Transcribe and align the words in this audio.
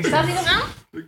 Staat 0.00 0.24
hij 0.24 0.34
nog 0.34 0.46
aan? 0.46 0.62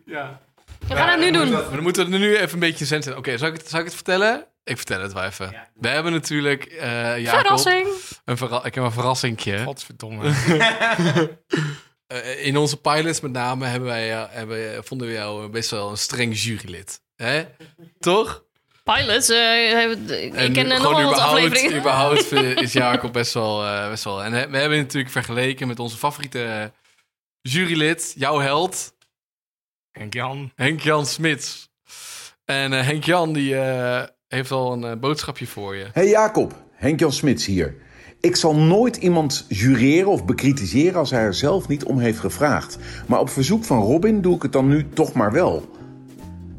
Ja. 0.04 0.41
We 0.88 0.94
gaan 0.96 1.08
het 1.08 1.19
nu 1.21 1.31
doen. 1.31 1.50
Dan 1.50 1.83
moeten 1.83 2.10
we 2.10 2.19
nu 2.19 2.36
even 2.36 2.52
een 2.54 2.58
beetje 2.58 2.84
zenden. 2.84 3.17
Oké, 3.17 3.38
zal, 3.38 3.49
ik 3.49 3.54
het- 3.54 3.68
zal 3.68 3.79
ik 3.79 3.84
het 3.84 3.95
vertellen? 3.95 4.45
Ik 4.64 4.76
vertel 4.76 5.00
het 5.00 5.12
wel 5.12 5.22
even. 5.25 5.54
We 5.75 5.88
hebben 5.88 6.12
natuurlijk... 6.12 6.64
eh 6.64 7.18
Jacob, 7.18 7.41
Verrassing. 7.41 7.89
Een 8.25 8.36
verra 8.36 8.64
ik 8.64 8.75
heb 8.75 8.84
een 8.84 8.93
verrassingje. 8.93 9.62
Godverdomme. 9.64 10.32
Eh, 12.07 12.46
in 12.46 12.57
onze 12.57 12.77
pilots 12.77 13.20
met 13.20 13.32
name 13.32 13.66
hebben 13.66 13.89
wij, 13.89 14.12
eh, 14.12 14.23
hebben, 14.29 14.85
vonden 14.85 15.07
we 15.07 15.12
jou 15.12 15.48
best 15.48 15.71
wel 15.71 15.91
een 15.91 15.96
streng 15.96 16.41
jurylid. 16.43 17.01
Hè? 17.16 17.45
Toch? 17.98 18.45
Pilots, 18.82 19.29
eh, 19.29 19.39
hebben- 19.73 20.23
ik 20.25 20.35
En 20.35 20.53
ken 20.53 20.71
eh, 20.71 20.77
gewoon 20.77 20.93
nog 20.93 21.01
wel 21.01 21.11
wat 21.11 21.12
überhaupt, 21.12 21.45
afleveringen. 21.45 21.79
überhaupt 21.79 22.32
eh, 22.32 22.57
is 22.64 22.73
Jacob 22.73 23.12
best 23.12 23.35
wel, 23.35 23.64
eh, 23.66 23.89
best 23.89 24.05
wel... 24.05 24.23
En 24.25 24.30
we 24.32 24.37
hebben 24.39 24.62
het 24.71 24.71
natuurlijk 24.87 25.12
vergeleken 25.12 25.66
met 25.69 25.79
onze 25.79 25.96
favoriete 25.96 26.45
eh, 26.45 26.64
jurylid, 27.49 28.15
jouw 28.17 28.39
held, 28.39 28.95
Henk-Jan. 29.91 30.51
Henk-Jan 30.55 31.07
Smits. 31.07 31.73
En 32.45 32.73
eh, 32.73 32.87
Henk-Jan 32.87 33.33
die 33.33 33.57
eh, 33.57 34.02
heeft 34.29 34.51
al 34.51 34.73
een 34.73 34.85
eh, 34.85 34.97
boodschapje 34.97 35.47
voor 35.47 35.77
je. 35.77 35.87
Hey 35.93 36.09
Jacob, 36.09 36.65
Henk-Jan 36.73 37.12
Smits 37.12 37.47
hier. 37.47 37.75
Ik 38.21 38.37
zal 38.37 38.57
nooit 38.57 38.97
iemand 38.97 39.47
jureren 39.49 40.11
of 40.11 40.25
bekritiseren 40.25 40.99
als 40.99 41.11
hij 41.11 41.21
er 41.21 41.35
zelf 41.35 41.69
niet 41.69 41.85
om 41.85 41.99
heeft 41.99 42.19
gevraagd. 42.19 42.79
Maar 43.07 43.21
op 43.21 43.30
verzoek 43.30 43.65
van 43.65 43.80
Robin 43.80 44.21
doe 44.21 44.37
ik 44.37 44.43
het 44.43 44.52
dan 44.52 44.69
nu 44.69 44.88
toch 44.88 45.13
maar 45.13 45.33
wel. 45.33 45.71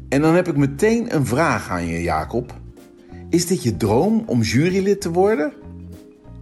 En 0.08 0.20
dan 0.20 0.34
heb 0.34 0.48
ik 0.48 0.56
meteen 0.56 1.14
een 1.14 1.26
vraag 1.26 1.68
aan 1.68 1.86
je, 1.86 2.02
Jacob. 2.02 2.54
Is 3.30 3.46
dit 3.46 3.62
je 3.62 3.76
droom 3.76 4.22
om 4.26 4.42
jurylid 4.42 5.00
te 5.00 5.10
worden? 5.10 5.52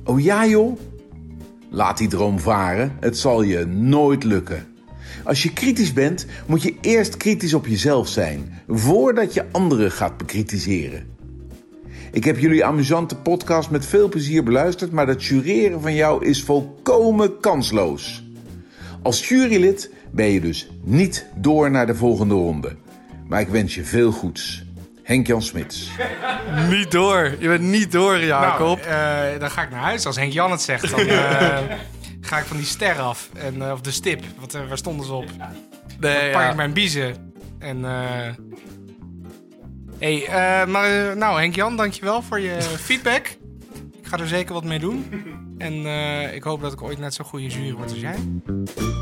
Oh 0.04 0.20
ja, 0.20 0.46
joh? 0.46 0.78
Laat 1.74 1.98
die 1.98 2.08
droom 2.08 2.38
varen, 2.38 2.92
het 3.00 3.18
zal 3.18 3.42
je 3.42 3.66
nooit 3.66 4.24
lukken. 4.24 4.66
Als 5.24 5.42
je 5.42 5.52
kritisch 5.52 5.92
bent, 5.92 6.26
moet 6.46 6.62
je 6.62 6.74
eerst 6.80 7.16
kritisch 7.16 7.54
op 7.54 7.66
jezelf 7.66 8.08
zijn, 8.08 8.62
voordat 8.68 9.34
je 9.34 9.44
anderen 9.52 9.90
gaat 9.90 10.16
bekritiseren. 10.16 11.06
Ik 12.12 12.24
heb 12.24 12.38
jullie 12.38 12.64
amusante 12.64 13.16
podcast 13.16 13.70
met 13.70 13.86
veel 13.86 14.08
plezier 14.08 14.42
beluisterd, 14.42 14.92
maar 14.92 15.06
dat 15.06 15.24
jureren 15.24 15.80
van 15.80 15.94
jou 15.94 16.24
is 16.26 16.42
volkomen 16.42 17.40
kansloos. 17.40 18.24
Als 19.02 19.28
jurylid 19.28 19.90
ben 20.10 20.26
je 20.26 20.40
dus 20.40 20.70
niet 20.82 21.26
door 21.36 21.70
naar 21.70 21.86
de 21.86 21.94
volgende 21.94 22.34
ronde. 22.34 22.76
Maar 23.28 23.40
ik 23.40 23.48
wens 23.48 23.74
je 23.74 23.84
veel 23.84 24.12
goeds. 24.12 24.63
Henk-Jan 25.04 25.42
Smits. 25.42 25.90
Niet 26.68 26.90
door. 26.90 27.36
Je 27.38 27.48
bent 27.48 27.60
niet 27.60 27.92
door, 27.92 28.18
Jacob. 28.24 28.86
Nou, 28.86 29.32
eh, 29.34 29.40
dan 29.40 29.50
ga 29.50 29.62
ik 29.62 29.70
naar 29.70 29.80
huis. 29.80 30.06
Als 30.06 30.16
Henk-Jan 30.16 30.50
het 30.50 30.62
zegt, 30.62 30.90
dan 30.90 30.98
eh, 31.08 31.58
ga 32.20 32.38
ik 32.38 32.44
van 32.44 32.56
die 32.56 32.66
ster 32.66 32.98
af. 32.98 33.28
En, 33.34 33.62
eh, 33.62 33.72
of 33.72 33.80
de 33.80 33.90
stip. 33.90 34.22
Wat, 34.38 34.52
waar 34.52 34.78
stonden 34.78 35.06
ze 35.06 35.12
op? 35.12 35.24
nee, 36.00 36.22
Dan 36.22 36.30
pak 36.32 36.42
ja. 36.42 36.50
ik 36.50 36.56
mijn 36.56 36.72
biezen. 36.72 37.32
En... 37.58 37.84
eh 37.84 38.44
hey, 39.98 40.26
eh, 40.26 40.66
maar 40.66 41.16
nou 41.16 41.38
Henk-Jan, 41.40 41.76
dankjewel 41.76 42.22
voor 42.22 42.40
je 42.40 42.60
feedback. 42.86 43.26
Ik 44.00 44.06
ga 44.10 44.18
er 44.18 44.28
zeker 44.28 44.54
wat 44.54 44.64
mee 44.64 44.78
doen. 44.78 45.06
En 45.58 45.86
eh, 45.86 46.34
ik 46.34 46.42
hoop 46.42 46.60
dat 46.60 46.72
ik 46.72 46.82
ooit 46.82 46.98
net 46.98 47.14
zo'n 47.14 47.24
goede 47.24 47.46
jury 47.46 47.72
word 47.72 47.90
als 47.90 48.00
jij. 48.00 48.16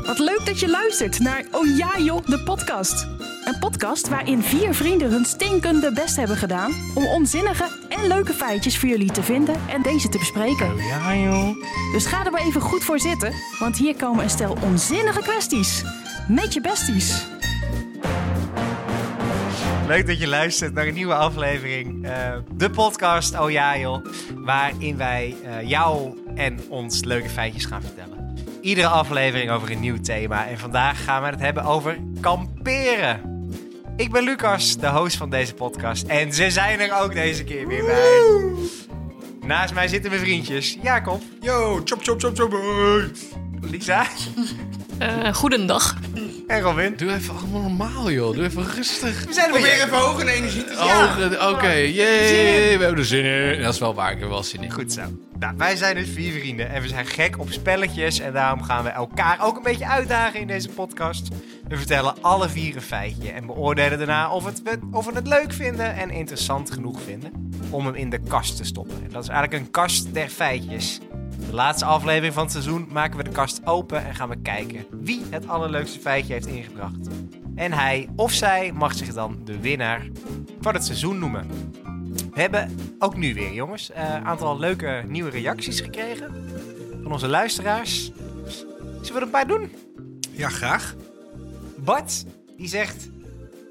Wat 0.05 0.19
leuk 0.19 0.41
dat 0.45 0.59
je 0.59 0.69
luistert 0.69 1.19
naar 1.19 1.45
Oh 1.51 1.77
ja 1.77 1.99
joh, 1.99 2.25
de 2.25 2.39
podcast. 2.39 3.07
Een 3.45 3.59
podcast 3.59 4.09
waarin 4.09 4.41
vier 4.41 4.73
vrienden 4.73 5.11
hun 5.11 5.25
stinkende 5.25 5.91
best 5.91 6.15
hebben 6.15 6.37
gedaan... 6.37 6.71
om 6.95 7.05
onzinnige 7.05 7.69
en 7.89 8.07
leuke 8.07 8.33
feitjes 8.33 8.77
voor 8.77 8.89
jullie 8.89 9.11
te 9.11 9.23
vinden 9.23 9.55
en 9.69 9.81
deze 9.81 10.09
te 10.09 10.17
bespreken. 10.17 10.75
Ja 10.77 11.15
joh. 11.15 11.55
Dus 11.91 12.05
ga 12.05 12.25
er 12.25 12.31
maar 12.31 12.45
even 12.45 12.61
goed 12.61 12.83
voor 12.83 12.99
zitten, 12.99 13.33
want 13.59 13.77
hier 13.77 13.95
komen 13.95 14.23
een 14.23 14.29
stel 14.29 14.57
onzinnige 14.61 15.21
kwesties. 15.21 15.83
Met 16.27 16.53
je 16.53 16.61
besties. 16.61 17.25
Leuk 19.87 20.07
dat 20.07 20.19
je 20.19 20.27
luistert 20.27 20.73
naar 20.73 20.87
een 20.87 20.93
nieuwe 20.93 21.13
aflevering. 21.15 22.05
eh, 22.07 22.33
de 22.55 22.69
podcast 22.69 23.39
Oh 23.39 23.51
ja 23.51 23.77
joh. 23.77 24.05
Waarin 24.35 24.97
wij 24.97 25.35
eh, 25.43 25.69
jou 25.69 26.17
en 26.35 26.59
ons 26.69 27.03
leuke 27.03 27.29
feitjes 27.29 27.65
gaan 27.65 27.81
vertellen. 27.81 28.35
Iedere 28.61 28.87
aflevering 28.87 29.51
over 29.51 29.71
een 29.71 29.79
nieuw 29.79 29.99
thema. 30.01 30.47
En 30.47 30.57
vandaag 30.57 31.03
gaan 31.03 31.21
we 31.21 31.27
het 31.27 31.39
hebben 31.39 31.63
over 31.63 31.97
kamperen. 32.19 33.31
Ik 33.97 34.11
ben 34.11 34.23
Lucas, 34.23 34.77
de 34.77 34.87
host 34.89 35.17
van 35.17 35.29
deze 35.29 35.53
podcast. 35.53 36.07
En 36.07 36.33
ze 36.33 36.51
zijn 36.51 36.79
er 36.79 37.01
ook 37.01 37.13
deze 37.13 37.43
keer 37.43 37.67
weer 37.67 37.85
bij. 37.85 38.21
Naast 39.47 39.73
mij 39.73 39.87
zitten 39.87 40.09
mijn 40.11 40.21
vriendjes 40.23 40.77
Jacob. 40.81 41.21
Yo, 41.41 41.81
chop 41.85 41.99
chop 42.03 42.19
chop 42.21 42.35
chop. 42.37 42.53
Lisa 43.61 44.05
Eh, 44.97 45.33
goedendag. 45.33 45.95
En 46.47 46.61
Robin. 46.61 46.93
Doe 46.97 47.13
even 47.13 47.35
allemaal 47.37 47.61
normaal, 47.61 48.11
joh. 48.11 48.35
Doe 48.35 48.43
even 48.45 48.65
rustig. 48.75 49.25
We 49.25 49.33
zijn 49.33 49.53
er 49.53 49.61
weer. 49.61 49.71
even 49.73 49.97
hoog 49.97 50.21
in 50.21 50.27
energie 50.27 50.63
te 50.63 50.73
Oh, 50.73 51.49
Oké, 51.51 51.67
yay. 51.71 52.77
We 52.77 52.83
hebben 52.83 52.97
er 52.97 53.05
zin 53.05 53.25
in. 53.25 53.61
Dat 53.61 53.73
is 53.73 53.79
wel 53.79 53.93
waar. 53.93 54.07
Ik 54.11 54.17
heb 54.17 54.23
er 54.27 54.29
wel 54.33 54.43
zin 54.43 54.63
in. 54.63 54.71
Goed 54.71 54.93
zo. 54.93 55.01
Nou, 55.39 55.53
wij 55.57 55.75
zijn 55.75 55.95
dus 55.95 56.09
vier 56.09 56.39
vrienden 56.39 56.69
en 56.69 56.81
we 56.81 56.87
zijn 56.87 57.05
gek 57.05 57.39
op 57.39 57.51
spelletjes. 57.51 58.19
En 58.19 58.33
daarom 58.33 58.61
gaan 58.63 58.83
we 58.83 58.89
elkaar 58.89 59.37
ook 59.41 59.55
een 59.57 59.63
beetje 59.63 59.87
uitdagen 59.87 60.39
in 60.39 60.47
deze 60.47 60.69
podcast. 60.69 61.27
We 61.67 61.77
vertellen 61.77 62.15
alle 62.21 62.49
vier 62.49 62.75
een 62.75 62.81
feitje 62.81 63.31
en 63.31 63.45
beoordelen 63.45 63.97
daarna 63.97 64.31
of, 64.31 64.45
het, 64.45 64.61
we- 64.63 64.79
of 64.91 65.05
we 65.05 65.11
het 65.13 65.27
leuk 65.27 65.53
vinden 65.53 65.95
en 65.95 66.09
interessant 66.09 66.71
genoeg 66.71 67.01
vinden 67.01 67.51
om 67.69 67.85
hem 67.85 67.95
in 67.95 68.09
de 68.09 68.19
kast 68.27 68.57
te 68.57 68.63
stoppen. 68.63 68.95
En 69.03 69.09
dat 69.11 69.23
is 69.23 69.29
eigenlijk 69.29 69.63
een 69.65 69.71
kast 69.71 70.13
der 70.13 70.29
feitjes. 70.29 70.99
De 71.47 71.53
laatste 71.53 71.85
aflevering 71.85 72.33
van 72.33 72.43
het 72.43 72.51
seizoen 72.51 72.87
maken 72.91 73.17
we 73.17 73.23
de 73.23 73.29
kast 73.29 73.65
open 73.65 74.05
en 74.05 74.15
gaan 74.15 74.29
we 74.29 74.41
kijken 74.41 74.85
wie 74.91 75.21
het 75.29 75.47
allerleukste 75.47 75.99
feitje 75.99 76.33
heeft 76.33 76.45
ingebracht. 76.45 77.07
En 77.55 77.71
hij 77.71 78.09
of 78.15 78.31
zij 78.31 78.71
mag 78.71 78.93
zich 78.93 79.13
dan 79.13 79.37
de 79.43 79.59
winnaar 79.59 80.07
van 80.61 80.73
het 80.73 80.85
seizoen 80.85 81.19
noemen. 81.19 81.47
We 82.33 82.41
hebben 82.41 82.77
ook 82.99 83.15
nu 83.15 83.33
weer, 83.33 83.53
jongens, 83.53 83.91
een 83.93 84.25
aantal 84.25 84.59
leuke 84.59 85.03
nieuwe 85.07 85.29
reacties 85.29 85.79
gekregen 85.79 86.33
van 87.03 87.11
onze 87.11 87.27
luisteraars. 87.27 88.11
Zullen 89.01 89.13
we 89.13 89.13
er 89.13 89.21
een 89.21 89.29
paar 89.29 89.47
doen? 89.47 89.71
Ja, 90.31 90.49
graag. 90.49 90.95
Bart, 91.77 92.25
die 92.57 92.67
zegt... 92.67 93.09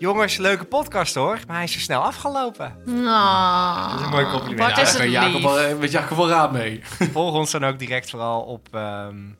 Jongens, 0.02 0.36
leuke 0.36 0.64
podcast 0.64 1.14
hoor, 1.14 1.40
maar 1.46 1.56
hij 1.56 1.64
is 1.64 1.72
zo 1.72 1.78
snel 1.78 2.02
afgelopen. 2.02 2.82
Nou, 2.84 3.90
Dat 3.90 3.98
is 3.98 4.04
een 4.04 4.10
mooi 4.12 4.24
compliment. 4.24 4.58
Bart 4.58 4.76
Ja, 4.76 4.82
is 4.82 4.92
Daar 4.92 5.06
Jacob 5.06 5.42
wel, 5.42 5.60
eh, 5.60 5.78
met 5.78 5.90
Jacob 5.90 6.16
wel 6.16 6.28
raad 6.28 6.52
mee. 6.52 6.80
Volg 7.12 7.34
ons 7.34 7.50
dan 7.50 7.64
ook 7.64 7.78
direct 7.78 8.10
vooral 8.10 8.42
op 8.42 8.68
ehm 8.74 9.32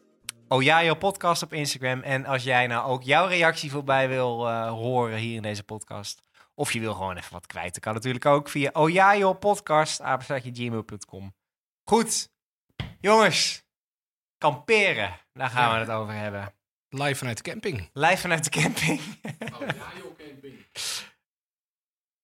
Oh 0.49 0.63
jouw 0.63 0.95
podcast 0.95 1.43
op 1.43 1.53
Instagram. 1.53 2.01
En 2.01 2.27
als 2.27 2.43
jij 2.43 2.67
nou 2.67 2.87
ook 2.87 3.03
jouw 3.03 3.27
reactie 3.27 3.71
voorbij 3.71 4.09
wil 4.09 4.49
eh, 4.49 4.69
horen 4.69 5.19
hier 5.19 5.37
in 5.37 5.43
deze 5.43 5.63
podcast... 5.63 6.23
of 6.55 6.73
je 6.73 6.81
wil 6.81 6.95
gewoon 6.95 7.17
even 7.17 7.33
wat 7.33 7.47
kwijt, 7.47 7.73
dan 7.73 7.81
kan 7.81 7.95
natuurlijk 7.95 8.27
ook 8.27 8.49
via 8.49 8.71
Oh 8.73 8.91
ja, 8.91 9.17
joh 9.17 9.39
podcast, 9.39 10.01
apenstaartje.gmail.com. 10.01 11.35
Goed, 11.85 12.29
jongens, 13.01 13.65
kamperen, 14.39 15.17
daar 15.33 15.51
gaan 15.51 15.73
we 15.73 15.79
het 15.79 15.91
over 15.91 16.15
hebben. 16.15 16.55
Live 16.95 17.15
vanuit 17.15 17.37
de 17.37 17.51
camping. 17.51 17.91
Live 17.93 18.17
vanuit 18.17 18.45
de 18.45 18.51
camping. 18.51 19.01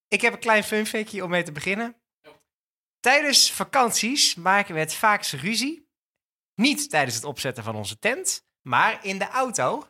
Ik 0.08 0.20
heb 0.20 0.32
een 0.32 0.38
klein 0.38 0.64
funfactje 0.64 1.24
om 1.24 1.30
mee 1.30 1.42
te 1.42 1.52
beginnen. 1.52 1.96
Tijdens 3.00 3.52
vakanties 3.52 4.34
maken 4.34 4.74
we 4.74 4.80
het 4.80 4.94
vaakst 4.94 5.32
ruzie. 5.32 5.88
Niet 6.54 6.90
tijdens 6.90 7.14
het 7.14 7.24
opzetten 7.24 7.64
van 7.64 7.76
onze 7.76 7.98
tent, 7.98 8.46
maar 8.62 9.04
in 9.04 9.18
de 9.18 9.28
auto. 9.28 9.88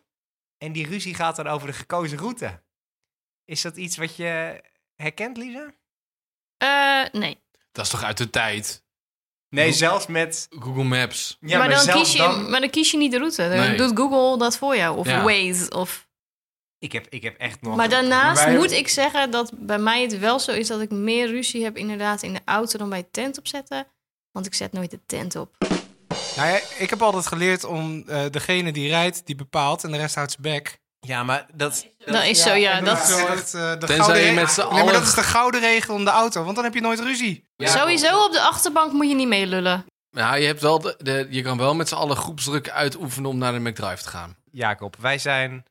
En 0.58 0.72
die 0.72 0.86
ruzie 0.86 1.14
gaat 1.14 1.36
dan 1.36 1.46
over 1.46 1.66
de 1.66 1.72
gekozen 1.72 2.18
route. 2.18 2.62
Is 3.44 3.62
dat 3.62 3.76
iets 3.76 3.96
wat 3.96 4.16
je 4.16 4.62
herkent, 4.94 5.36
Lisa? 5.36 5.74
Eh, 6.56 7.20
nee. 7.20 7.42
Dat 7.72 7.84
is 7.84 7.90
toch 7.90 8.02
uit 8.02 8.18
de 8.18 8.30
tijd? 8.30 8.86
Nee, 9.50 9.72
zelfs 9.72 10.06
met... 10.06 10.46
Google 10.58 10.84
Maps. 10.84 11.36
Ja, 11.40 11.58
maar, 11.58 11.68
dan 11.68 11.86
kies 11.96 12.12
je, 12.12 12.18
dan- 12.18 12.50
maar 12.50 12.60
dan 12.60 12.70
kies 12.70 12.90
je 12.90 12.96
niet 12.96 13.10
de 13.12 13.18
route. 13.18 13.36
Dan 13.48 13.58
Nee. 13.58 13.76
doet 13.76 13.96
Google 13.98 14.38
dat 14.38 14.56
voor 14.56 14.76
jou. 14.76 14.96
Of 14.98 15.06
Ja. 15.06 15.22
Waze. 15.22 15.70
Of... 15.70 16.06
Ik 16.78 16.92
heb, 16.92 17.06
ik 17.08 17.22
heb 17.22 17.36
echt 17.38 17.60
nog... 17.62 17.76
Maar 17.76 17.88
daarnaast 17.88 18.44
wij- 18.44 18.56
moet 18.56 18.70
ik 18.72 18.88
zeggen 18.88 19.30
dat 19.30 19.50
bij 19.54 19.78
mij 19.78 20.02
het 20.02 20.18
wel 20.18 20.38
zo 20.40 20.52
is 20.52 20.66
dat 20.68 20.80
ik 20.80 20.90
meer 20.90 21.26
ruzie 21.26 21.64
heb 21.64 21.76
inderdaad 21.76 22.22
in 22.22 22.32
de 22.32 22.40
auto 22.44 22.78
dan 22.78 22.88
bij 22.88 22.98
het 22.98 23.12
tent 23.12 23.38
opzetten. 23.38 23.86
Want 24.32 24.46
ik 24.46 24.54
zet 24.54 24.72
nooit 24.72 24.90
de 24.90 25.00
tent 25.06 25.36
op. 25.36 25.54
Nou 26.36 26.48
ja, 26.48 26.60
ik 26.78 26.90
heb 26.90 27.02
altijd 27.02 27.26
geleerd 27.26 27.64
om 27.64 28.02
eh, 28.06 28.24
degene 28.30 28.72
die 28.72 28.88
rijdt, 28.88 29.26
die 29.26 29.34
bepaalt 29.34 29.84
en 29.84 29.90
de 29.90 29.96
rest 29.98 30.14
houdt 30.14 30.30
zijn 30.30 30.42
bek. 30.54 30.78
Ja, 31.00 31.22
maar 31.24 31.46
dat... 31.54 31.86
Dat 32.04 32.24
is 32.24 32.42
zo, 32.42 32.54
ja. 32.54 32.70
En 32.72 32.84
Dat, 32.84 32.98
is 32.98 33.08
zo 33.08 33.26
echt, 33.26 33.54
eh, 33.54 33.78
de 33.78 33.86
gouden 33.86 34.20
je 34.22 34.28
re- 34.28 34.34
met 34.34 34.50
z'n 34.50 34.60
Nee, 34.72 34.84
maar 34.84 34.92
dat 34.92 35.02
is 35.02 35.14
de 35.14 35.22
gouden 35.22 35.60
regel 35.60 35.94
om 35.94 36.04
de 36.04 36.10
auto, 36.10 36.42
want 36.42 36.54
dan 36.54 36.64
heb 36.64 36.74
je 36.74 36.80
nooit 36.80 37.00
ruzie. 37.00 37.44
Sowieso 37.56 38.24
op 38.24 38.32
de 38.32 38.40
achterbank 38.40 38.92
moet 38.92 39.08
je 39.08 39.14
niet 39.14 39.28
meelullen. 39.28 39.84
Ja, 40.10 40.34
je, 40.34 40.46
hebt 40.46 40.60
wel 40.60 40.78
de, 40.78 40.94
de- 40.98 41.26
je 41.30 41.42
kan 41.42 41.58
wel 41.58 41.74
met 41.74 41.88
z'n 41.88 41.94
allen 41.94 42.16
groepsdruk 42.16 42.70
uitoefenen 42.70 43.30
om 43.30 43.38
naar 43.38 43.52
de 43.52 43.58
McDrive 43.60 44.02
te 44.02 44.08
gaan. 44.08 44.36
Jacob, 44.52 44.96
wij 45.00 45.18
zijn 45.18 45.64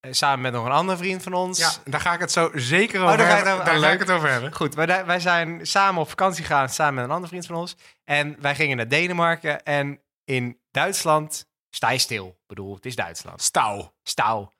eh, 0.00 0.12
samen 0.12 0.40
met 0.40 0.52
nog 0.52 0.64
een 0.64 0.72
andere 0.72 0.98
vriend 0.98 1.22
van 1.22 1.32
ons... 1.34 1.58
Ja, 1.58 1.70
daar 1.84 2.00
ga 2.00 2.12
ik 2.12 2.20
het 2.20 2.32
zo 2.32 2.50
zeker 2.54 3.00
Oh, 3.00 3.06
over 3.06 3.18
daar 3.18 3.26
ga 3.30 3.36
je 3.38 3.44
hebben. 3.44 3.64
Daar 3.64 3.74
oh, 3.74 3.80
ga 3.80 3.86
leuk. 3.86 4.00
ik 4.00 4.06
het 4.06 4.16
over 4.16 4.30
hebben. 4.30 4.52
Goed, 4.54 4.74
wij, 4.74 5.06
wij 5.06 5.20
zijn 5.20 5.66
samen 5.66 6.00
op 6.02 6.08
vakantie 6.08 6.44
gegaan, 6.44 6.68
samen 6.68 6.94
met 6.94 7.04
een 7.04 7.10
andere 7.10 7.28
vriend 7.28 7.46
van 7.46 7.56
ons. 7.56 7.76
En 8.04 8.36
wij 8.40 8.54
gingen 8.54 8.76
naar 8.76 8.88
Denemarken 8.88 9.62
en 9.62 10.00
in 10.24 10.58
Duitsland 10.70 11.46
sta 11.70 11.90
je 11.90 11.98
stil. 11.98 12.26
Ik 12.26 12.46
bedoel, 12.46 12.74
het 12.74 12.86
is 12.86 12.96
Duitsland. 12.96 13.42
Stouw. 13.42 13.94
Stauw. 14.02 14.52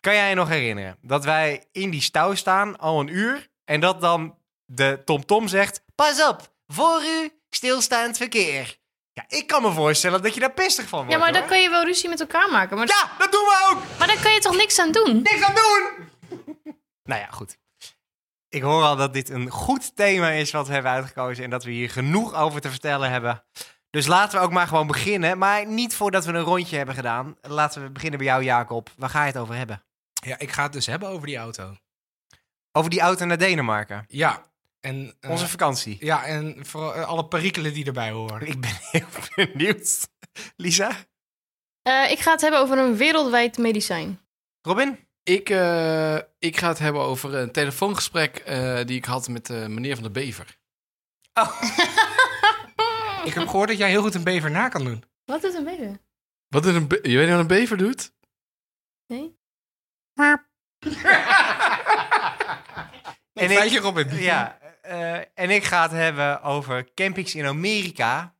Kan 0.00 0.14
jij 0.14 0.28
je 0.28 0.34
nog 0.34 0.48
herinneren 0.48 0.96
dat 1.00 1.24
wij 1.24 1.64
in 1.72 1.90
die 1.90 2.00
stouw 2.02 2.34
staan 2.34 2.78
al 2.78 3.00
een 3.00 3.08
uur 3.08 3.48
en 3.64 3.80
dat 3.80 4.00
dan 4.00 4.38
de 4.64 5.02
TomTom 5.04 5.48
zegt: 5.48 5.82
Pas 5.94 6.26
op, 6.28 6.52
voor 6.66 7.02
u 7.02 7.32
stilstaand 7.50 8.16
verkeer. 8.16 8.78
Ja, 9.12 9.24
ik 9.28 9.46
kan 9.46 9.62
me 9.62 9.72
voorstellen 9.72 10.22
dat 10.22 10.34
je 10.34 10.40
daar 10.40 10.52
pistig 10.52 10.88
van 10.88 10.98
wordt. 10.98 11.12
Ja, 11.14 11.18
maar 11.18 11.32
dan 11.32 11.40
hoor. 11.40 11.50
kan 11.50 11.62
je 11.62 11.70
wel 11.70 11.84
ruzie 11.84 12.08
met 12.08 12.20
elkaar 12.20 12.50
maken. 12.50 12.76
Maar, 12.76 12.86
Ja, 12.86 13.10
dat 13.18 13.32
doen 13.32 13.40
we 13.40 13.68
ook! 13.70 13.98
maar 13.98 14.06
daar 14.06 14.22
kan 14.22 14.32
je 14.32 14.40
toch 14.40 14.56
niks 14.56 14.78
aan 14.78 14.92
doen? 14.92 15.22
Niks 15.22 15.42
aan 15.42 15.54
doen! 15.54 16.08
nou 17.02 17.20
ja, 17.20 17.26
goed. 17.30 17.58
Ik 18.48 18.62
hoor 18.62 18.82
al 18.82 18.96
dat 18.96 19.12
dit 19.12 19.28
een 19.28 19.50
goed 19.50 19.96
thema 19.96 20.30
is 20.30 20.50
wat 20.50 20.66
we 20.66 20.72
hebben 20.72 20.92
uitgekozen 20.92 21.44
en 21.44 21.50
dat 21.50 21.64
we 21.64 21.70
hier 21.70 21.90
genoeg 21.90 22.34
over 22.34 22.60
te 22.60 22.70
vertellen 22.70 23.10
hebben. 23.10 23.44
Dus 23.90 24.06
laten 24.06 24.38
we 24.38 24.44
ook 24.44 24.52
maar 24.52 24.66
gewoon 24.66 24.86
beginnen. 24.86 25.38
Maar 25.38 25.66
niet 25.66 25.94
voordat 25.94 26.24
we 26.24 26.32
een 26.32 26.42
rondje 26.42 26.76
hebben 26.76 26.94
gedaan. 26.94 27.36
Laten 27.40 27.82
we 27.82 27.90
beginnen 27.90 28.18
bij 28.18 28.28
jou, 28.28 28.42
Jacob. 28.44 28.90
Waar 28.96 29.08
ga 29.10 29.20
je 29.20 29.26
het 29.32 29.36
over 29.40 29.54
hebben? 29.54 29.82
Ja, 30.12 30.38
ik 30.38 30.50
ga 30.52 30.62
het 30.62 30.72
dus 30.72 30.86
hebben 30.86 31.08
over 31.08 31.26
die 31.26 31.36
auto. 31.36 31.76
Over 32.72 32.90
die 32.90 33.00
auto 33.00 33.24
naar 33.24 33.38
Denemarken. 33.38 34.04
Ja. 34.08 34.42
En, 34.80 35.16
eh, 35.20 35.30
Onze 35.30 35.48
vakantie. 35.48 35.96
ja, 36.00 36.24
en 36.24 36.66
vooral 36.66 36.94
eh, 36.94 37.04
alle 37.08 37.26
perikelen 37.26 37.72
die 37.74 37.84
erbij 37.86 38.10
horen. 38.10 38.46
Ik 38.46 38.60
ben 38.60 38.78
heel 38.90 39.06
benieuwd. 39.34 40.08
Lisa? 40.56 40.90
Eh, 41.82 42.10
ik 42.10 42.18
ga 42.18 42.30
het 42.32 42.40
hebben 42.40 42.60
over 42.60 42.78
een 42.78 42.96
wereldwijd 42.96 43.58
medicijn. 43.58 44.20
Robin? 44.62 45.08
Ik, 45.22 45.50
eh, 45.50 46.16
ik 46.38 46.56
ga 46.56 46.68
het 46.68 46.78
hebben 46.78 47.02
over 47.02 47.34
een 47.34 47.52
telefoongesprek 47.52 48.36
eh, 48.36 48.76
die 48.84 48.96
ik 48.96 49.04
had 49.04 49.28
met 49.28 49.48
meneer 49.48 49.94
Van 49.94 50.04
de 50.04 50.10
Bever. 50.10 50.58
Ik 53.24 53.34
heb 53.34 53.48
gehoord 53.48 53.68
dat 53.68 53.78
jij 53.78 53.88
heel 53.90 54.02
goed 54.02 54.14
een 54.14 54.24
bever 54.24 54.50
na 54.50 54.68
kan 54.68 54.84
doen. 54.84 55.04
Wat 55.24 55.44
is 55.44 55.54
een 55.54 55.64
bever? 55.64 55.98
Wat 56.48 56.66
is 56.66 56.74
een 56.74 56.86
be- 56.88 56.98
je 57.02 57.16
weet 57.16 57.30
wat 57.30 57.38
een 57.38 57.46
bever 57.46 57.76
doet? 57.76 58.12
Nee? 59.06 59.38
En 63.32 63.50
En 63.50 63.50
ik- 63.64 63.70
je 63.70 63.78
Robin. 63.80 64.08
Ja, 64.16 64.58
eh, 64.82 65.14
en 65.34 65.50
ik 65.50 65.64
ga 65.64 65.82
het 65.82 65.90
hebben 65.90 66.42
over 66.42 66.94
campings 66.94 67.34
in 67.34 67.46
Amerika. 67.46 68.34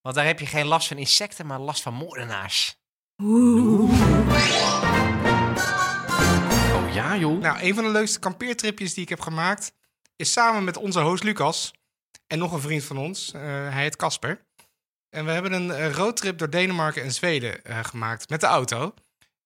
Want 0.00 0.14
daar 0.14 0.24
heb 0.26 0.40
je 0.40 0.46
geen 0.46 0.66
last 0.66 0.88
van 0.88 0.96
insecten, 0.96 1.46
maar 1.46 1.58
last 1.58 1.82
van 1.82 1.94
moordenaars. 1.94 2.76
Oh 6.76 6.94
ja, 6.94 7.16
joh. 7.16 7.40
Nou, 7.40 7.58
een 7.60 7.74
van 7.74 7.84
de 7.84 7.90
leukste 7.90 8.18
kampeertripjes 8.18 8.94
die 8.94 9.02
ik 9.02 9.08
heb 9.08 9.20
gemaakt... 9.20 9.72
is 10.16 10.32
samen 10.32 10.64
met 10.64 10.76
onze 10.76 11.00
host 11.00 11.22
Lucas 11.24 11.70
en 12.28 12.38
nog 12.38 12.52
een 12.52 12.60
vriend 12.60 12.84
van 12.84 12.96
ons. 12.98 13.32
eh, 13.32 13.40
hij 13.42 13.82
heet 13.82 13.96
Casper. 13.96 14.46
En 15.16 15.24
we 15.24 15.30
hebben 15.30 15.52
een 15.52 15.70
eh, 15.70 15.92
roadtrip 15.92 16.38
door 16.38 16.50
Denemarken 16.50 17.02
en 17.02 17.12
Zweden 17.12 17.64
eh, 17.64 17.84
gemaakt 17.84 18.28
met 18.28 18.40
de 18.40 18.46
auto. 18.46 18.94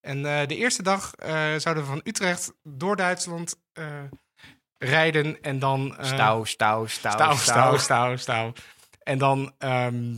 En 0.01 0.27
eh, 0.27 0.47
de 0.47 0.57
eerste 0.57 0.83
dag 0.83 1.15
eh, 1.15 1.31
zouden 1.57 1.83
we 1.85 1.91
van 1.91 2.01
Utrecht 2.05 2.53
door 2.63 2.97
Duitsland 2.97 3.57
eh, 3.73 3.87
rijden 4.79 5.41
en 5.43 5.59
dan... 5.59 5.97
eh, 5.99 6.05
Stouw, 6.05 6.45
stouw, 6.45 6.87
stouw, 6.87 7.13
Stouw, 7.13 7.37
stouw, 7.37 7.77
stouw, 7.77 8.17
stouw. 8.17 8.53
En 9.03 9.19
dan 9.19 9.55
ehm, 9.59 10.15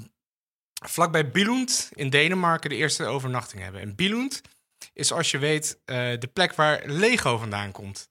vlakbij 0.87 1.31
Billund 1.31 1.91
in 1.95 2.11
Denemarken 2.11 2.71
de 2.71 2.77
eerste 2.77 3.05
overnachting 3.05 3.63
hebben. 3.63 3.81
En 3.81 3.95
Billund 3.95 4.41
is, 4.93 5.13
als 5.13 5.31
je 5.31 5.39
weet, 5.39 5.79
eh, 5.85 5.97
de 5.97 6.31
plek 6.33 6.55
waar 6.55 6.83
Lego 6.87 7.39
vandaan 7.39 7.73
komt. 7.73 8.09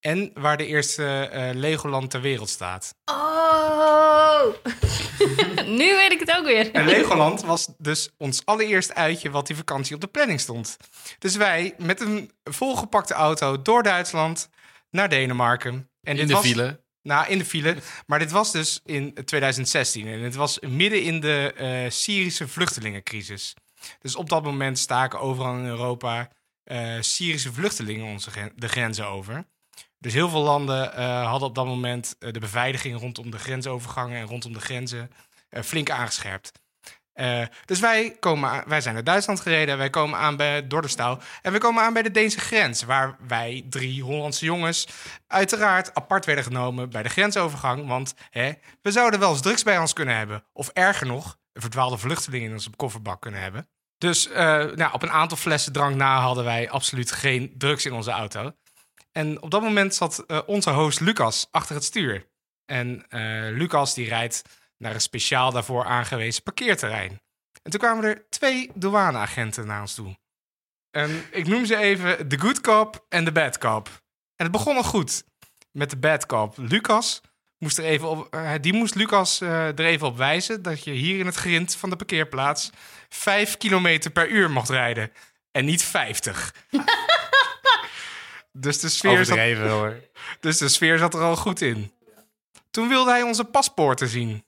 En 0.00 0.30
waar 0.34 0.56
de 0.56 0.66
eerste 0.66 1.28
eh, 1.32 1.50
Legoland 1.54 2.10
ter 2.10 2.20
wereld 2.20 2.48
staat. 2.48 2.94
Oh! 3.04 3.33
nu 5.78 5.94
weet 5.96 6.12
ik 6.12 6.20
het 6.20 6.36
ook 6.38 6.44
weer. 6.44 6.70
En 6.70 6.84
Legoland 6.84 7.42
was 7.42 7.68
dus 7.78 8.10
ons 8.18 8.44
allereerste 8.44 8.94
uitje 8.94 9.30
wat 9.30 9.46
die 9.46 9.56
vakantie 9.56 9.94
op 9.94 10.00
de 10.00 10.06
planning 10.06 10.40
stond. 10.40 10.76
Dus 11.18 11.36
wij 11.36 11.74
met 11.78 12.00
een 12.00 12.30
volgepakte 12.44 13.14
auto 13.14 13.62
door 13.62 13.82
Duitsland 13.82 14.48
naar 14.90 15.08
Denemarken. 15.08 15.72
En 15.74 16.12
In 16.12 16.16
dit 16.16 16.28
de 16.28 16.34
was- 16.34 16.42
file. 16.42 16.82
Nou, 17.02 17.28
in 17.28 17.38
de 17.38 17.44
file. 17.44 17.76
Maar 18.06 18.18
dit 18.18 18.30
was 18.30 18.52
dus 18.52 18.80
in 18.84 19.14
2016. 19.24 20.06
En 20.06 20.20
het 20.20 20.34
was 20.34 20.58
midden 20.60 21.02
in 21.02 21.20
de 21.20 21.52
eh, 21.56 21.90
Syrische 21.90 22.48
vluchtelingencrisis. 22.48 23.54
Dus 23.98 24.16
op 24.16 24.28
dat 24.28 24.42
moment 24.44 24.78
staken 24.78 25.20
overal 25.20 25.54
in 25.54 25.64
Europa 25.66 26.28
eh, 26.64 26.96
Syrische 27.00 27.52
vluchtelingen 27.52 28.06
onze 28.06 28.30
gren- 28.30 28.52
de 28.56 28.68
grenzen 28.68 29.06
over. 29.06 29.44
Dus 30.04 30.12
heel 30.12 30.28
veel 30.28 30.42
landen 30.42 30.94
eh, 30.94 31.26
hadden 31.26 31.48
op 31.48 31.54
dat 31.54 31.66
moment 31.66 32.16
eh, 32.18 32.32
de 32.32 32.38
beveiliging 32.38 33.00
rondom 33.00 33.30
de 33.30 33.38
grensovergangen 33.38 34.20
en 34.20 34.26
rondom 34.26 34.52
de 34.52 34.60
grenzen 34.60 35.10
eh, 35.48 35.62
flink 35.62 35.90
aangescherpt. 35.90 36.52
Dus 37.64 37.80
wij, 37.80 38.16
komen 38.20 38.68
wij 38.68 38.80
zijn 38.80 38.94
naar 38.94 39.04
Duitsland 39.04 39.40
gereden. 39.40 39.78
Wij 39.78 39.90
komen 39.90 40.18
aan 40.18 40.36
bij 40.36 40.66
Dordestouw. 40.66 41.18
En 41.42 41.52
we 41.52 41.58
komen 41.58 41.82
aan 41.82 41.92
bij 41.92 42.02
de 42.02 42.10
Deense 42.10 42.38
grens. 42.38 42.82
Waar 42.82 43.16
wij, 43.26 43.64
drie 43.68 44.02
Hollandse 44.02 44.44
jongens, 44.44 44.88
uiteraard 45.26 45.94
apart 45.94 46.24
werden 46.24 46.44
genomen 46.44 46.90
bij 46.90 47.02
de 47.02 47.08
grensovergang. 47.08 47.86
Want 47.86 48.14
hè, 48.30 48.52
we 48.82 48.90
zouden 48.90 49.20
wel 49.20 49.30
eens 49.30 49.42
drugs 49.42 49.62
bij 49.62 49.78
ons 49.78 49.92
kunnen 49.92 50.16
hebben. 50.16 50.44
Of 50.52 50.68
erger 50.68 51.06
nog, 51.06 51.38
een 51.52 51.60
verdwaalde 51.60 51.98
vluchteling 51.98 52.44
in 52.44 52.52
onze 52.52 52.70
kofferbak 52.76 53.20
kunnen 53.20 53.40
hebben. 53.40 53.68
Dus 53.98 54.28
nou, 54.74 54.92
op 54.92 55.02
een 55.02 55.10
aantal 55.10 55.36
flessen 55.36 55.72
drank 55.72 55.96
na 55.96 56.20
hadden 56.20 56.44
wij 56.44 56.70
absoluut 56.70 57.12
geen 57.12 57.54
drugs 57.58 57.84
in 57.84 57.92
onze 57.92 58.10
auto. 58.10 58.52
En 59.16 59.42
op 59.42 59.50
dat 59.50 59.62
moment 59.62 59.94
zat 59.94 60.24
eh, 60.26 60.40
onze 60.46 60.70
host 60.70 61.00
Lucas 61.00 61.48
achter 61.50 61.74
het 61.74 61.84
stuur. 61.84 62.26
En 62.64 63.04
eh, 63.08 63.20
Lucas 63.56 63.94
die 63.94 64.08
rijdt 64.08 64.42
naar 64.78 64.94
een 64.94 65.00
speciaal 65.00 65.52
daarvoor 65.52 65.84
aangewezen 65.84 66.42
parkeerterrein. 66.42 67.20
En 67.62 67.70
toen 67.70 67.80
kwamen 67.80 68.04
er 68.04 68.26
twee 68.28 68.70
douaneagenten 68.74 69.66
naar 69.66 69.80
ons 69.80 69.94
toe. 69.94 70.16
En 70.90 71.24
ik 71.30 71.46
noem 71.46 71.66
ze 71.66 71.76
even 71.76 72.28
de 72.28 72.38
good 72.38 72.60
cop 72.60 73.06
en 73.08 73.24
de 73.24 73.32
bad 73.32 73.58
cop. 73.58 73.88
En 74.36 74.44
het 74.44 74.50
begon 74.50 74.76
al 74.76 74.82
goed 74.82 75.24
met 75.70 75.90
de 75.90 75.96
bad 75.96 76.26
cop. 76.26 76.54
Lucas 76.56 77.20
moest 77.58 77.78
er 77.78 77.84
even 77.84 78.08
op, 78.08 78.34
eh, 78.34 78.52
die 78.60 78.72
moest 78.72 78.94
Lucas 78.94 79.40
er 79.40 79.84
even 79.84 80.06
op 80.06 80.16
wijzen 80.16 80.62
dat 80.62 80.84
je 80.84 80.90
hier 80.90 81.18
in 81.18 81.26
het 81.26 81.34
grind 81.34 81.76
van 81.76 81.90
de 81.90 81.96
parkeerplaats 81.96 82.70
5 83.08 83.56
kilometer 83.56 84.10
per 84.10 84.28
uur 84.28 84.50
mocht 84.50 84.68
rijden. 84.68 85.12
En 85.50 85.64
niet 85.64 85.82
50. 85.82 86.54
dus, 88.56 88.80
de 88.80 88.88
sfeer 88.88 89.24
zat, 89.24 89.38
hoor. 89.56 90.00
dus 90.40 90.58
de 90.58 90.68
sfeer 90.68 90.98
zat 90.98 91.14
er 91.14 91.20
al 91.20 91.36
goed 91.36 91.60
in. 91.60 91.92
Toen 92.70 92.88
wilde 92.88 93.10
hij 93.10 93.22
onze 93.22 93.44
paspoorten 93.44 94.08
zien. 94.08 94.44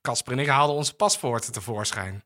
Casper 0.00 0.32
en 0.32 0.38
ik 0.38 0.46
haalden 0.46 0.76
onze 0.76 0.94
paspoorten 0.94 1.52
tevoorschijn. 1.52 2.24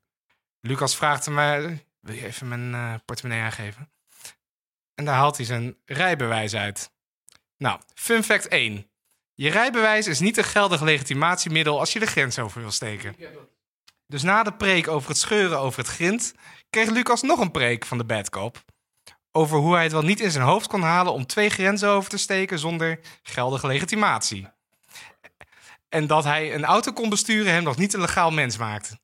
Lucas 0.60 0.96
vraagt 0.96 1.28
mij: 1.28 1.86
Wil 2.00 2.14
je 2.14 2.26
even 2.26 2.48
mijn 2.48 2.74
eh, 2.74 2.94
portemonnee 3.04 3.42
aangeven? 3.42 3.90
En 4.94 5.04
daar 5.04 5.14
haalt 5.14 5.36
hij 5.36 5.46
zijn 5.46 5.76
rijbewijs 5.84 6.54
uit. 6.54 6.90
Nou, 7.56 7.80
fun 7.94 8.23
fact 8.23 8.49
1. 8.49 8.90
Je 9.35 9.50
rijbewijs 9.50 10.06
is 10.06 10.20
niet 10.20 10.37
een 10.37 10.44
geldig 10.44 10.80
legitimatiemiddel 10.80 11.78
als 11.78 11.92
je 11.92 11.99
de 11.99 12.06
grens 12.06 12.38
over 12.38 12.61
wil 12.61 12.70
steken. 12.70 13.16
Dus 14.06 14.23
na 14.23 14.42
de 14.42 14.52
preek 14.52 14.88
over 14.88 15.08
het 15.08 15.18
scheuren 15.18 15.58
over 15.58 15.78
het 15.78 15.88
grind, 15.88 16.35
kreeg 16.70 16.90
Lucas 16.90 17.23
nog 17.23 17.40
een 17.40 17.50
preek 17.50 17.85
van 17.85 17.99
de 17.99 18.04
bad 18.04 18.30
cop. 18.30 18.64
Over 19.37 19.59
hoe 19.59 19.75
hij 19.75 19.83
het 19.83 19.93
wel 19.93 20.02
niet 20.02 20.21
in 20.21 20.31
zijn 20.31 20.45
hoofd 20.45 20.66
kon 20.66 20.83
halen 20.83 21.12
om 21.12 21.26
twee 21.26 21.49
grenzen 21.49 21.88
over 21.88 22.11
te 22.11 22.16
steken 22.16 22.59
zonder 22.59 23.00
geldige 23.23 23.66
legitimatie. 23.66 24.49
En 25.88 26.07
dat 26.07 26.25
hij 26.25 26.55
een 26.55 26.64
auto 26.64 26.93
kon 26.93 27.09
besturen 27.09 27.52
hem 27.52 27.62
nog 27.62 27.76
niet 27.76 27.95
een 27.95 28.00
legaal 28.00 28.31
mens 28.31 28.57
maakte. 28.57 28.99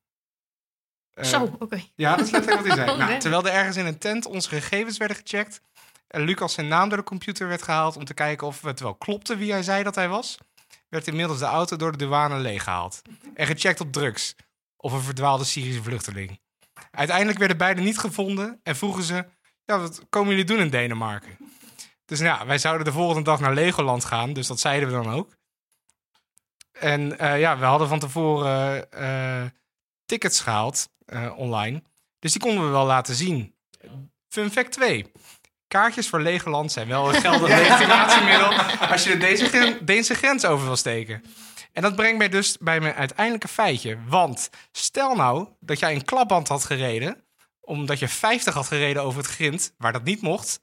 Eh, 1.15 1.25
Zo, 1.25 1.57
oké. 1.59 1.83
ja, 1.95 2.17
dat 2.17 2.27
is 2.27 2.33
letterlijk 2.33 2.67
wat 2.67 2.77
hij 2.77 2.85
zei. 2.85 2.91
Oké. 2.97 3.05
Nou, 3.05 3.21
terwijl 3.21 3.47
er 3.47 3.53
ergens 3.53 3.77
in 3.77 3.87
een 3.87 3.99
tent 3.99 4.27
onze 4.27 4.49
gegevens 4.49 4.97
werden 4.97 5.17
gecheckt... 5.17 5.61
en 6.09 6.21
Lucas 6.21 6.53
zijn 6.55 6.69
naam 6.69 6.89
door 6.89 6.99
de 6.99 7.05
computer 7.05 7.49
werd 7.49 7.63
gehaald... 7.63 7.97
om 7.97 8.05
te 8.05 8.15
kijken 8.15 8.47
of 8.47 8.63
het 8.63 8.81
wel 8.81 8.95
klopte 8.95 9.37
wie 9.37 9.53
hij 9.53 9.63
zei 9.63 9.83
dat 9.83 9.95
hij 9.95 10.09
was... 10.09 10.39
werd 10.89 11.07
inmiddels 11.07 11.39
de 11.39 11.45
auto 11.45 11.77
door 11.77 11.93
de 11.93 11.99
douane 11.99 12.39
leeggehaald. 12.39 13.03
En 13.35 13.47
gecheckt 13.47 13.81
op 13.81 13.93
drugs. 13.93 14.37
Of 14.77 14.93
een 14.93 15.01
verdwaalde 15.01 15.45
Syrische 15.45 15.83
vluchteling. 15.83 16.41
Uiteindelijk 16.91 17.39
werden 17.39 17.57
beide 17.57 17.81
niet 17.81 17.99
gevonden... 17.99 18.61
en 18.63 18.77
vroegen 18.77 19.03
ze... 19.03 19.25
Ja, 19.73 19.79
wat 19.79 20.01
komen 20.09 20.31
jullie 20.31 20.45
doen 20.45 20.59
in 20.59 20.71
Denemarken? 20.71 21.37
Dus 22.05 22.21
nou, 22.21 22.39
ja, 22.39 22.47
wij 22.47 22.59
zouden 22.59 22.85
de 22.85 22.93
volgende 22.93 23.23
dag 23.23 23.41
naar 23.41 23.55
Legoland 23.55 24.05
gaan... 24.05 24.33
dus 24.33 24.47
dat 24.47 24.61
zeiden 24.61 24.89
we 24.89 24.95
dan 24.95 25.13
ook. 25.15 25.37
En 26.73 27.19
eh, 27.19 27.41
ja, 27.41 27.59
we 27.59 27.65
hadden 27.65 27.89
van 27.89 27.99
tevoren 27.99 28.91
eh, 28.91 29.45
tickets 30.07 30.41
gehaald 30.41 30.89
eh, 31.07 31.39
online. 31.39 31.83
Dus 32.19 32.33
die 32.33 32.41
konden 32.41 32.65
we 32.65 32.71
wel 32.71 32.87
laten 32.87 33.15
zien. 33.15 33.55
Fun 34.29 34.51
fact 34.51 34.73
2. 34.73 35.13
Kaartjes 35.69 36.09
voor 36.09 36.21
Legoland 36.21 36.73
zijn 36.73 36.89
wel 36.89 37.09
een 37.09 37.21
geldig 37.21 37.49
legitimatiemiddel 37.59 38.53
als 38.89 39.05
je 39.05 39.11
de 39.11 39.19
Deense, 39.19 39.47
gren- 39.47 39.85
Deense 39.85 40.15
grens 40.15 40.45
over 40.45 40.67
wil 40.67 40.77
steken. 40.77 41.25
En 41.73 41.83
dat 41.83 41.97
brengt 41.97 42.19
mij 42.19 42.29
dus 42.29 42.59
bij 42.59 42.81
mijn 42.81 42.95
uiteindelijke 42.95 43.49
feitje. 43.49 43.99
Want 44.07 44.51
stel 44.73 45.15
nou 45.15 45.49
dat 45.61 45.79
jij 45.79 45.95
een 45.95 46.05
klapband 46.05 46.49
had 46.49 46.65
gereden, 46.65 47.25
omdat 47.65 47.99
je 47.99 48.09
50 48.09 48.55
had 48.55 48.67
gereden 48.67 49.03
over 49.03 49.19
het 49.19 49.31
grind, 49.31 49.75
waar 49.79 49.93
dat 49.93 50.05
niet 50.05 50.23
mocht. 50.23 50.61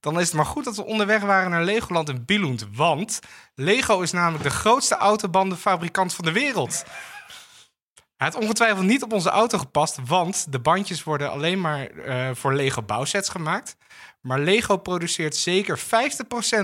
Dan 0.00 0.20
is 0.20 0.26
het 0.26 0.36
maar 0.36 0.46
goed 0.46 0.64
dat 0.64 0.76
we 0.76 0.84
onderweg 0.84 1.22
waren 1.22 1.50
naar 1.50 1.64
Legoland 1.64 2.08
in 2.08 2.24
Billund. 2.24 2.66
Want 2.72 3.20
Lego 3.54 4.00
is 4.00 4.12
namelijk 4.12 4.42
de 4.42 4.50
grootste 4.50 4.96
autobandenfabrikant 4.96 6.14
van 6.14 6.24
de 6.24 6.32
wereld. 6.32 6.84
Hij 8.16 8.28
had 8.28 8.42
ongetwijfeld 8.42 8.86
niet 8.86 9.02
op 9.02 9.12
onze 9.12 9.30
auto 9.30 9.58
gepast, 9.58 9.98
want 10.06 10.52
de 10.52 10.58
bandjes 10.58 11.02
worden 11.02 11.30
alleen 11.30 11.60
maar 11.60 11.86
eh, 11.86 12.30
voor 12.34 12.54
Lego 12.54 12.82
bouwsets 12.82 13.28
gemaakt. 13.28 13.76
Maar 14.20 14.40
Lego 14.40 14.76
produceert 14.76 15.36
zeker 15.36 15.78
50% 15.78 15.82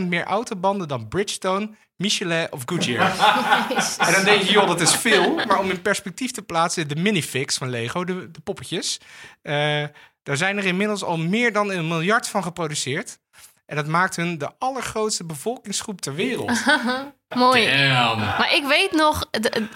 meer 0.08 0.24
autobanden 0.24 0.88
dan 0.88 1.08
Bridgestone, 1.08 1.70
Michelin 1.96 2.46
of 2.52 2.62
Goodyear. 2.66 3.10
en 4.06 4.12
dan 4.12 4.24
denk 4.24 4.42
je, 4.42 4.52
joh, 4.52 4.66
dat 4.66 4.80
is 4.80 4.94
veel. 4.94 5.34
Maar 5.34 5.58
om 5.58 5.70
in 5.70 5.82
perspectief 5.82 6.30
te 6.30 6.42
plaatsen, 6.42 6.88
de 6.88 6.96
minifix 6.96 7.56
van 7.58 7.70
Lego, 7.70 8.04
de, 8.04 8.30
de 8.30 8.40
poppetjes. 8.40 8.98
eh, 9.42 9.84
daar 10.22 10.36
zijn 10.36 10.58
er 10.58 10.64
inmiddels 10.66 11.02
al 11.04 11.16
meer 11.16 11.52
dan 11.52 11.70
een 11.70 11.88
miljard 11.88 12.28
van 12.28 12.42
geproduceerd. 12.42 13.18
En 13.66 13.76
dat 13.76 13.86
maakt 13.86 14.16
hun 14.16 14.38
de 14.38 14.50
allergrootste 14.58 15.24
bevolkingsgroep 15.24 16.00
ter 16.00 16.14
wereld. 16.14 16.50
Mooi. 17.34 17.66
Damn. 17.66 18.20
Maar 18.20 18.54
ik 18.54 18.64
weet 18.64 18.92
nog, 18.92 19.30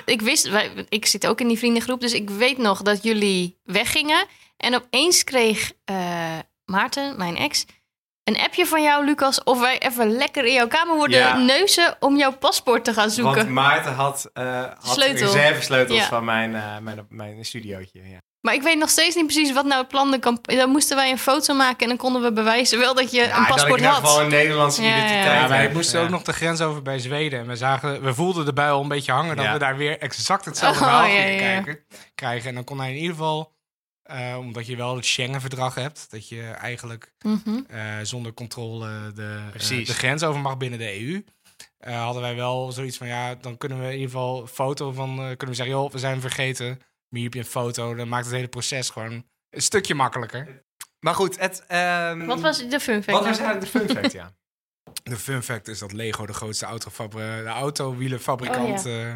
ik 0.04 0.20
wist, 0.20 0.48
wij- 0.48 0.86
ik 0.88 1.06
zit 1.06 1.26
ook 1.26 1.40
in 1.40 1.48
die 1.48 1.58
vriendengroep, 1.58 2.00
dus 2.00 2.12
ik 2.12 2.30
weet 2.30 2.58
nog 2.58 2.82
dat 2.82 3.02
jullie 3.02 3.58
weggingen. 3.64 4.26
En 4.56 4.74
opeens 4.74 5.24
kreeg 5.24 5.72
eh, 5.84 6.38
Maarten, 6.70 7.16
mijn 7.16 7.36
ex, 7.36 7.64
een 8.24 8.38
appje 8.38 8.66
van 8.66 8.82
jou, 8.82 9.04
Lucas, 9.04 9.42
of 9.42 9.60
wij 9.60 9.78
even 9.78 10.10
lekker 10.10 10.44
in 10.44 10.52
jouw 10.52 10.68
kamer 10.68 10.96
worden 10.96 11.18
Ja. 11.18 11.36
neuzen 11.38 11.96
om 12.00 12.16
jouw 12.16 12.32
paspoort 12.32 12.84
te 12.84 12.92
gaan 12.92 13.02
Want 13.02 13.12
zoeken. 13.14 13.52
Maarten 13.52 13.94
had, 13.94 14.30
eh 14.32 14.62
had 14.62 14.92
Sleutel. 14.94 15.26
reservesleutels 15.32 15.98
Ja. 15.98 16.06
van 16.08 16.24
mijn, 16.24 16.54
eh, 16.54 16.78
mijn, 16.78 17.06
mijn 17.08 17.44
studiootje. 17.44 18.08
Ja. 18.08 18.18
Maar 18.40 18.54
ik 18.54 18.62
weet 18.62 18.78
nog 18.78 18.88
steeds 18.88 19.14
niet 19.16 19.24
precies 19.26 19.52
wat 19.52 19.64
nou 19.64 19.80
het 19.80 19.88
plan 19.88 20.10
de 20.10 20.18
kamp- 20.18 20.46
Dan 20.48 20.70
moesten 20.70 20.96
wij 20.96 21.10
een 21.10 21.18
foto 21.18 21.54
maken 21.54 21.78
en 21.80 21.88
dan 21.88 21.96
konden 21.96 22.22
we 22.22 22.32
bewijzen 22.32 22.78
wel 22.78 22.94
dat 22.94 23.10
je 23.10 23.22
een 23.22 23.28
dat 23.28 23.38
ik 23.38 23.46
paspoort 23.46 23.70
in 23.80 23.84
ieder 23.86 23.92
geval 23.94 24.12
had. 24.14 24.20
een 24.20 24.28
Nederlandse 24.28 24.82
Ja, 24.82 24.88
ja, 24.88 24.94
ja. 24.96 25.02
identiteit 25.04 25.40
Ja, 25.40 25.48
wij 25.48 25.70
moesten 25.72 25.98
Ja. 25.98 26.04
ook 26.04 26.10
nog 26.10 26.22
de 26.22 26.32
grens 26.32 26.60
over 26.60 26.82
bij 26.82 26.98
Zweden. 26.98 27.38
En 27.40 27.46
we, 27.46 27.56
zagen, 27.56 28.02
we 28.02 28.14
voelden 28.14 28.44
de 28.44 28.52
bui 28.52 28.70
al 28.72 28.82
een 28.82 28.88
beetje 28.88 29.12
hangen 29.12 29.36
dat 29.36 29.52
we 29.52 29.58
daar 29.58 29.76
weer 29.76 29.98
exact 29.98 30.44
hetzelfde 30.44 30.80
Oh, 30.80 30.86
verhaal 30.86 31.04
gingen 31.06 31.26
ja, 31.26 31.28
ja. 31.32 31.38
kijken, 31.38 31.84
krijgen. 32.14 32.48
En 32.48 32.54
dan 32.54 32.64
kon 32.64 32.78
hij 32.80 32.88
in 32.90 32.96
ieder 32.96 33.10
geval, 33.16 33.52
eh, 34.10 34.36
omdat 34.38 34.66
je 34.66 34.76
wel 34.76 34.96
het 34.96 35.06
Schengen-verdrag 35.06 35.74
hebt, 35.74 36.06
dat 36.10 36.28
je 36.28 36.42
eigenlijk 36.42 37.12
Mhm. 37.22 37.60
eh, 37.68 37.96
zonder 38.02 38.34
controle 38.34 39.12
de, 39.12 39.40
eh, 39.54 39.86
de 39.86 39.94
grens 39.94 40.22
over 40.22 40.40
mag 40.40 40.56
binnen 40.56 40.78
de 40.78 41.00
EU. 41.00 41.24
Eh, 41.78 42.02
hadden 42.04 42.22
wij 42.22 42.34
wel 42.34 42.72
zoiets 42.72 42.96
van, 42.96 43.06
ja, 43.06 43.34
dan 43.34 43.56
kunnen 43.56 43.78
we 43.78 43.84
in 43.84 43.92
ieder 43.92 44.06
geval 44.10 44.40
een 44.40 44.46
foto 44.48 44.92
van, 44.92 45.10
eh, 45.10 45.16
kunnen 45.26 45.48
we 45.48 45.54
zeggen, 45.54 45.74
joh, 45.74 45.90
we 45.92 45.98
zijn 45.98 46.20
vergeten. 46.20 46.66
Maar 46.68 47.20
hier 47.20 47.24
heb 47.24 47.34
je 47.34 47.38
een 47.40 47.44
foto, 47.46 47.94
dan 47.94 48.08
maakt 48.08 48.24
het 48.24 48.34
hele 48.34 48.48
proces 48.48 48.90
gewoon 48.90 49.24
een 49.50 49.62
stukje 49.62 49.94
makkelijker. 49.94 50.62
Maar 51.00 51.14
goed, 51.14 51.38
het... 51.38 51.64
ehm, 51.68 52.24
Wat 52.26 52.40
was 52.40 52.68
de 52.68 52.80
fun 52.80 53.02
fact? 53.02 53.18
wat 53.18 53.26
was 53.26 53.38
eigenlijk 53.38 53.60
de 53.72 53.78
fun 53.78 53.88
fact, 53.96 54.12
ja? 54.12 54.32
De 55.02 55.16
fun 55.16 55.42
fact 55.42 55.68
is 55.68 55.78
dat 55.78 55.92
Lego 55.92 56.26
de 56.26 56.32
grootste 56.32 56.64
autofabri- 56.66 57.18
de 57.42 57.44
autowielenfabrikant, 57.46 58.86
eh, 58.86 59.14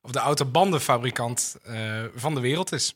of 0.00 0.10
de 0.10 0.18
autobandenfabrikant 0.18 1.56
eh, 1.62 2.04
van 2.14 2.34
de 2.34 2.40
wereld 2.40 2.72
is. 2.72 2.94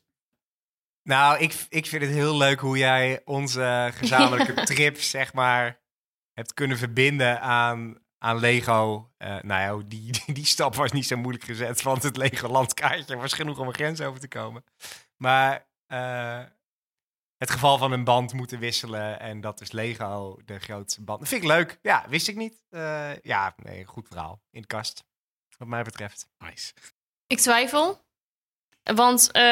Nou, 1.06 1.38
ik, 1.38 1.66
ik 1.68 1.86
vind 1.86 2.02
het 2.02 2.10
heel 2.10 2.36
leuk 2.36 2.60
hoe 2.60 2.78
jij 2.78 3.22
onze 3.24 3.90
gezamenlijke 3.94 4.64
trip, 4.74 5.00
zeg 5.00 5.32
maar, 5.32 5.80
hebt 6.32 6.54
kunnen 6.54 6.78
verbinden 6.78 7.40
aan, 7.40 7.98
aan 8.18 8.38
Lego. 8.38 9.10
Eh, 9.16 9.40
nou 9.42 9.80
ja, 9.80 9.88
die, 9.88 10.12
die, 10.12 10.34
die 10.34 10.44
stap 10.44 10.74
was 10.74 10.92
niet 10.92 11.06
zo 11.06 11.16
moeilijk 11.16 11.44
gezet, 11.44 11.82
want 11.82 12.02
het 12.02 12.16
Lego 12.16 12.48
landkaartje 12.48 13.16
was 13.16 13.32
genoeg 13.32 13.58
om 13.58 13.66
een 13.66 13.74
grens 13.74 14.00
over 14.00 14.20
te 14.20 14.28
komen. 14.28 14.64
Maar 15.16 15.68
eh, 15.86 16.42
het 17.36 17.50
geval 17.50 17.78
van 17.78 17.92
een 17.92 18.04
band 18.04 18.32
moeten 18.32 18.58
wisselen 18.58 19.20
en 19.20 19.40
dat 19.40 19.60
is 19.60 19.72
Lego 19.72 20.38
de 20.44 20.58
grootste 20.58 21.02
band. 21.02 21.18
Dat 21.18 21.28
vind 21.28 21.42
ik 21.42 21.48
leuk. 21.48 21.78
Ja, 21.82 22.04
wist 22.08 22.28
ik 22.28 22.36
niet. 22.36 22.62
Eh, 22.68 23.20
ja, 23.22 23.54
nee, 23.56 23.84
goed 23.84 24.08
verhaal. 24.08 24.42
In 24.50 24.60
de 24.60 24.66
kast, 24.66 25.04
wat 25.58 25.68
mij 25.68 25.82
betreft. 25.82 26.28
Nice. 26.38 26.72
Ik 27.26 27.38
twijfel. 27.38 28.05
Want 28.94 29.30
eh, 29.32 29.42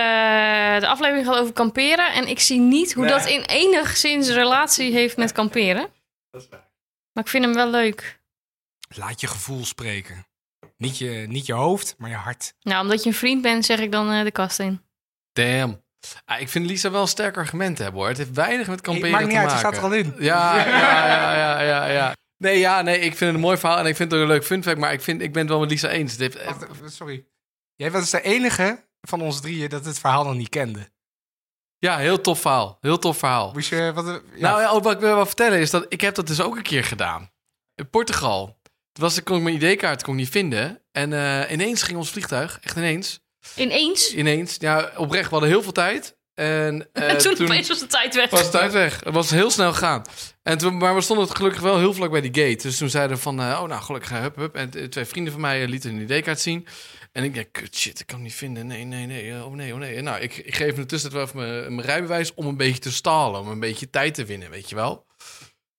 de 0.81 0.87
aflevering 0.87 1.27
gaat 1.27 1.39
over 1.39 1.53
kamperen. 1.53 2.13
En 2.13 2.29
ik 2.29 2.41
zie 2.41 2.61
niet 2.61 2.93
hoe 2.93 3.05
Nee. 3.05 3.13
dat 3.13 3.27
in 3.27 3.43
enigszins 3.45 4.29
relatie 4.31 4.93
heeft 4.93 5.17
met 5.17 5.33
kamperen. 5.33 5.89
Dat 6.31 6.43
is 6.43 6.49
waar. 6.49 6.71
Maar 7.13 7.25
ik 7.25 7.31
vind 7.31 7.45
hem 7.45 7.55
wel 7.55 7.71
leuk. 7.71 8.21
Laat 8.97 9.21
je 9.21 9.27
gevoel 9.27 9.65
spreken. 9.65 10.27
Niet 10.77 10.99
je, 10.99 11.11
niet 11.29 11.47
je 11.47 11.53
hoofd, 11.53 11.95
maar 11.99 12.11
je 12.11 12.17
hart. 12.17 12.55
Nou, 12.61 12.83
omdat 12.83 13.03
je 13.03 13.09
een 13.09 13.15
vriend 13.17 13.43
bent, 13.43 13.65
zeg 13.65 13.79
ik 13.79 13.93
dan 13.93 14.11
eh, 14.11 14.23
de 14.25 14.31
kast 14.31 14.59
in. 14.59 14.81
Damn. 15.33 15.83
Ah, 16.25 16.41
ik 16.41 16.49
vind 16.49 16.67
Lisa 16.67 16.91
wel 16.91 17.01
een 17.01 17.09
sterk 17.09 17.37
argument 17.37 17.79
hebben 17.79 18.01
hoor. 18.01 18.09
Het 18.09 18.19
heeft 18.19 18.35
weinig 18.35 18.67
met 18.67 18.81
kamperen 18.81 19.11
maakt 19.11 19.25
niet 19.25 19.33
te 19.33 19.39
uit, 19.39 19.47
maken. 19.47 19.61
staat 19.61 19.77
er 19.77 19.83
al 19.83 19.93
in. 19.93 20.15
Ja, 20.25 20.57
ja, 20.57 20.67
ja, 20.67 21.37
ja, 21.37 21.61
ja, 21.61 21.87
ja. 21.87 22.13
Nee, 22.37 22.59
ja, 22.59 22.83
nee, 22.83 22.97
ik 22.97 23.03
vind 23.03 23.21
het 23.21 23.35
een 23.35 23.41
mooi 23.41 23.57
verhaal 23.57 23.79
en 23.79 23.87
ik 23.87 23.97
vind 23.97 24.11
het 24.11 24.21
ook 24.21 24.27
een 24.27 24.33
leuk 24.33 24.45
fun 24.45 24.63
fact, 24.63 24.79
maar 24.79 24.93
ik, 24.93 25.01
vind, 25.01 25.21
ik 25.23 25.33
ben 25.33 25.41
het 25.43 25.51
wel 25.51 25.61
met 25.61 25.71
Lisa 25.71 25.89
eens. 25.89 26.13
Het 26.13 26.21
heeft, 26.21 26.45
Wacht, 26.45 26.67
sorry. 26.93 27.25
Jij 27.75 27.91
was 27.91 28.11
de 28.11 28.23
enige 28.23 28.85
van 29.09 29.21
ons 29.21 29.41
drieën 29.41 29.69
dat 29.69 29.85
het 29.85 29.99
verhaal 29.99 30.25
nog 30.25 30.35
niet 30.35 30.49
kende. 30.49 30.93
ja, 31.79 31.99
heel 31.99 32.21
tof 32.21 32.41
verhaal. 32.41 32.79
Heel 32.81 32.99
tof 32.99 33.19
verhaal. 33.19 33.53
Moest 33.53 33.69
je, 33.69 33.93
wat, 33.95 34.05
ja, 34.07 34.21
Nou 34.41 34.61
ja, 34.61 34.81
wat 34.81 34.93
ik 34.93 35.01
wil 35.01 35.15
wel 35.15 35.27
vertellen 35.27 35.59
is 35.59 35.71
dat 35.71 35.87
ik 35.89 36.01
heb 36.01 36.15
dat 36.15 36.27
dus 36.27 36.41
ook 36.41 36.57
een 36.57 36.63
keer 36.63 36.85
gedaan. 36.85 37.31
In 37.75 37.91
Portugal. 37.91 38.59
Toen 38.93 39.05
was, 39.05 39.17
ik 39.17 39.25
kon 39.25 39.37
ik 39.37 39.43
mijn 39.43 39.63
ID-kaart 39.63 40.03
kon 40.03 40.13
ik 40.13 40.21
niet 40.21 40.29
vinden. 40.29 40.83
En 40.93 41.13
eh, 41.13 41.53
ineens 41.53 41.83
ging 41.83 41.99
ons 41.99 42.11
vliegtuig, 42.11 42.59
echt 42.63 42.77
ineens. 42.77 43.21
Ineens. 43.57 44.15
Ineens, 44.15 44.57
ja, 44.59 44.93
oprecht, 44.97 45.25
we 45.25 45.31
hadden 45.31 45.49
heel 45.49 45.63
veel 45.63 45.73
tijd. 45.73 46.17
En, 46.35 46.89
eh, 46.93 47.11
en 47.11 47.19
toen, 47.19 47.43
opeens 47.43 47.69
was 47.69 47.79
de 47.79 47.87
tijd 47.87 48.15
weg. 48.15 48.31
was 48.31 48.43
de 48.43 48.59
tijd 48.59 48.73
weg. 48.73 49.01
Het 49.05 49.15
was 49.15 49.31
heel 49.31 49.51
snel 49.51 49.73
gegaan. 49.73 50.03
En 50.43 50.59
toen, 50.59 50.77
maar 50.77 50.95
we 50.95 51.01
stonden 51.01 51.37
gelukkig 51.37 51.61
wel 51.61 51.79
heel 51.79 51.95
vlak 51.95 52.11
bij 52.11 52.21
die 52.21 52.45
gate. 52.45 52.63
Dus 52.63 52.77
toen 52.77 52.91
zeiden 52.91 53.17
we 53.17 53.23
van, 53.23 53.41
eh, 53.41 53.59
oh 53.63 53.69
nou, 53.69 53.83
gelukkig, 53.83 54.11
hup, 54.11 54.37
hup. 54.37 54.55
En 54.55 54.91
twee 54.91 55.05
vrienden 55.05 55.33
van 55.33 55.41
mij 55.43 55.63
eh, 55.63 55.69
lieten 55.69 55.91
een 55.91 56.11
ID-kaart 56.11 56.41
zien. 56.41 56.67
En 57.17 57.25
ik 57.25 57.35
denk, 57.35 57.53
kut, 57.53 57.77
shit, 57.77 58.01
ik 58.01 58.07
kan 58.07 58.15
hem 58.17 58.25
niet 58.25 58.35
vinden. 58.35 58.67
Nee, 58.67 58.85
nee, 58.85 59.07
nee, 59.07 59.33
eh, 59.33 59.47
oh 59.47 59.53
nee, 59.53 59.73
oh 59.73 59.79
nee. 59.79 59.97
En 59.97 60.05
nou, 60.05 60.21
ik, 60.21 60.37
ik 60.37 60.55
geef 60.55 60.77
hem 60.77 60.87
tussen 60.87 61.13
wel 61.13 61.23
even 61.23 61.37
mijn, 61.37 61.75
mijn 61.75 61.87
rijbewijs 61.87 62.35
om 62.35 62.47
een 62.47 62.57
beetje 62.57 62.81
te 62.81 62.93
stalen. 62.93 63.41
Om 63.41 63.49
een 63.49 63.61
beetje 63.61 63.91
tijd 63.91 64.15
te 64.15 64.25
winnen, 64.25 64.51
weet 64.51 64.69
je 64.69 64.75
wel. 64.75 65.07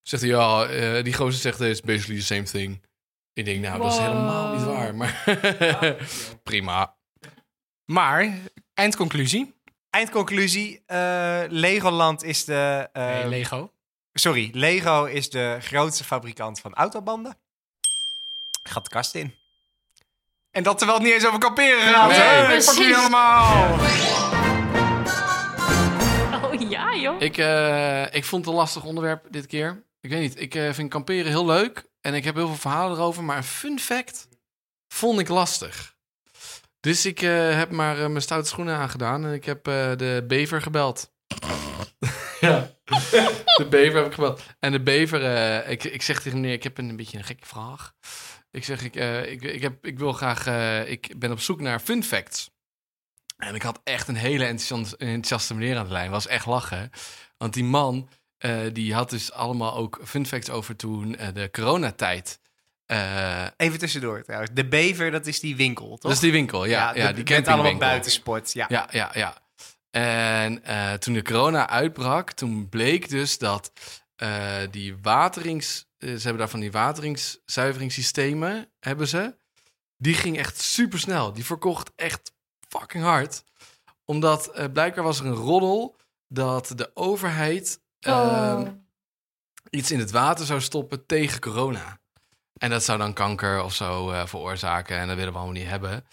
Zegt 0.02 0.24
hij, 0.24 0.32
ja, 0.32 0.66
eh, 0.66 1.04
die 1.04 1.14
gozer 1.14 1.42
zegt, 1.42 1.60
it's 1.60 1.82
basically 1.82 2.20
the 2.20 2.26
same 2.26 2.44
thing. 2.44 2.84
Ik 3.34 3.46
denk, 3.46 3.62
nou, 3.62 3.82
dat 3.82 3.92
is 3.92 3.98
helemaal 3.98 4.56
niet 4.56 4.66
waar. 4.66 4.96
Maar 4.96 5.24
prima. 6.44 6.96
Maar, 7.86 8.38
eindconclusie. 8.74 9.54
Eindconclusie, 9.90 10.84
eh, 10.86 11.44
Legoland 11.48 12.24
is 12.24 12.46
de... 12.46 12.90
eh, 12.94 13.04
Hey, 13.04 13.28
Lego. 13.28 13.72
Sorry, 14.14 14.50
Lego 14.54 15.06
is 15.06 15.30
de 15.30 15.58
grootste 15.62 16.04
fabrikant 16.04 16.60
van 16.60 16.74
autobanden. 16.74 17.38
Gaat 18.64 18.84
de 18.84 18.90
kast 18.90 19.16
in. 19.16 19.36
En 20.56 20.64
dat 20.64 20.78
terwijl 20.78 21.00
het 21.00 21.08
niet 21.08 21.16
eens 21.16 21.28
over 21.28 21.40
kamperen 21.40 21.82
gaat. 21.82 22.10
Nee. 22.10 22.18
Hey, 22.20 22.46
Precies. 22.46 22.70
fuck 22.70 22.78
jullie 22.78 22.96
allemaal. 22.96 23.74
Oh 26.44 26.70
ja, 26.70 26.96
joh. 26.96 27.22
Ik, 27.22 27.38
eh, 27.38 28.14
ik 28.14 28.26
vond 28.26 28.46
het 28.46 28.54
een 28.54 28.60
lastig 28.60 28.84
onderwerp 28.84 29.26
dit 29.30 29.46
keer. 29.46 29.84
Ik 30.02 30.10
weet 30.10 30.22
niet, 30.22 30.40
ik 30.40 30.56
eh, 30.56 30.74
vind 30.74 30.90
kamperen 30.90 31.32
heel 31.32 31.46
leuk. 31.46 31.86
En 32.02 32.14
ik 32.14 32.24
heb 32.24 32.36
heel 32.36 32.48
veel 32.48 32.56
verhalen 32.56 32.98
erover. 32.98 33.24
Maar 33.24 33.38
een 33.38 33.44
fun 33.44 33.80
fact 33.80 34.28
vond 34.88 35.20
ik 35.20 35.28
lastig. 35.28 35.96
Dus 36.80 37.06
ik 37.06 37.22
eh, 37.22 37.56
heb 37.58 37.72
maar 37.72 38.12
mijn 38.12 38.22
stoute 38.22 38.48
schoenen 38.48 38.76
aangedaan. 38.76 39.26
En 39.26 39.34
ik 39.34 39.46
heb 39.46 39.68
eh, 39.68 39.96
de 39.96 40.24
bever 40.28 40.62
gebeld. 40.62 41.14
ja, 42.40 42.72
de 43.58 43.68
bever 43.70 43.96
heb 43.98 44.06
ik 44.06 44.14
gebeld. 44.14 44.42
En 44.60 44.72
de 44.72 44.82
bever, 44.82 45.24
eh, 45.24 45.72
ik, 45.72 45.84
ik 45.84 46.02
zeg 46.02 46.22
tegen 46.22 46.40
meneer, 46.40 46.54
ik 46.54 46.64
heb 46.64 46.78
een, 46.78 46.90
een 46.90 46.96
beetje 46.96 47.18
een 47.18 47.24
gekke 47.24 47.46
vraag. 47.46 47.94
Ik 48.56 48.64
zeg, 48.64 48.84
ik, 48.84 48.96
eh, 48.96 49.32
ik, 49.32 49.42
ik, 49.42 49.62
heb, 49.62 49.86
ik 49.86 50.00
wil 50.00 50.14
graag, 50.14 50.48
eh, 50.48 50.90
ik 50.90 51.14
ben 51.20 51.32
op 51.32 51.40
zoek 51.40 51.62
naar 51.62 51.80
fun 51.80 52.04
facts. 52.04 52.50
En 53.38 53.56
ik 53.56 53.62
had 53.62 53.82
echt 53.84 54.08
een 54.08 54.16
hele 54.16 54.46
enthousiaste, 54.46 55.54
meneer 55.56 55.78
aan 55.78 55.86
de 55.86 55.92
lijn. 55.92 56.12
Was 56.12 56.28
echt 56.28 56.46
lachen. 56.46 56.90
Want 57.38 57.54
die 57.54 57.64
man, 57.64 58.10
eh, 58.38 58.60
die 58.74 58.94
had 58.94 59.10
dus 59.10 59.32
allemaal 59.32 59.76
ook 59.76 60.00
fun 60.04 60.26
facts 60.26 60.50
over 60.50 60.76
toen 60.76 61.12
de 61.34 61.50
coronatijd. 61.52 62.40
Eh 62.86 63.46
Even 63.58 63.80
tussendoor 63.80 64.24
trouwens. 64.24 64.52
De 64.54 64.68
Bever, 64.68 65.12
dat 65.12 65.26
is 65.28 65.40
die 65.40 65.56
winkel, 65.56 65.88
toch? 65.90 66.00
dat 66.00 66.12
is 66.12 66.20
die 66.20 66.32
winkel, 66.32 66.66
ja. 66.66 66.94
ja, 66.96 67.08
de- 67.08 67.24
die 67.24 67.36
met 67.36 67.48
allemaal 67.48 67.78
buitensport, 67.78 68.54
ja. 68.54 68.66
Ja, 68.70 68.88
ja, 68.92 69.12
ja. 69.14 69.38
En 69.92 70.62
toen 71.00 71.14
de 71.14 71.22
corona 71.22 71.70
uitbrak, 71.70 72.32
toen 72.32 72.70
bleek 72.70 73.10
dus 73.10 73.38
dat 73.38 73.72
die 74.72 74.96
waterings... 75.02 75.86
eh, 76.06 76.12
ze 76.12 76.22
hebben 76.22 76.38
daar 76.38 76.50
van 76.50 76.60
die 76.60 76.72
wateringszuiveringssystemen, 76.72 78.72
hebben 78.80 79.08
ze. 79.08 79.36
Die 79.98 80.14
ging 80.14 80.38
echt 80.38 80.62
super 80.62 81.00
snel. 81.00 81.34
Die 81.34 81.46
verkocht 81.46 81.92
echt 81.96 82.34
fucking 82.68 83.04
hard. 83.04 83.44
Omdat 84.06 84.48
eh, 84.48 84.66
blijkbaar 84.74 85.04
was 85.04 85.20
er 85.20 85.26
een 85.26 85.34
roddel 85.34 85.96
dat 86.28 86.72
de 86.76 86.92
overheid 86.94 87.84
Oh. 88.08 88.12
ehm, 88.12 88.74
iets 89.70 89.92
in 89.92 90.00
het 90.00 90.12
water 90.12 90.46
zou 90.46 90.62
stoppen 90.62 91.06
tegen 91.06 91.42
corona. 91.42 92.00
En 92.58 92.70
dat 92.70 92.84
zou 92.84 92.98
dan 92.98 93.14
kanker 93.14 93.64
of 93.64 93.74
zo 93.74 94.12
eh, 94.12 94.26
veroorzaken. 94.26 94.98
En 94.98 95.08
dat 95.08 95.16
willen 95.16 95.32
we 95.32 95.38
allemaal 95.38 95.56
niet 95.56 95.68
hebben. 95.68 96.06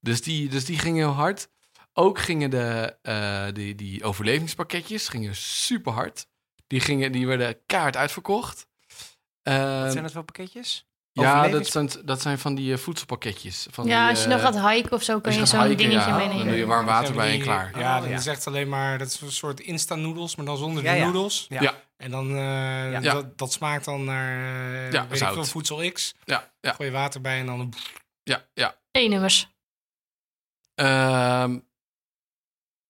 Dus 0.00 0.22
die, 0.22 0.48
dus 0.48 0.64
die 0.64 0.78
gingen 0.78 1.04
heel 1.04 1.14
hard. 1.14 1.48
Ook 1.92 2.18
gingen 2.18 2.50
de, 2.50 2.96
die, 3.54 3.74
die 3.74 4.04
overlevingspakketjes 4.04 5.08
gingen 5.08 5.36
super 5.36 5.92
hard. 5.92 6.26
Die, 6.66 6.80
gingen, 6.80 7.12
die 7.12 7.26
werden 7.26 7.58
kaart 7.66 7.96
uitverkocht. 7.96 8.66
Ehm, 9.42 9.80
Wat 9.82 9.90
zijn 9.92 10.02
dat 10.04 10.12
voor 10.12 10.24
pakketjes? 10.24 10.84
ja, 11.12 11.48
dat 11.48 11.66
zijn, 11.66 11.90
dat 12.04 12.20
zijn 12.22 12.38
van 12.38 12.54
die 12.54 12.72
eh, 12.72 12.78
voedselpakketjes. 12.78 13.66
Van 13.70 13.86
Ja, 13.86 14.00
die, 14.00 14.08
als 14.10 14.18
je 14.18 14.24
eh, 14.24 14.30
nog 14.30 14.40
gaat 14.54 14.70
hiken 14.72 14.92
of 14.92 15.02
zo, 15.02 15.20
kan 15.20 15.24
als 15.40 15.50
je 15.50 15.56
zo'n 15.56 15.68
dingetje 15.76 15.90
ja, 15.90 16.16
meenemen. 16.16 16.36
dan 16.38 16.46
doe 16.46 16.56
je 16.56 16.66
warm 16.66 16.86
water 16.86 17.14
bij 17.14 17.32
en 17.32 17.40
klaar. 17.40 17.78
Ja, 17.78 17.94
Oh, 17.96 18.00
dat 18.02 18.10
ja. 18.10 18.16
is 18.16 18.26
echt 18.26 18.46
alleen 18.46 18.68
maar, 18.68 18.98
dat 18.98 19.06
is 19.08 19.20
een 19.20 19.32
soort 19.32 19.60
instant 19.60 20.02
noodles, 20.02 20.36
maar 20.36 20.46
dan 20.46 20.56
zonder 20.56 20.82
Ja, 20.82 20.92
de 20.92 20.98
ja. 20.98 21.04
noodles. 21.04 21.46
Ja. 21.48 21.62
Ja. 21.62 21.74
En 21.96 22.10
dan, 22.10 22.30
eh, 22.30 22.92
Ja. 22.92 23.00
dat, 23.00 23.38
dat 23.38 23.52
smaakt 23.52 23.84
dan 23.84 24.04
naar 24.04 24.36
eh, 24.86 24.92
Ja, 24.92 25.06
weet 25.08 25.20
ik 25.20 25.28
veel, 25.28 25.44
voedsel 25.44 25.90
X. 25.92 26.14
Ja, 26.24 26.50
ja, 26.60 26.72
Gooi 26.72 26.88
je 26.88 26.94
water 26.94 27.20
bij 27.20 27.38
en 27.38 27.46
dan... 27.46 27.72
ja, 28.22 28.44
ja. 28.54 28.76
E-nummers. 28.90 29.48
Ehm 30.74 31.58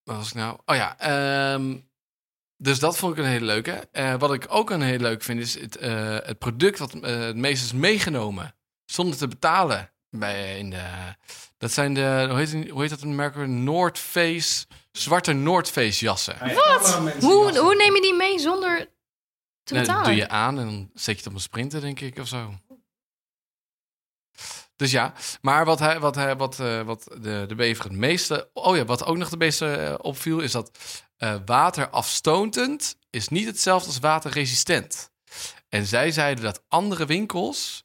wat 0.05 0.17
was 0.17 0.29
ik 0.29 0.35
nou? 0.35 0.59
Oh 0.67 0.77
ja, 0.77 0.99
ehm, 0.99 1.79
dus 2.63 2.79
dat 2.79 2.97
vond 2.97 3.13
ik 3.13 3.19
een 3.25 3.31
hele 3.31 3.45
leuke. 3.45 3.89
Eh, 3.93 4.15
wat 4.19 4.33
ik 4.33 4.45
ook 4.49 4.71
een 4.71 4.83
hele 4.83 5.03
leuk 5.03 5.23
vind, 5.23 5.41
is 5.41 5.61
het, 5.61 5.77
eh, 5.77 6.17
het 6.23 6.39
product 6.39 6.79
wat 6.79 6.95
eh, 6.95 7.19
het 7.21 7.37
meest 7.37 7.65
is 7.65 7.73
meegenomen. 7.73 8.55
Zonder 8.85 9.17
te 9.17 9.29
betalen. 9.29 9.91
Bij, 10.11 10.59
in 10.59 10.71
de, 10.71 10.83
dat 11.59 11.73
zijn 11.73 11.95
de, 11.95 12.27
hoe 12.29 12.39
heet, 12.39 12.51
die- 12.51 12.71
hoe 12.71 12.81
heet 12.81 12.91
dat 12.91 13.01
een 13.03 13.15
merk? 13.15 13.37
North 13.47 13.99
Face, 13.99 14.67
zwarte 14.93 15.33
North 15.33 15.71
Face 15.71 16.05
jassen. 16.05 16.37
Wat? 16.55 16.95
Hoe, 17.21 17.59
hoe 17.59 17.75
neem 17.75 17.95
je 17.95 18.01
die 18.01 18.15
mee 18.15 18.39
zonder 18.39 18.79
te 19.63 19.75
Nee, 19.75 19.83
dat 19.85 19.95
betalen? 19.97 20.05
doe 20.05 20.15
je 20.15 20.29
aan 20.29 20.59
en 20.59 20.65
dan 20.65 20.91
zet 20.95 21.05
je 21.15 21.21
het 21.21 21.27
op 21.27 21.35
een 21.35 21.41
sprinter, 21.41 21.81
denk 21.81 22.01
ik, 22.01 22.19
of 22.19 22.29
zo. 22.29 22.55
Dus 24.81 24.91
ja, 24.91 25.13
maar 25.41 25.65
wat, 25.65 25.79
hij, 25.79 26.01
wat, 26.01 26.15
hij, 26.15 26.37
wat, 26.37 26.61
eh, 26.61 26.83
wat 26.83 27.05
de, 27.21 27.45
de 27.49 27.55
bever 27.55 27.85
het 27.85 27.93
meeste... 27.93 28.51
Oh 28.53 28.77
ja, 28.77 28.85
wat 28.85 29.05
ook 29.05 29.17
nog 29.17 29.29
de 29.29 29.37
meeste 29.37 29.73
eh, 29.73 29.95
opviel, 29.99 30.41
is 30.41 30.53
dat 30.53 30.79
eh 31.17 31.37
waterafstotend 31.45 32.97
is 33.11 33.29
niet 33.29 33.47
hetzelfde 33.47 33.87
als 33.87 33.99
waterresistent. 33.99 35.11
En 35.69 35.87
zij 35.87 36.11
zeiden 36.11 36.45
dat 36.45 36.63
andere 36.69 37.07
winkels 37.07 37.85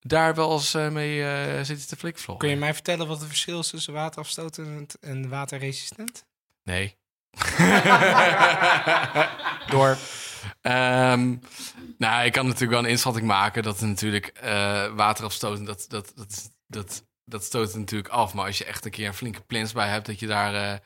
daar 0.00 0.34
wel 0.34 0.52
eens 0.52 0.72
mee 0.72 1.24
eh, 1.24 1.64
zitten 1.64 1.88
te 1.88 1.96
flikvloggen. 1.96 2.46
Kun 2.46 2.54
je 2.54 2.60
mij 2.60 2.74
vertellen 2.74 3.06
wat 3.06 3.18
het 3.18 3.28
verschil 3.28 3.58
is 3.58 3.70
tussen 3.70 3.92
waterafstotend 3.92 4.98
en 5.00 5.28
waterresistent? 5.28 6.24
Nee. 6.62 6.96
Door. 9.74 9.96
Ehm, 10.60 11.36
nou, 11.98 12.24
ik 12.24 12.32
kan 12.32 12.44
natuurlijk 12.44 12.72
wel 12.72 12.84
een 12.84 12.90
inschatting 12.90 13.26
maken 13.26 13.62
dat 13.62 13.80
natuurlijk 13.80 14.32
waterafstoten, 14.96 15.64
dat, 15.64 15.84
dat, 15.88 16.12
dat, 16.14 16.50
dat, 16.66 17.02
dat 17.24 17.44
stoot 17.44 17.66
het 17.66 17.76
natuurlijk 17.76 18.12
af. 18.12 18.34
Maar 18.34 18.46
als 18.46 18.58
je 18.58 18.64
echt 18.64 18.84
een 18.84 18.90
keer 18.90 19.06
een 19.06 19.14
flinke 19.14 19.40
plins 19.42 19.72
bij 19.72 19.88
hebt, 19.88 20.06
dat 20.06 20.18
je 20.18 20.26
daar 20.26 20.54
eh, 20.54 20.78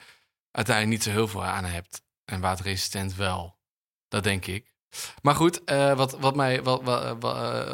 uiteindelijk 0.50 0.96
niet 0.96 1.02
zo 1.02 1.10
heel 1.10 1.28
veel 1.28 1.44
aan 1.44 1.64
hebt. 1.64 2.02
En 2.24 2.40
waterresistent 2.40 3.14
wel. 3.14 3.58
Dat 4.08 4.24
denk 4.24 4.46
ik. 4.46 4.74
Maar 5.22 5.34
goed, 5.34 5.64
eh, 5.64 5.96
wat, 5.96 6.12
wat, 6.18 6.36
mij, 6.36 6.62
wat, 6.62 6.82
wat, 6.82 7.22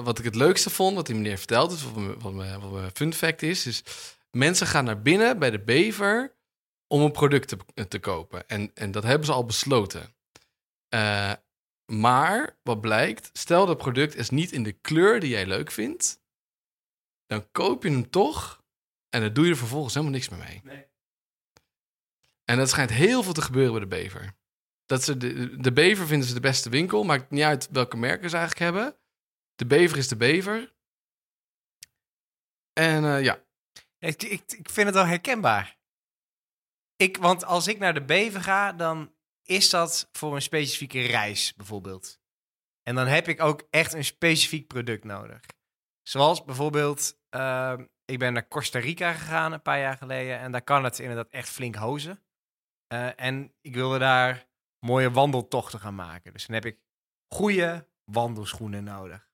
wat, 0.05 0.19
ik 0.19 0.25
het 0.25 0.35
leukste 0.35 0.71
vond, 0.71 0.95
wat 0.95 1.07
die 1.07 1.15
meneer 1.15 1.39
vertelde, 1.39 1.75
dus 1.75 1.83
wat, 1.83 1.95
me- 1.95 2.17
wat, 2.19 2.33
mijn 2.73 2.91
fun 2.95 3.15
fact 3.15 3.43
is, 3.43 3.67
is 3.67 3.83
mensen 4.31 4.67
gaan 4.67 4.85
naar 4.85 5.03
binnen 5.03 5.39
bij 5.39 5.51
de 5.51 5.61
bever 5.61 6.37
om 6.87 7.03
een 7.03 7.13
product 7.13 7.49
te, 7.49 7.89
te 7.89 7.99
kopen. 7.99 8.49
En, 8.49 8.71
en 8.75 8.91
dat 8.91 9.03
hebben 9.03 9.27
ze 9.27 9.33
al 9.33 9.45
besloten. 9.45 10.15
Eh, 10.89 11.33
maar 11.87 12.57
wat 12.63 12.81
blijkt, 12.81 13.31
stel 13.33 13.67
dat 13.67 13.79
product 13.79 14.15
is 14.15 14.31
niet 14.31 14.53
in 14.53 14.63
de 14.63 14.73
kleur 14.73 15.21
die 15.21 15.31
jij 15.31 15.47
leuk 15.47 15.71
vindt, 15.71 16.23
dan 17.27 17.51
koop 17.51 17.83
je 17.83 17.91
hem 17.91 18.11
toch 18.11 18.65
en 19.09 19.21
dan 19.21 19.33
doe 19.33 19.45
je 19.45 19.51
er 19.51 19.57
vervolgens 19.57 19.95
helemaal 19.95 20.15
niks 20.15 20.29
meer 20.29 20.39
mee. 20.39 20.91
En 22.45 22.57
dat 22.57 22.69
schijnt 22.69 22.91
heel 22.91 23.23
veel 23.23 23.33
te 23.33 23.43
gebeuren 23.43 23.73
bij 23.73 23.81
de 23.81 23.87
bever. 23.87 24.35
Dat 24.87 25.05
ze 25.05 25.17
de, 25.17 25.57
de 25.57 25.73
bever 25.73 26.07
vinden 26.07 26.29
ze 26.29 26.35
de 26.35 26.41
beste 26.41 26.71
winkel, 26.71 27.05
maakt 27.05 27.31
niet 27.31 27.43
uit 27.43 27.69
welke 27.71 27.97
merken 27.97 28.31
ze 28.31 28.37
eigenlijk 28.37 28.73
hebben. 28.73 28.97
De 29.55 29.67
bever 29.67 29.99
is 29.99 30.09
de 30.09 30.17
bever. 30.17 30.73
En 32.73 33.05
eh, 33.05 33.23
ja, 33.23 33.45
Ik, 33.99 34.23
ik, 34.23 34.53
ik 34.53 34.71
vind 34.71 34.87
het 34.87 34.95
wel 34.95 35.07
herkenbaar. 35.07 35.81
Ik, 36.97 37.17
want 37.17 37.45
als 37.45 37.67
ik 37.67 37.79
naar 37.79 37.95
de 37.95 38.05
Bever 38.05 38.41
ga, 38.41 38.73
dan 38.73 39.15
is 39.53 39.71
dat 39.71 40.09
voor 40.13 40.35
een 40.35 40.43
specifieke 40.43 41.01
reis 41.01 41.55
bijvoorbeeld. 41.55 42.21
En 42.83 42.95
dan 42.95 43.07
heb 43.07 43.29
ik 43.29 43.41
ook 43.41 43.67
echt 43.71 43.93
een 43.93 44.05
specifiek 44.05 44.67
product 44.67 45.05
nodig. 45.05 45.41
Zoals 46.03 46.45
bijvoorbeeld, 46.45 47.19
ehm, 47.29 47.85
ik 48.05 48.19
ben 48.19 48.33
naar 48.33 48.49
Costa 48.49 48.79
Rica 48.79 49.13
gegaan 49.13 49.53
een 49.53 49.63
paar 49.63 49.79
jaar 49.79 49.97
geleden. 49.97 50.39
En 50.39 50.53
daar 50.53 50.63
kan 50.63 50.85
het 50.85 50.99
inderdaad 50.99 51.31
echt 51.31 51.49
flink 51.49 51.75
hozen. 51.75 52.23
Eh, 52.87 53.21
en 53.21 53.55
ik 53.61 53.75
wilde 53.75 53.99
daar 53.99 54.47
mooie 54.79 55.11
wandeltochten 55.11 55.81
gaan 55.81 55.95
maken. 55.95 56.33
Dus 56.33 56.47
dan 56.47 56.55
heb 56.55 56.65
ik 56.65 56.79
goede 57.29 57.89
wandelschoenen 58.05 58.85
nodig. 58.85 59.31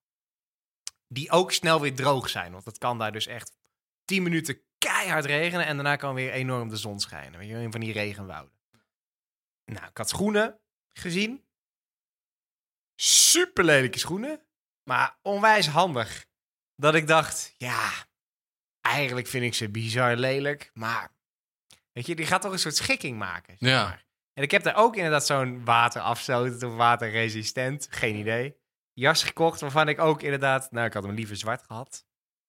Die 1.08 1.30
ook 1.30 1.52
snel 1.52 1.80
weer 1.80 1.94
droog 1.94 2.28
zijn. 2.28 2.52
Want 2.52 2.64
het 2.64 2.78
kan 2.78 2.98
daar 2.98 3.12
dus 3.12 3.26
echt 3.26 3.56
10 4.04 4.22
minuten 4.22 4.60
keihard 4.78 5.24
regenen 5.24 5.66
en 5.66 5.74
daarna 5.74 5.96
kan 5.96 6.14
weer 6.14 6.32
enorm 6.32 6.68
de 6.68 6.76
zon 6.76 7.00
schijnen. 7.00 7.38
Weet 7.38 7.48
je, 7.48 7.54
in 7.54 7.72
van 7.72 7.80
die 7.80 7.92
regenwouden. 7.92 8.57
Nou, 9.68 9.86
ik 9.86 9.96
had 9.96 10.08
schoenen 10.08 10.60
gezien. 10.88 11.46
Super 13.00 13.64
lelijke 13.64 13.98
schoenen, 13.98 14.46
maar 14.82 15.18
onwijs 15.22 15.66
handig. 15.66 16.26
Dat 16.74 16.94
ik 16.94 17.06
dacht, 17.06 17.54
ja, 17.56 17.90
eigenlijk 18.80 19.26
vind 19.26 19.44
ik 19.44 19.54
ze 19.54 19.70
bizar 19.70 20.16
lelijk, 20.16 20.70
maar 20.74 21.12
weet 21.92 22.06
je, 22.06 22.14
die 22.14 22.26
gaat 22.26 22.42
toch 22.42 22.52
een 22.52 22.58
soort 22.58 22.76
schikking 22.76 23.18
maken. 23.18 23.56
zeg 23.58 23.70
Ja. 23.70 24.02
En 24.32 24.42
ik 24.42 24.50
heb 24.50 24.62
daar 24.62 24.76
ook 24.76 24.96
inderdaad 24.96 25.26
zo'n 25.26 25.64
waterafstotend 25.64 26.62
of 26.62 26.76
waterresistent, 26.76 27.86
geen 27.90 28.16
idee, 28.16 28.56
jas 28.92 29.22
gekocht 29.22 29.60
waarvan 29.60 29.88
ik 29.88 30.00
ook 30.00 30.22
inderdaad, 30.22 30.70
nou, 30.70 30.86
ik 30.86 30.92
had 30.92 31.02
hem 31.02 31.14
liever 31.14 31.36
zwart 31.36 31.62
gehad. 31.62 32.06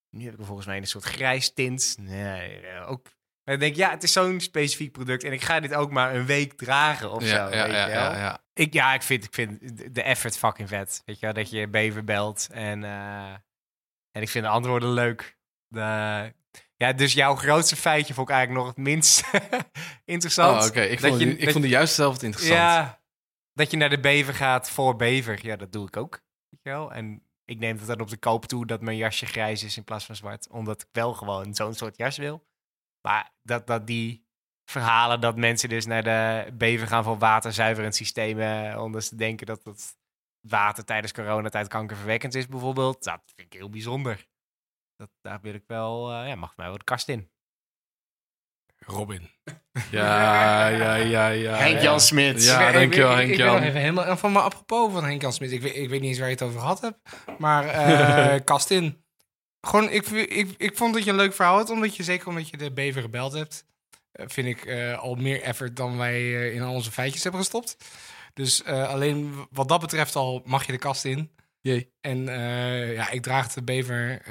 Nu 0.10 0.24
heb 0.24 0.32
ik 0.32 0.38
hem 0.38 0.46
volgens 0.46 0.68
mij 0.68 0.76
in 0.76 0.82
een 0.82 0.88
soort 0.88 1.04
grijs 1.04 1.54
tint. 1.54 1.96
Nee, 2.00 2.60
eh, 2.60 2.92
ook. 3.52 3.58
Maar 3.60 3.68
ik 3.68 3.76
denk, 3.76 3.76
ja, 3.76 3.90
het 3.90 4.04
is 4.04 4.12
zo'n 4.12 4.40
specifiek 4.40 4.92
product 4.92 5.24
en 5.24 5.32
ik 5.34 5.42
ga 5.42 5.60
dit 5.60 5.74
ook 5.74 5.92
maar 5.92 6.16
een 6.16 6.26
week 6.26 6.54
dragen 6.54 7.12
of 7.12 7.24
ja, 7.24 7.28
zo. 7.30 7.56
ja, 7.56 7.64
weet 7.64 7.74
ja, 7.74 7.86
je 7.86 7.92
wel. 7.94 8.12
ja, 8.12 8.18
ja. 8.18 8.44
Ik, 8.54 8.74
ja, 8.74 8.94
ik 8.94 9.02
vind, 9.02 9.24
ik 9.24 9.34
vind 9.34 9.78
de- 9.78 9.92
de 9.92 10.02
effort 10.04 10.38
fucking 10.38 10.68
vet. 10.70 11.02
Weet 11.06 11.20
je 11.20 11.26
wel, 11.26 11.36
dat 11.36 11.50
je 11.50 11.68
bever 11.68 12.04
belt 12.04 12.48
en, 12.52 12.84
eh, 12.84 13.32
en 14.12 14.22
ik 14.22 14.30
vind 14.30 14.44
de 14.46 14.50
antwoorden 14.52 14.90
leuk. 14.90 15.38
De, 15.68 15.80
ja, 16.76 16.94
dus 16.94 17.14
jouw 17.14 17.36
grootste 17.36 17.76
feitje 17.76 18.14
vond 18.14 18.30
ik 18.30 18.36
eigenlijk 18.36 18.66
nog 18.66 18.76
het 18.76 18.86
minst 18.86 19.24
interessant. 20.06 20.62
Oh, 20.62 20.68
oké. 20.68 20.82
Ik, 20.82 21.02
Dat 21.02 21.10
vond, 21.10 21.22
je- 21.22 21.26
die- 21.28 21.38
ik 21.38 21.44
dat- 21.44 21.54
vond 21.54 21.66
juist 21.66 21.94
zelf 21.94 22.14
het 22.14 22.24
interessant. 22.24 22.58
Ja, 22.60 23.02
dat 23.54 23.72
je 23.72 23.78
naar 23.78 23.90
de 23.90 24.00
bever 24.00 24.34
gaat 24.34 24.70
voor 24.70 24.96
bever. 24.96 25.40
Ja, 25.46 25.56
dat 25.56 25.72
doe 25.72 25.88
ik 25.88 25.98
ook. 25.98 26.12
Weet 26.50 26.60
je 26.64 26.70
wel? 26.70 26.92
En 26.94 27.24
ik 27.46 27.60
neem 27.60 27.78
het 27.78 27.88
dan 27.88 28.00
op 28.00 28.10
de 28.10 28.18
koop 28.18 28.46
toe 28.46 28.66
dat 28.66 28.82
mijn 28.82 28.98
jasje 28.98 29.26
grijs 29.26 29.64
is 29.64 29.78
in 29.78 29.84
plaats 29.84 30.06
van 30.06 30.16
zwart. 30.16 30.50
Omdat 30.50 30.82
ik 30.82 30.88
wel 30.92 31.14
gewoon 31.14 31.56
zo'n 31.56 31.74
soort 31.74 31.98
jas 31.98 32.18
wil. 32.18 32.48
Maar 33.02 33.32
dat, 33.42 33.68
dat 33.68 33.88
die 33.88 34.28
verhalen 34.72 35.22
dat 35.22 35.36
mensen 35.38 35.70
dus 35.70 35.86
naar 35.86 36.04
de 36.04 36.48
bever 36.54 36.88
gaan 36.88 37.04
voor 37.04 37.18
waterzuiverend 37.18 37.96
systemen. 37.96 38.82
Omdat 38.82 39.04
ze 39.04 39.16
denken 39.16 39.46
dat 39.46 39.64
het 39.64 39.98
water 40.48 40.86
tijdens 40.86 41.12
coronatijd 41.14 41.68
kankerverwekkend 41.68 42.36
is 42.36 42.48
bijvoorbeeld. 42.48 43.04
Dat 43.04 43.22
vind 43.36 43.54
ik 43.54 43.60
heel 43.60 43.70
bijzonder. 43.70 44.28
Dat, 44.96 45.10
daar 45.22 45.40
wil 45.42 45.54
ik 45.54 45.64
wel, 45.68 46.12
eh, 46.12 46.28
ja, 46.28 46.36
mag 46.36 46.58
mij 46.58 46.68
wel 46.68 46.78
de 46.78 46.84
kast 46.84 47.08
in. 47.10 47.32
Robin. 48.86 49.30
Ja, 49.92 50.68
ja, 50.68 50.96
ja, 50.96 51.28
ja. 51.28 51.56
Henk-Jan 51.56 52.00
Smit. 52.00 52.44
Ja, 52.44 52.68
Ik- 52.68 52.74
dankjewel, 52.74 53.18
ik, 53.20 53.24
ik, 53.30 53.32
ik 53.32 53.38
ben 53.38 53.64
even 53.64 53.80
helemaal 53.80 54.18
van 54.18 54.32
me 54.32 54.40
apropos 54.40 54.92
van 54.94 55.04
Henk 55.04 55.22
Jan 55.22 55.34
Smit. 55.34 55.52
Ik, 55.52 55.62
weet- 55.62 55.76
ik 55.76 55.90
weet 55.90 56.00
niet 56.02 56.10
eens 56.10 56.20
waar 56.20 56.28
je 56.28 56.34
het 56.34 56.44
over 56.44 56.60
gehad 56.60 56.82
hebt. 56.82 57.00
Maar 57.38 57.68
eh 57.68 58.40
kast 58.52 58.72
in. 58.72 59.04
Gewoon, 59.62 59.90
ik, 59.90 60.08
ik, 60.10 60.56
ik 60.58 60.78
vond 60.78 60.94
dat 60.94 61.04
je 61.04 61.10
een 61.10 61.16
leuk 61.16 61.34
verhaal 61.34 61.58
had. 61.58 61.70
Omdat 61.70 61.96
je, 61.96 62.04
zeker 62.04 62.28
omdat 62.28 62.50
je 62.50 62.58
de 62.58 62.72
bever 62.72 63.02
gebeld 63.02 63.34
hebt. 63.34 63.66
eh, 64.12 64.26
vind 64.28 64.48
ik 64.48 64.66
eh, 64.66 65.00
al 65.00 65.16
meer 65.16 65.42
effort 65.42 65.76
dan 65.76 65.98
wij 65.98 66.16
eh, 66.16 66.54
in 66.56 66.62
al 66.62 66.74
onze 66.74 66.92
feitjes 66.92 67.24
hebben 67.24 67.42
gestopt. 67.42 67.78
Dus 68.34 68.64
alleen 68.66 69.48
wat 69.52 69.68
dat 69.68 69.80
betreft 69.80 70.16
al 70.16 70.42
mag 70.46 70.66
je 70.66 70.72
de 70.72 70.78
kast 70.78 71.06
in. 71.06 71.32
Jee. 71.62 71.92
En 72.02 72.24
ja, 72.94 73.10
ik 73.10 73.22
draag 73.22 73.54
de 73.54 73.64
bever 73.64 74.22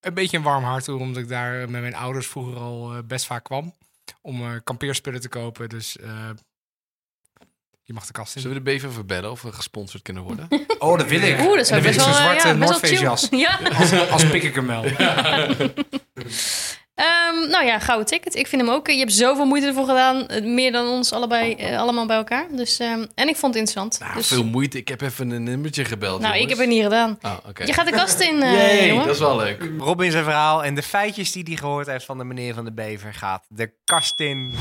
een 0.00 0.14
beetje 0.14 0.36
een 0.36 0.42
warm 0.42 0.64
hart 0.64 0.84
toe. 0.84 1.00
Omdat 1.00 1.22
ik 1.22 1.28
daar 1.28 1.70
met 1.70 1.80
mijn 1.80 1.94
ouders 1.94 2.26
vroeger 2.26 2.56
al 2.56 3.02
best 3.02 3.26
vaak 3.26 3.44
kwam. 3.44 3.74
Om 4.22 4.62
kampeerspullen 4.64 5.20
te 5.20 5.28
kopen. 5.28 5.68
Dus 5.68 5.96
je 7.86 7.92
mag 7.92 8.06
de 8.06 8.12
kast 8.12 8.34
in. 8.36 8.40
Zullen 8.40 8.56
we 8.56 8.62
de 8.64 8.70
bever 8.70 8.92
verbellen 8.92 9.30
of 9.30 9.42
we 9.42 9.52
gesponsord 9.52 10.02
kunnen 10.02 10.22
worden? 10.22 10.48
Oh, 10.78 10.98
dat 10.98 11.06
wil 11.08 11.22
ik. 11.22 11.40
Oeh, 11.40 11.56
dat 11.56 11.82
best 11.82 12.00
zo'n 12.00 12.10
wel, 12.10 12.14
eh, 12.14 12.22
zwarte 12.22 12.48
ja, 12.48 12.54
best 12.54 12.70
North 12.70 12.70
wel 12.70 12.78
Face 12.78 12.94
chill. 12.94 13.02
jas. 13.02 13.28
Ja. 13.46 13.58
Als, 13.78 14.10
als 14.10 14.26
pik 14.30 14.42
ik 14.42 14.54
hem 14.54 14.66
wel. 14.66 14.84
Ehm, 16.94 17.48
nou 17.50 17.64
ja, 17.66 17.78
gouden 17.78 18.06
ticket. 18.06 18.34
Ik 18.34 18.46
vind 18.46 18.62
hem 18.62 18.70
ook. 18.70 18.86
Je 18.86 18.98
hebt 18.98 19.12
zoveel 19.12 19.44
moeite 19.46 19.66
ervoor 19.66 19.84
gedaan. 19.86 20.26
eh, 20.28 20.44
Meer 20.44 20.72
dan 20.72 20.88
ons 20.88 21.12
allebei, 21.12 21.54
eh, 21.54 21.78
allemaal 21.78 22.06
bij 22.06 22.16
elkaar. 22.16 22.46
Dus, 22.50 22.78
ehm, 22.78 23.04
en 23.14 23.28
ik 23.28 23.36
vond 23.36 23.54
het 23.54 23.62
interessant. 23.62 23.98
Nou, 24.00 24.14
dus, 24.14 24.26
veel 24.26 24.44
moeite. 24.44 24.78
Ik 24.78 24.88
heb 24.88 25.00
even 25.00 25.30
een 25.30 25.42
nummertje 25.42 25.84
gebeld. 25.84 26.20
nou, 26.20 26.36
ik 26.38 26.48
heb 26.48 26.58
het 26.58 26.68
niet 26.68 26.82
gedaan. 26.82 27.18
Oh, 27.22 27.32
oké. 27.48 27.64
Je 27.64 27.72
gaat 27.72 27.86
de 27.86 27.92
kast 27.92 28.20
in, 28.20 28.42
eh 28.42 28.52
Yay, 28.52 28.86
jongen. 28.88 29.04
dat 29.06 29.14
is 29.14 29.20
wel 29.20 29.36
leuk. 29.36 29.70
Robin 29.78 30.10
zijn 30.10 30.24
verhaal 30.24 30.64
en 30.64 30.74
de 30.74 30.82
feitjes 30.82 31.32
die 31.32 31.42
hij 31.46 31.56
gehoord 31.56 31.86
heeft 31.86 32.04
van 32.04 32.18
de 32.18 32.24
meneer 32.24 32.54
van 32.54 32.64
de 32.64 32.72
Bever 32.72 33.14
gaat 33.14 33.44
de 33.48 33.72
kast 33.84 34.20
in. 34.20 34.54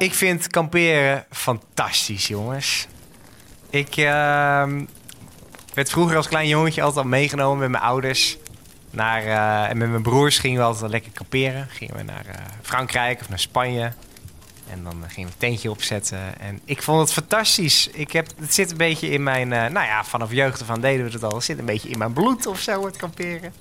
Ik 0.00 0.14
vind 0.14 0.46
kamperen 0.46 1.24
fantastisch, 1.30 2.26
jongens. 2.26 2.86
Ik 3.70 3.96
ehm, 3.96 4.84
werd 5.74 5.90
vroeger 5.90 6.16
als 6.16 6.28
klein 6.28 6.48
jongetje 6.48 6.82
altijd 6.82 7.04
al 7.04 7.10
meegenomen 7.10 7.58
met 7.58 7.70
mijn 7.70 7.82
ouders. 7.82 8.36
Naar, 8.90 9.22
eh, 9.22 9.70
en 9.70 9.78
met 9.78 9.90
mijn 9.90 10.02
broers 10.02 10.38
gingen 10.38 10.58
we 10.58 10.64
altijd 10.64 10.90
lekker 10.90 11.12
kamperen. 11.12 11.68
Gingen 11.70 11.96
we 11.96 12.02
naar 12.02 12.26
eh, 12.26 12.34
Frankrijk 12.62 13.20
of 13.20 13.28
naar 13.28 13.38
Spanje. 13.38 13.92
En 14.70 14.84
dan 14.84 15.04
eh, 15.04 15.10
gingen 15.10 15.28
we 15.28 15.34
een 15.34 15.48
tentje 15.50 15.70
opzetten. 15.70 16.40
En 16.40 16.60
ik 16.64 16.82
vond 16.82 17.00
het 17.00 17.12
fantastisch. 17.12 17.88
Ik 17.88 18.12
heb, 18.12 18.26
het 18.40 18.54
zit 18.54 18.70
een 18.70 18.76
beetje 18.76 19.10
in 19.10 19.22
mijn... 19.22 19.48
nou 19.48 19.72
ja, 19.86 20.04
vanaf 20.04 20.32
jeugd 20.32 20.64
aan 20.68 20.80
deden 20.80 21.06
we 21.06 21.12
het 21.12 21.24
al. 21.24 21.34
Het 21.34 21.44
zit 21.44 21.58
een 21.58 21.64
beetje 21.64 21.88
in 21.88 21.98
mijn 21.98 22.12
bloed 22.12 22.46
of 22.46 22.60
zo, 22.60 22.84
het 22.84 22.96
kamperen. 22.96 23.52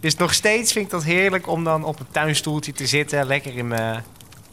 Dus 0.00 0.16
nog 0.16 0.34
steeds 0.34 0.72
vind 0.72 0.84
ik 0.84 0.90
dat 0.90 1.04
heerlijk 1.04 1.46
om 1.46 1.64
dan 1.64 1.84
op 1.84 2.00
een 2.00 2.10
tuinstoeltje 2.10 2.72
te 2.72 2.86
zitten. 2.86 3.26
Lekker 3.26 3.56
in 3.56 3.68
mijn, 3.68 4.04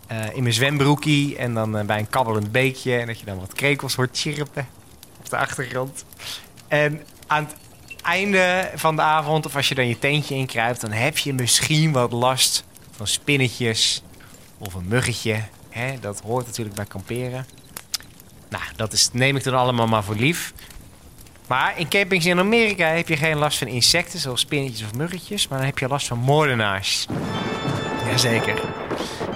eh, 0.09 0.35
in 0.35 0.41
mijn 0.41 0.53
zwembroekie. 0.53 1.37
En 1.37 1.53
dan 1.53 1.77
eh, 1.77 1.85
bij 1.85 1.99
een 1.99 2.09
kabbelend 2.09 2.51
beekje. 2.51 2.97
En 2.97 3.07
dat 3.07 3.19
je 3.19 3.25
dan 3.25 3.39
wat 3.39 3.53
krekels 3.53 3.95
hoort 3.95 4.17
chirpen 4.17 4.67
op 5.19 5.29
de 5.29 5.37
achtergrond. 5.37 6.05
En 6.67 7.03
aan 7.27 7.43
het 7.43 7.55
einde 8.01 8.71
van 8.75 8.95
de 8.95 9.01
avond, 9.01 9.45
of 9.45 9.55
als 9.55 9.69
je 9.69 9.75
dan 9.75 9.87
je 9.87 9.99
tentje 9.99 10.35
inkruipt... 10.35 10.81
dan 10.81 10.91
heb 10.91 11.17
je 11.17 11.33
misschien 11.33 11.91
wat 11.91 12.11
last 12.11 12.63
van 12.91 13.07
spinnetjes 13.07 14.01
of 14.57 14.73
een 14.73 14.87
muggetje. 14.87 15.43
Hè? 15.69 15.99
Dat 15.99 16.21
hoort 16.21 16.45
natuurlijk 16.45 16.75
bij 16.75 16.85
kamperen. 16.85 17.45
Nou, 18.49 18.63
dat 18.75 18.93
is, 18.93 19.09
neem 19.13 19.35
ik 19.35 19.43
dan 19.43 19.53
allemaal 19.53 19.87
maar 19.87 20.03
voor 20.03 20.15
lief. 20.15 20.53
Maar 21.47 21.79
in 21.79 21.89
campings 21.89 22.25
in 22.25 22.39
Amerika 22.39 22.87
heb 22.87 23.07
je 23.07 23.17
geen 23.17 23.37
last 23.37 23.57
van 23.57 23.67
insecten, 23.67 24.19
zoals 24.19 24.39
spinnetjes 24.39 24.87
of 24.87 24.93
muggetjes. 24.93 25.47
Maar 25.47 25.57
dan 25.57 25.67
heb 25.67 25.77
je 25.77 25.87
last 25.87 26.07
van 26.07 26.17
moordenaars. 26.17 27.07
Jazeker. 28.05 28.88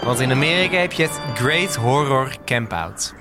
Want 0.04 0.20
in 0.20 0.32
Amerika 0.32 0.78
heb 0.78 0.92
je 0.92 1.04
het 1.04 1.20
Great 1.34 1.76
Horror 1.76 2.36
Campout. 2.46 3.13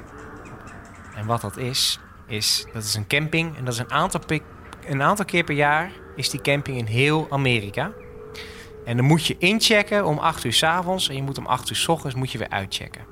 En 1.14 1.27
wat 1.27 1.40
dat 1.40 1.57
is, 1.57 1.99
is 2.27 2.66
dat 2.73 2.83
is 2.83 2.95
een 2.95 3.07
camping. 3.07 3.57
En 3.57 3.64
dat 3.64 3.75
is 3.75 3.81
een 3.81 3.90
aantal, 3.90 4.21
een 4.87 5.03
aantal 5.03 5.25
keer 5.25 5.45
per 5.45 5.55
jaar 5.55 5.90
is 6.16 6.31
die 6.31 6.40
camping 6.40 6.79
in 6.79 6.87
heel 6.87 7.27
Amerika. 7.31 7.92
En 8.85 8.97
dan 8.97 9.07
moet 9.07 9.27
je 9.27 9.37
inchecken 9.38 10.05
om 10.05 10.18
8 10.18 10.45
uur 10.45 10.53
s 10.53 10.62
avonds. 10.62 11.09
En 11.09 11.16
je 11.16 11.23
moet 11.23 11.38
om 11.38 11.47
8 11.47 11.71
uur 11.71 11.77
s 11.77 11.88
ochtends 11.88 12.16
moet 12.16 12.33
je 12.33 12.38
weer 12.38 12.51
uitchecken. 12.51 13.07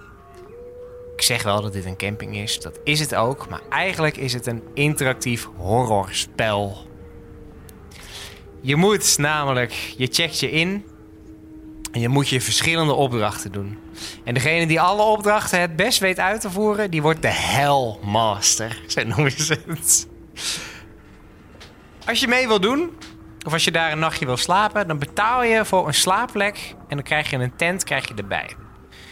Ik 1.17 1.23
zeg 1.23 1.43
wel 1.43 1.63
dat 1.63 1.73
dit 1.73 1.85
een 1.85 1.97
camping 1.97 2.37
is. 2.37 2.61
Dat 2.61 2.81
is 2.85 3.01
het 3.01 3.15
ook. 3.15 3.49
Maar 3.49 3.63
eigenlijk 3.69 4.17
is 4.17 4.33
het 4.33 4.47
een 4.47 4.63
interactief 4.75 5.49
horrorspel. 5.57 6.87
Je 8.61 8.77
moet 8.77 9.19
namelijk, 9.19 9.73
je 9.73 10.09
checkt 10.11 10.41
je 10.41 10.51
in. 10.51 10.85
En 11.93 12.01
je 12.01 12.09
moet 12.09 12.29
je 12.29 12.41
verschillende 12.41 12.93
opdrachten 12.93 13.53
doen. 13.53 13.79
En 14.25 14.35
degene 14.35 14.67
die 14.67 14.81
alle 14.81 15.03
opdrachten 15.03 15.61
het 15.61 15.77
best 15.77 15.99
weet 15.99 16.19
uit 16.19 16.41
te 16.41 16.51
voeren, 16.51 16.91
die 16.91 17.03
wordt 17.03 17.23
de 17.23 17.33
Hellmaster. 17.33 18.81
Zo 18.87 19.05
noemen 19.05 19.31
ze 19.31 19.59
het. 19.67 20.09
Als 22.07 22.21
je 22.21 22.29
mee 22.29 22.47
wil 22.47 22.61
doen, 22.61 22.91
of 23.47 23.53
als 23.53 23.65
je 23.65 23.71
daar 23.71 23.93
een 23.93 23.99
nachtje 23.99 24.27
wil 24.27 24.37
slapen, 24.37 24.89
dan 24.89 24.99
betaal 24.99 25.43
je 25.43 25.65
voor 25.65 25.87
een 25.87 25.95
slaapplek. 25.95 26.75
En 26.89 26.97
dan 26.97 27.03
krijg 27.03 27.31
je 27.31 27.37
een 27.37 27.57
tent 27.57 27.85
krijg 27.85 28.09
je 28.09 28.15
erbij. 28.15 28.57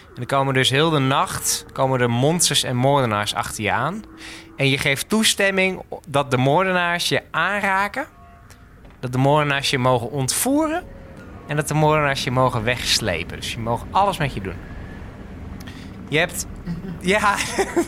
En 0.08 0.14
dan 0.14 0.26
komen 0.26 0.54
dus 0.54 0.70
heel 0.70 0.90
de 0.90 0.98
nacht 0.98 1.66
komen 1.72 2.00
er 2.00 2.10
monsters 2.10 2.62
en 2.62 2.76
moordenaars 2.76 3.34
achter 3.34 3.62
je 3.64 3.72
aan. 3.72 4.02
En 4.56 4.68
je 4.68 4.78
geeft 4.78 5.08
toestemming 5.08 5.82
dat 6.08 6.30
de 6.30 6.36
moordenaars 6.36 7.08
je 7.08 7.22
aanraken. 7.30 8.06
Dat 9.00 9.12
de 9.12 9.18
moordenaars 9.18 9.70
je 9.70 9.78
mogen 9.78 10.10
ontvoeren. 10.10 10.84
En 11.48 11.56
dat 11.56 11.68
de 11.68 11.74
moordenaars 11.74 12.24
je 12.24 12.30
mogen 12.30 12.64
wegslepen. 12.64 13.36
Dus 13.36 13.52
je 13.52 13.58
mogen 13.58 13.88
alles 13.90 14.18
met 14.18 14.34
je 14.34 14.40
doen. 14.40 14.56
Je 16.08 16.18
hebt... 16.18 16.46
Ja, 17.00 17.36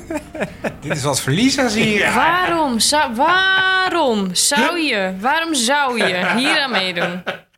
Dit 0.80 0.96
is 0.96 1.02
wat 1.02 1.20
zie 1.20 1.88
je. 1.88 2.12
Waarom 2.14 2.78
zou, 2.78 3.14
waarom 3.14 4.34
zou 4.34 4.78
je, 4.78 5.14
waarom 5.20 5.54
zou 5.54 5.98
je 5.98 6.36
hier 6.36 6.60
aan 6.60 6.70
meedoen? 6.70 7.22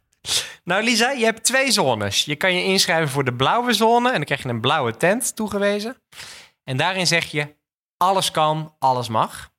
Nou, 0.64 0.82
Lisa, 0.82 1.10
je 1.10 1.24
hebt 1.24 1.44
twee 1.44 1.72
zones. 1.72 2.24
Je 2.24 2.36
kan 2.36 2.54
je 2.54 2.64
inschrijven 2.64 3.08
voor 3.08 3.24
de 3.24 3.34
blauwe 3.34 3.72
zone 3.72 4.08
en 4.08 4.14
dan 4.14 4.24
krijg 4.24 4.42
je 4.42 4.48
een 4.48 4.60
blauwe 4.60 4.96
tent 4.96 5.36
toegewezen. 5.36 5.96
En 6.64 6.76
daarin 6.76 7.06
zeg 7.06 7.24
je: 7.24 7.56
alles 7.96 8.30
kan, 8.30 8.74
alles 8.78 9.08
mag. 9.08 9.50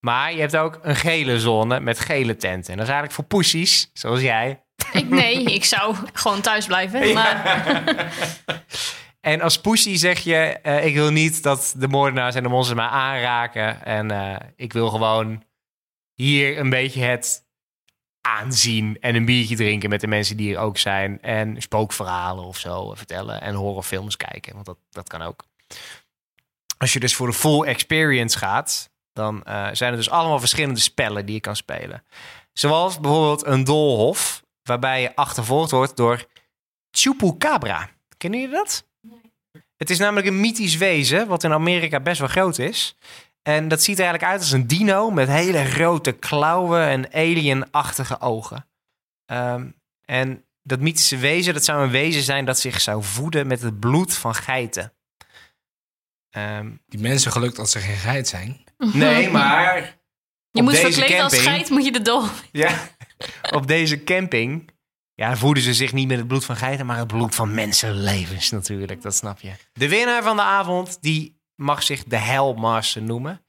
Maar 0.00 0.32
je 0.32 0.40
hebt 0.40 0.56
ook 0.56 0.78
een 0.82 0.96
gele 0.96 1.40
zone 1.40 1.80
met 1.80 2.00
gele 2.00 2.36
tenten. 2.36 2.70
En 2.72 2.78
dat 2.78 2.86
is 2.86 2.92
eigenlijk 2.92 3.12
voor 3.12 3.24
poesies, 3.24 3.90
zoals 3.92 4.20
jij. 4.20 4.65
Ik, 4.92 5.08
nee, 5.08 5.42
ik 5.42 5.64
zou 5.64 5.96
gewoon 6.12 6.40
thuis 6.40 6.66
blijven. 6.66 7.12
Maar 7.12 8.12
En 9.26 9.40
als 9.40 9.60
poesie 9.60 9.96
zeg 9.96 10.18
je: 10.18 10.34
eh, 10.34 10.86
ik 10.86 10.94
wil 10.94 11.10
niet 11.10 11.42
dat 11.42 11.74
de 11.76 11.88
moordenaars 11.88 12.34
en 12.34 12.42
de 12.42 12.48
monsters 12.48 12.78
mij 12.78 12.88
aanraken. 12.88 13.84
En 13.84 14.10
eh, 14.10 14.36
ik 14.56 14.72
wil 14.72 14.88
gewoon 14.88 15.42
hier 16.14 16.58
een 16.58 16.70
beetje 16.70 17.02
het 17.02 17.44
aanzien 18.20 18.96
en 19.00 19.14
een 19.14 19.24
biertje 19.24 19.56
drinken 19.56 19.90
met 19.90 20.00
de 20.00 20.06
mensen 20.06 20.36
die 20.36 20.54
er 20.54 20.60
ook 20.60 20.78
zijn. 20.78 21.22
En 21.22 21.62
spookverhalen 21.62 22.44
of 22.44 22.58
zo 22.58 22.94
vertellen 22.94 23.40
en 23.40 23.54
horrorfilms 23.54 24.16
kijken, 24.16 24.54
want 24.54 24.66
dat, 24.66 24.78
dat 24.90 25.08
kan 25.08 25.22
ook. 25.22 25.44
Als 26.78 26.92
je 26.92 27.00
dus 27.00 27.14
voor 27.14 27.26
de 27.26 27.32
full 27.32 27.62
experience 27.62 28.38
gaat, 28.38 28.90
dan 29.12 29.42
eh, 29.42 29.68
zijn 29.72 29.90
er 29.90 29.98
dus 29.98 30.10
allemaal 30.10 30.38
verschillende 30.38 30.80
spellen 30.80 31.26
die 31.26 31.34
je 31.34 31.40
kan 31.40 31.56
spelen. 31.56 32.04
Zoals 32.52 33.00
bijvoorbeeld 33.00 33.46
een 33.46 33.64
doolhof, 33.64 34.42
waarbij 34.66 35.00
je 35.02 35.16
achtervolgd 35.16 35.70
wordt 35.70 35.96
door 35.96 36.24
Chupacabra. 36.90 37.90
Kennen 38.16 38.40
jullie 38.40 38.54
dat? 38.54 38.86
Het 39.76 39.90
is 39.90 39.98
namelijk 39.98 40.26
een 40.26 40.40
mythisch 40.40 40.76
wezen, 40.76 41.26
wat 41.26 41.44
in 41.44 41.52
Amerika 41.52 42.00
best 42.00 42.18
wel 42.18 42.28
groot 42.28 42.58
is. 42.58 42.96
En 43.42 43.68
dat 43.68 43.82
ziet 43.82 43.98
er 43.98 44.04
eigenlijk 44.04 44.32
uit 44.32 44.40
als 44.42 44.52
een 44.52 44.66
dino 44.66 45.10
met 45.10 45.28
hele 45.28 45.64
grote 45.64 46.12
klauwen 46.12 46.80
en 46.82 47.12
alien-achtige 47.12 48.20
ogen. 48.20 48.68
Ehm, 49.26 49.70
en 50.04 50.44
dat 50.62 50.80
mythische 50.80 51.16
wezen, 51.16 51.54
dat 51.54 51.64
zou 51.64 51.84
een 51.84 51.90
wezen 51.90 52.22
zijn 52.22 52.44
dat 52.44 52.58
zich 52.58 52.80
zou 52.80 53.02
voeden 53.02 53.46
met 53.46 53.60
het 53.62 53.80
bloed 53.80 54.14
van 54.14 54.34
geiten. 54.34 54.92
Ehm, 56.30 56.70
Die 56.86 57.00
mensen 57.00 57.32
gelukt 57.32 57.56
dat 57.56 57.70
ze 57.70 57.78
geen 57.78 57.96
geit 57.96 58.28
zijn. 58.28 58.64
nee, 58.78 59.30
maar 59.38 59.98
je 60.50 60.62
moet 60.62 60.76
verkleed 60.78 61.20
als 61.20 61.38
geit, 61.38 61.70
moet 61.70 61.84
je 61.84 61.92
de 61.92 62.02
dol. 62.02 62.24
ja, 62.52 62.88
op 63.50 63.66
deze 63.66 64.04
camping 64.04 64.70
ja, 65.14 65.36
voeden 65.36 65.62
ze 65.62 65.74
zich 65.74 65.92
niet 65.92 66.08
met 66.08 66.18
het 66.18 66.28
bloed 66.28 66.44
van 66.44 66.56
geiten, 66.56 66.86
maar 66.86 66.98
het 66.98 67.06
bloed 67.06 67.34
van 67.34 67.54
mensenlevens 67.54 68.50
natuurlijk. 68.50 69.02
Dat 69.02 69.14
snap 69.14 69.40
je. 69.40 69.50
De 69.72 69.88
winnaar 69.88 70.22
van 70.22 70.36
de 70.36 70.42
avond, 70.42 70.98
die 71.00 71.40
mag 71.54 71.82
zich 71.82 72.04
de 72.04 72.16
Hellmaster 72.16 73.02
noemen. 73.02 73.44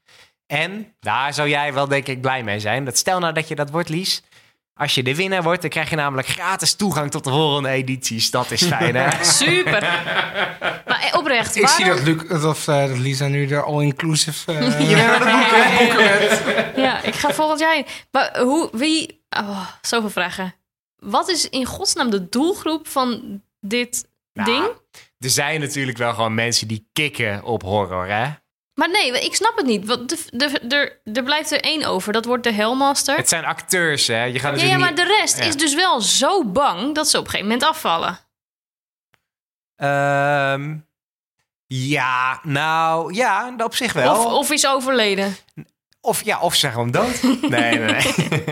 En 0.46 0.94
daar 1.00 1.34
zou 1.34 1.48
jij 1.48 1.72
wel 1.72 1.88
denk 1.88 2.06
ik 2.06 2.20
blij 2.20 2.42
mee 2.42 2.60
zijn. 2.60 2.84
Dat 2.84 2.98
stel 2.98 3.18
nou 3.18 3.32
dat 3.32 3.48
je 3.48 3.54
dat 3.54 3.70
wordt, 3.70 3.88
Lies. 3.88 4.22
Als 4.74 4.94
je 4.94 5.02
de 5.02 5.14
winnaar 5.14 5.42
wordt, 5.42 5.60
dan 5.60 5.70
krijg 5.70 5.90
je 5.90 5.96
namelijk 5.96 6.28
gratis 6.28 6.74
toegang 6.74 7.10
tot 7.10 7.24
de 7.24 7.30
volgende 7.30 7.68
edities. 7.68 8.30
Dat 8.30 8.50
is 8.50 8.62
fijn, 8.62 8.94
hè? 8.94 9.24
Super. 9.44 9.82
Maar 10.86 11.08
eh, 11.12 11.18
oprecht, 11.18 11.56
Ik 11.56 11.68
zie 11.68 11.84
dat, 11.84 12.02
Luc, 12.02 12.44
of, 12.44 12.68
eh, 12.68 12.86
dat 12.86 12.98
Lisa 12.98 13.26
nu 13.26 13.46
de 13.46 13.62
all-inclusive... 13.62 14.52
aan 14.52 14.62
het 14.62 14.78
boeken, 14.78 14.96
hè? 16.06 16.80
Ja, 16.80 16.87
ik 17.08 17.14
ga 17.14 17.32
volgend 17.32 17.60
jaar. 17.60 17.82
Maar 18.10 18.38
hoe, 18.38 18.68
wie... 18.72 19.24
Oh, 19.30 19.68
zoveel 19.82 20.10
vragen. 20.10 20.54
Wat 20.96 21.28
is 21.28 21.48
in 21.48 21.64
godsnaam 21.64 22.10
de 22.10 22.28
doelgroep 22.28 22.88
van 22.88 23.42
dit 23.60 24.08
Nou, 24.32 24.50
ding? 24.50 24.66
Er 25.18 25.30
zijn 25.30 25.60
natuurlijk 25.60 25.98
wel 25.98 26.14
gewoon 26.14 26.34
mensen 26.34 26.68
die 26.68 26.88
kicken 26.92 27.42
op 27.42 27.62
horror, 27.62 28.06
hè? 28.06 28.26
Maar 28.74 28.90
nee, 28.90 29.24
ik 29.24 29.34
snap 29.34 29.56
het 29.56 29.66
niet. 29.66 29.86
Want 29.86 30.08
de, 30.08 30.26
de, 30.30 30.60
de, 30.66 31.12
er 31.12 31.22
blijft 31.22 31.50
er 31.50 31.60
één 31.60 31.84
over. 31.84 32.12
Dat 32.12 32.24
wordt 32.24 32.44
de 32.44 32.52
Hellmaster. 32.52 33.16
Het 33.16 33.28
zijn 33.28 33.44
acteurs, 33.44 34.06
hè? 34.06 34.22
Je 34.24 34.38
gaat 34.38 34.60
Ja, 34.60 34.66
ja, 34.66 34.78
maar 34.78 34.88
niet... 34.88 34.96
de 34.96 35.16
rest 35.20 35.38
Ja. 35.38 35.44
is 35.44 35.56
dus 35.56 35.74
wel 35.74 36.00
zo 36.00 36.44
bang 36.44 36.94
dat 36.94 37.08
ze 37.08 37.18
op 37.18 37.24
een 37.24 37.30
gegeven 37.30 37.50
moment 37.52 37.70
afvallen. 37.70 38.18
Ehm, 39.76 40.76
ja, 41.66 42.40
nou, 42.42 43.14
ja, 43.14 43.54
op 43.56 43.74
zich 43.74 43.92
wel. 43.92 44.16
Of, 44.16 44.32
of 44.32 44.50
is 44.50 44.66
overleden. 44.66 45.36
Of 46.00 46.24
ja, 46.24 46.40
of 46.40 46.52
ze 46.54 46.58
zijn 46.58 46.72
gewoon 46.72 46.90
dood. 46.90 47.22
Nee, 47.42 47.78
nee, 47.78 47.78
nee. 47.78 48.44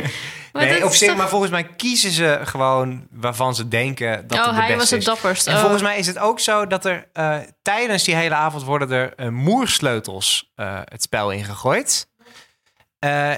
Maar 0.53 0.65
nee, 0.65 0.85
op 0.85 0.91
is 0.91 0.99
zich, 0.99 1.09
toch- 1.09 1.17
maar 1.17 1.29
volgens 1.29 1.51
mij 1.51 1.65
kiezen 1.65 2.11
ze 2.11 2.41
gewoon 2.45 3.07
waarvan 3.11 3.55
ze 3.55 3.69
denken 3.69 4.27
dat 4.29 4.39
oh, 4.39 4.45
het 4.47 4.55
de 4.55 4.61
hij 4.61 4.77
beste 4.77 4.79
was 4.79 4.91
het 4.91 5.05
dapperst. 5.15 5.47
En 5.47 5.55
Oh. 5.55 5.61
volgens 5.61 5.83
mij 5.83 5.99
is 5.99 6.07
het 6.07 6.19
ook 6.19 6.41
zo 6.41 6.67
dat 6.67 6.85
er 6.85 7.09
eh, 7.13 7.37
tijdens 7.63 8.05
die 8.05 8.15
hele 8.15 8.35
avond 8.35 8.63
worden 8.65 8.91
er 8.91 9.15
eh, 9.15 9.29
moersleutels 9.29 10.51
eh, 10.55 10.81
het 10.85 11.03
spel 11.03 11.31
ingegooid. 11.31 12.09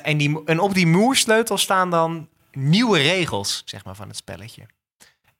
En, 0.03 0.17
die, 0.17 0.41
en 0.45 0.61
op 0.61 0.75
die 0.75 0.87
moersleutels 0.87 1.63
staan 1.63 1.91
dan 1.91 2.29
nieuwe 2.53 2.99
regels, 2.99 3.63
zeg 3.65 3.85
maar, 3.85 3.95
van 3.95 4.09
het 4.09 4.17
spelletje. 4.17 4.63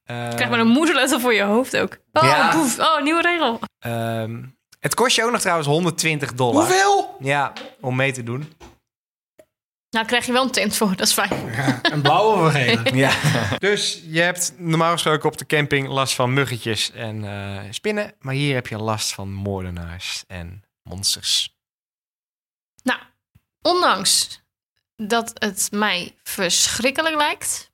Krijg 0.05 0.49
maar 0.51 0.59
een 0.61 0.67
moederleutel 0.67 1.21
voor 1.21 1.35
je 1.35 1.43
hoofd 1.43 1.77
ook. 1.77 1.97
Oh, 2.13 2.23
Ja. 2.23 2.53
boef. 2.53 2.79
Oh, 2.79 3.03
nieuwe 3.03 3.23
regel. 3.23 3.59
ehm, 3.79 4.43
het 4.81 4.95
kost 4.95 5.17
je 5.17 5.25
ook 5.25 5.31
nog 5.31 5.41
trouwens 5.41 5.69
120 5.69 6.35
dollar. 6.35 6.67
Hoeveel? 6.67 7.17
Ja, 7.21 7.53
om 7.81 7.97
mee 7.97 8.13
te 8.13 8.23
doen. 8.23 8.53
Nou, 9.91 10.07
krijg 10.07 10.27
je 10.27 10.33
wel 10.33 10.43
een 10.43 10.51
tent 10.51 10.77
voor. 10.77 10.97
Dat 10.97 11.07
is 11.07 11.13
fijn. 11.13 11.53
Ja, 11.53 11.79
een 11.83 12.03
blauwe 12.03 12.47
of 12.47 12.55
een? 12.55 12.97
Ja. 12.97 13.13
dus 13.59 14.03
je 14.07 14.21
hebt 14.21 14.53
normaal 14.57 14.93
gesproken 14.93 15.29
op 15.29 15.39
de 15.39 15.47
camping 15.47 15.89
last 15.89 16.15
van 16.15 16.33
muggetjes 16.33 16.93
en 16.93 17.25
eh, 17.25 17.63
spinnen. 17.71 18.15
Maar 18.21 18.35
hier 18.35 18.55
heb 18.55 18.67
je 18.67 18.79
last 18.79 19.13
van 19.13 19.33
moordenaars 19.33 20.25
en 20.27 20.65
monsters. 20.83 21.57
Nou, 22.83 23.01
ondanks 23.63 24.43
dat 24.97 25.31
het 25.35 25.69
mij 25.71 26.15
verschrikkelijk 26.23 27.17
lijkt, 27.17 27.71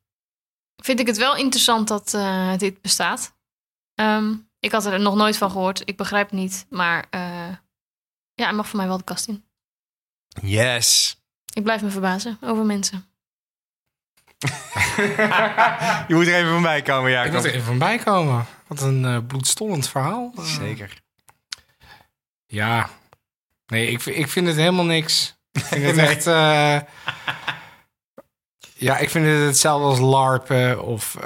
vind 0.76 1.00
ik 1.00 1.06
het 1.06 1.16
wel 1.16 1.36
interessant 1.36 1.88
dat 1.88 2.14
eh, 2.14 2.56
dit 2.56 2.80
bestaat. 2.80 3.34
Ehm, 3.94 4.34
Ik 4.64 4.72
had 4.72 4.85
er 4.87 5.00
nog 5.00 5.14
nooit 5.14 5.37
van 5.37 5.50
gehoord. 5.50 5.83
Ik 5.85 5.96
begrijp 5.96 6.31
het 6.31 6.38
niet. 6.40 6.66
Maar 6.70 7.05
eh, 7.11 7.20
ja, 8.35 8.44
hij 8.44 8.53
mag 8.53 8.68
voor 8.68 8.77
mij 8.79 8.87
wel 8.88 8.96
de 8.96 9.05
kast 9.05 9.29
in. 9.29 9.44
Yes. 10.42 11.16
Ik 11.53 11.62
blijf 11.62 11.83
me 11.83 11.90
verbazen 11.90 12.38
over 12.40 12.64
mensen. 12.64 13.05
Je 16.09 16.14
moet 16.14 16.27
er 16.27 16.35
even 16.35 16.50
van 16.53 16.62
bij 16.62 16.83
komen, 16.83 17.24
Ik 17.24 17.33
moet 17.33 17.44
er 17.44 17.50
even 17.53 17.64
van 17.66 17.79
bij 17.79 17.98
komen. 17.98 18.46
Wat 18.66 18.81
een 18.81 19.05
eh, 19.05 19.18
bloedstollend 19.27 19.88
verhaal. 19.88 20.33
Eh, 20.37 20.44
Zeker. 20.44 21.03
Ja. 22.46 22.88
Nee, 23.66 23.90
ik, 23.90 24.00
vind- 24.00 24.16
ik 24.16 24.29
vind 24.29 24.46
het 24.46 24.57
helemaal 24.57 24.85
niks. 24.85 25.37
Ik 25.53 25.62
vind 25.64 25.85
het 25.85 25.98
echt... 26.11 26.27
eh, 26.27 26.79
ja, 28.74 28.96
ik 28.98 29.11
vind 29.11 29.27
het 29.27 29.44
hetzelfde 29.44 29.87
als 29.87 29.98
larpen 29.98 30.83
of... 30.85 31.16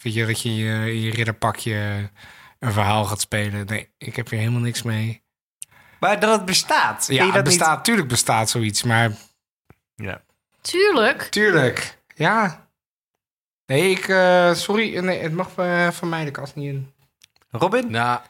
eh, 0.00 0.04
weet 0.04 0.14
je, 0.14 0.26
dat 0.26 0.42
je 0.42 0.48
in 0.48 0.54
je, 0.54 1.00
je 1.02 1.10
ridderpakje 1.10 2.10
een 2.58 2.72
verhaal 2.72 3.04
gaat 3.04 3.20
spelen. 3.20 3.66
Nee, 3.66 3.88
ik 3.98 4.16
heb 4.16 4.28
hier 4.30 4.38
helemaal 4.38 4.60
niks 4.60 4.82
mee. 4.82 5.22
Maar 6.00 6.20
dat 6.20 6.36
het 6.36 6.44
bestaat. 6.44 7.04
Vind 7.04 7.18
Ja, 7.18 7.24
het 7.24 7.34
dat 7.34 7.44
bestaat, 7.44 7.84
tuurlijk 7.84 8.08
bestaat 8.08 8.50
zoiets, 8.50 8.82
maar. 8.82 9.12
Ja. 9.94 10.22
Tuurlijk. 10.60 11.22
tuurlijk, 11.22 11.98
ja. 12.14 12.68
Nee, 13.66 13.90
ik, 13.90 14.08
eh, 14.08 14.54
sorry, 14.54 14.98
nee, 14.98 15.18
het 15.18 15.32
mag 15.32 15.54
eh, 15.56 15.90
van 15.90 16.08
mij 16.08 16.24
de 16.24 16.30
kast 16.30 16.54
niet 16.54 16.68
in. 16.68 16.94
Robin? 17.50 17.90
Nou, 17.90 18.20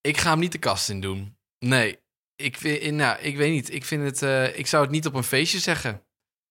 ik 0.00 0.16
ga 0.18 0.30
hem 0.30 0.38
niet 0.38 0.52
de 0.52 0.58
kast 0.58 0.88
in 0.88 1.00
doen. 1.00 1.36
Nee, 1.58 1.98
ik, 2.36 2.56
vind, 2.56 2.94
nou, 2.94 3.18
ik 3.20 3.36
weet 3.36 3.50
niet. 3.52 3.72
Ik, 3.72 3.84
vind 3.84 4.02
het, 4.02 4.22
eh, 4.22 4.58
ik 4.58 4.66
zou 4.66 4.82
het 4.82 4.92
niet 4.92 5.06
op 5.06 5.14
een 5.14 5.22
feestje 5.22 5.58
zeggen. 5.58 6.02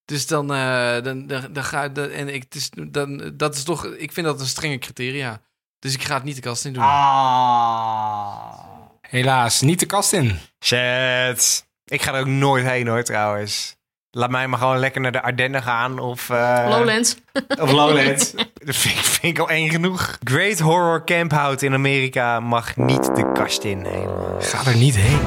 Dus 0.06 0.28
dan, 0.28 0.54
eh, 0.54 1.02
dan, 1.04 1.28
dan, 1.28 1.54
dan 1.54 1.64
ga 1.64 1.88
dan, 1.88 2.10
en 2.10 2.34
ik, 2.34 2.44
het 2.44 2.56
is, 2.56 2.70
dan, 2.88 3.32
dat 3.34 3.56
is 3.56 3.64
toch, 3.64 3.86
ik 3.86 4.12
vind 4.12 4.26
dat 4.26 4.40
een 4.40 4.46
strenge 4.48 4.78
criteria. 4.78 5.42
Dus 5.80 5.94
ik 5.94 6.04
ga 6.04 6.14
het 6.16 6.24
niet 6.24 6.36
de 6.36 6.42
kast 6.42 6.66
in 6.66 6.74
doen. 6.74 6.84
Ah. 6.84 8.54
Helaas, 9.02 9.62
niet 9.62 9.80
de 9.80 9.86
kast 9.86 10.14
in. 10.14 10.40
Shit. 10.66 11.66
Ik 11.86 12.02
ga 12.02 12.14
er 12.14 12.20
ook 12.20 12.26
nooit 12.26 12.66
heen 12.66 12.88
hoor, 12.88 13.04
trouwens. 13.04 13.76
Laat 14.12 14.30
mij 14.30 14.48
maar 14.48 14.60
gewoon 14.60 14.78
lekker 14.78 15.02
naar 15.02 15.12
de 15.12 15.22
Ardennen 15.22 15.64
gaan 15.64 16.00
of... 16.00 16.30
eh, 16.30 16.66
Lowlands. 16.70 17.16
Of 17.60 17.72
Lowlands. 17.72 18.32
dat 18.66 18.76
vind 18.76 18.98
ik, 18.98 19.04
vind 19.04 19.38
ik 19.38 19.40
al 19.40 19.50
één 19.50 19.70
genoeg. 19.70 20.18
Great 20.24 20.60
Horror 20.60 21.04
Camp 21.06 21.34
Out 21.34 21.62
in 21.62 21.74
Amerika 21.74 22.40
mag 22.40 22.76
niet 22.76 23.16
de 23.16 23.32
kast 23.34 23.64
in. 23.64 23.86
helemaal. 23.86 24.42
Ga 24.42 24.70
er 24.72 24.76
niet 24.78 24.96
heen. 24.98 25.20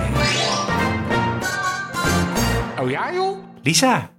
Oh 2.81 2.91
ja, 2.91 3.12
joh? 3.12 3.38
Lisa, 3.62 4.11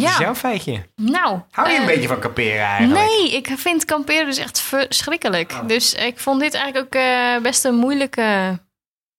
wat 0.00 0.10
is 0.10 0.16
Ja, 0.16 0.22
jouw 0.22 0.34
feitje? 0.34 0.86
nou. 0.94 1.40
Hou 1.50 1.68
je 1.68 1.74
een 1.74 1.80
eh, 1.80 1.86
beetje 1.86 2.08
van 2.08 2.18
kamperen 2.18 2.64
eigenlijk? 2.64 3.06
Nee, 3.08 3.32
ik 3.32 3.46
vind 3.56 3.84
kamperen 3.84 4.26
dus 4.26 4.38
echt 4.38 4.60
verschrikkelijk. 4.60 5.68
Dus 5.68 5.94
ik 5.94 6.18
vond 6.18 6.40
dit 6.40 6.54
eigenlijk 6.54 6.84
ook 6.84 7.02
eh, 7.02 7.42
best 7.42 7.64
een 7.64 7.74
moeilijke 7.74 8.58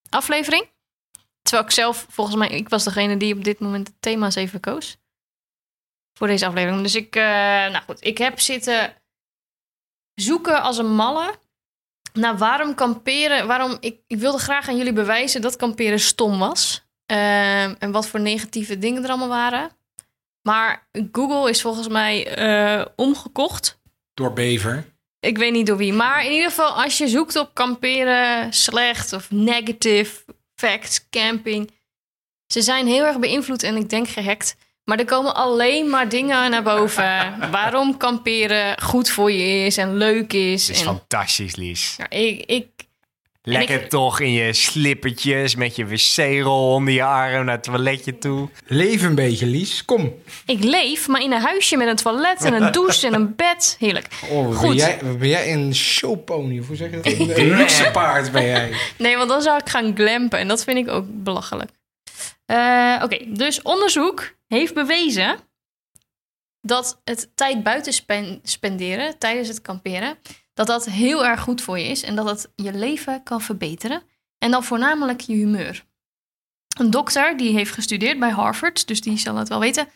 aflevering. 0.10 0.66
Terwijl 1.42 1.68
ik 1.68 1.74
zelf, 1.74 2.06
volgens 2.10 2.36
mij, 2.36 2.50
ik 2.50 2.70
was 2.70 2.84
degene 2.84 3.18
die 3.18 3.36
op 3.36 3.44
dit 3.44 3.60
moment 3.60 3.86
de 3.86 3.94
thema's 4.00 4.36
even 4.36 4.60
koos. 4.60 4.98
Voor 6.18 6.28
deze 6.28 6.46
aflevering. 6.46 6.82
Dus 6.82 6.96
ik, 6.96 7.16
eh, 7.16 7.24
nou 7.24 7.84
goed, 7.86 8.04
ik 8.06 8.18
heb 8.18 8.40
zitten 8.40 8.94
zoeken 10.14 10.62
als 10.62 10.78
een 10.78 10.96
malle 10.96 11.34
naar 12.14 12.38
waarom 12.38 12.76
kamperen, 12.76 13.48
waarom, 13.48 13.78
ik, 13.80 14.00
ik 14.08 14.18
wilde 14.18 14.38
graag 14.38 14.68
aan 14.68 14.78
jullie 14.78 14.94
bewijzen 14.94 15.42
dat 15.42 15.56
kamperen 15.56 16.00
stom 16.00 16.40
was. 16.40 16.86
En 17.06 17.92
wat 17.92 18.08
voor 18.08 18.20
negatieve 18.20 18.78
dingen 18.78 19.04
er 19.04 19.10
allemaal 19.10 19.28
waren. 19.28 19.77
Maar 20.48 20.88
Google 21.12 21.50
is 21.50 21.62
volgens 21.62 21.88
mij 21.88 22.36
eh, 22.36 22.86
omgekocht. 22.96 23.80
Door 24.14 24.34
Bever. 24.34 24.86
Ik 25.20 25.38
weet 25.38 25.52
niet 25.52 25.68
door 25.68 25.78
wie. 25.78 25.94
Maar 25.94 26.26
in 26.26 26.32
ieder 26.32 26.50
geval, 26.50 26.84
als 26.84 26.98
je 26.98 27.08
zoekt 27.08 27.36
op 27.36 27.50
kamperen 27.54 28.54
slecht 28.54 29.14
of 29.14 29.32
negative 29.32 30.24
facts, 30.56 31.10
camping. 31.10 31.72
Ze 32.54 32.62
zijn 32.62 32.88
heel 32.88 33.06
erg 33.06 33.20
beïnvloed 33.20 33.64
en 33.64 33.76
ik 33.76 33.90
denk 33.90 34.08
gehackt. 34.08 34.56
Maar 34.84 35.00
er 35.00 35.06
komen 35.06 35.36
alleen 35.36 35.90
maar 35.90 36.10
dingen 36.10 36.52
naar 36.52 36.64
boven. 36.64 37.36
waarom 37.52 37.98
kamperen 37.98 38.82
goed 38.82 39.10
voor 39.10 39.32
je 39.32 39.66
is 39.66 39.78
en 39.78 39.98
leuk 39.98 40.34
is. 40.34 40.68
Het 40.68 40.76
is 40.76 40.82
en, 40.82 40.88
fantastisch, 40.88 41.56
Lies. 41.56 41.96
ja, 41.98 42.10
ik, 42.10 42.46
ik, 42.46 42.68
Lekker 43.50 43.82
ik- 43.82 43.90
toch 43.90 44.20
in 44.20 44.32
je 44.32 44.54
slippertjes 44.54 45.56
met 45.56 45.76
je 45.76 45.86
wc-rol 45.86 46.74
onder 46.74 46.94
je 46.94 47.04
arm 47.04 47.46
naar 47.46 47.56
het 47.56 47.64
toiletje 47.64 48.18
toe. 48.18 48.50
Leef 48.66 49.02
een 49.04 49.16
beetje, 49.16 49.46
Lies. 49.46 49.86
Kom. 49.86 50.14
ik 50.46 50.64
leef, 50.64 51.08
maar 51.08 51.22
in 51.22 51.32
een 51.32 51.42
huisje 51.42 51.78
met 51.78 51.88
een 51.88 51.96
toilet 51.96 52.44
en 52.44 52.54
een 52.54 52.72
douche 52.78 53.08
en 53.08 53.14
een 53.14 53.36
bed. 53.36 53.76
Heerlijk. 53.80 54.08
Oh, 54.30 54.56
Goed. 54.56 54.68
Ben 54.68 54.76
jij, 54.76 55.00
ben 55.18 55.28
jij 55.28 55.54
een 55.54 55.76
showpony? 55.76 56.58
Hoe 56.68 56.76
zeg 56.76 56.90
je 56.92 56.96
dat? 57.00 57.38
Een 57.38 57.56
luxe 57.58 57.90
paard 57.92 58.32
ben 58.32 58.46
jij. 58.46 58.72
Nee, 58.98 59.18
want 59.18 59.30
dan 59.30 59.42
zou 59.42 59.58
ik 59.60 59.70
gaan 59.70 59.96
glampen 59.96 60.40
en 60.40 60.48
dat 60.48 60.64
vind 60.64 60.78
ik 60.78 60.88
ook 60.88 61.06
belachelijk. 61.10 61.72
Eh, 62.46 63.00
Oké, 63.04 63.18
dus 63.28 63.62
onderzoek 63.62 64.32
heeft 64.48 64.74
bewezen 64.74 65.36
dat 66.62 67.02
het 67.04 67.30
tijd 67.36 67.64
buiten 67.64 67.94
spen- 67.94 68.40
spenderen 68.44 69.18
tijdens 69.18 69.48
het 69.48 69.62
kamperen, 69.62 70.18
dat 70.58 70.68
dat 70.68 70.86
heel 70.86 71.26
erg 71.26 71.42
goed 71.42 71.62
voor 71.62 71.80
je 71.80 71.86
is 71.86 72.04
en 72.04 72.16
dat 72.16 72.30
het 72.30 72.52
je 72.56 72.74
leven 72.74 73.24
kan 73.24 73.42
verbeteren. 73.42 74.02
En 74.38 74.52
dan 74.52 74.64
voornamelijk 74.64 75.22
je 75.22 75.34
humeur. 75.34 75.86
Een 76.78 76.90
dokter 76.90 77.38
die 77.38 77.54
heeft 77.54 77.72
gestudeerd 77.72 78.20
bij 78.20 78.30
Harvard, 78.30 78.88
dus 78.88 79.02
die 79.02 79.18
zal 79.18 79.36
het 79.36 79.48
wel 79.48 79.60
weten, 79.60 79.88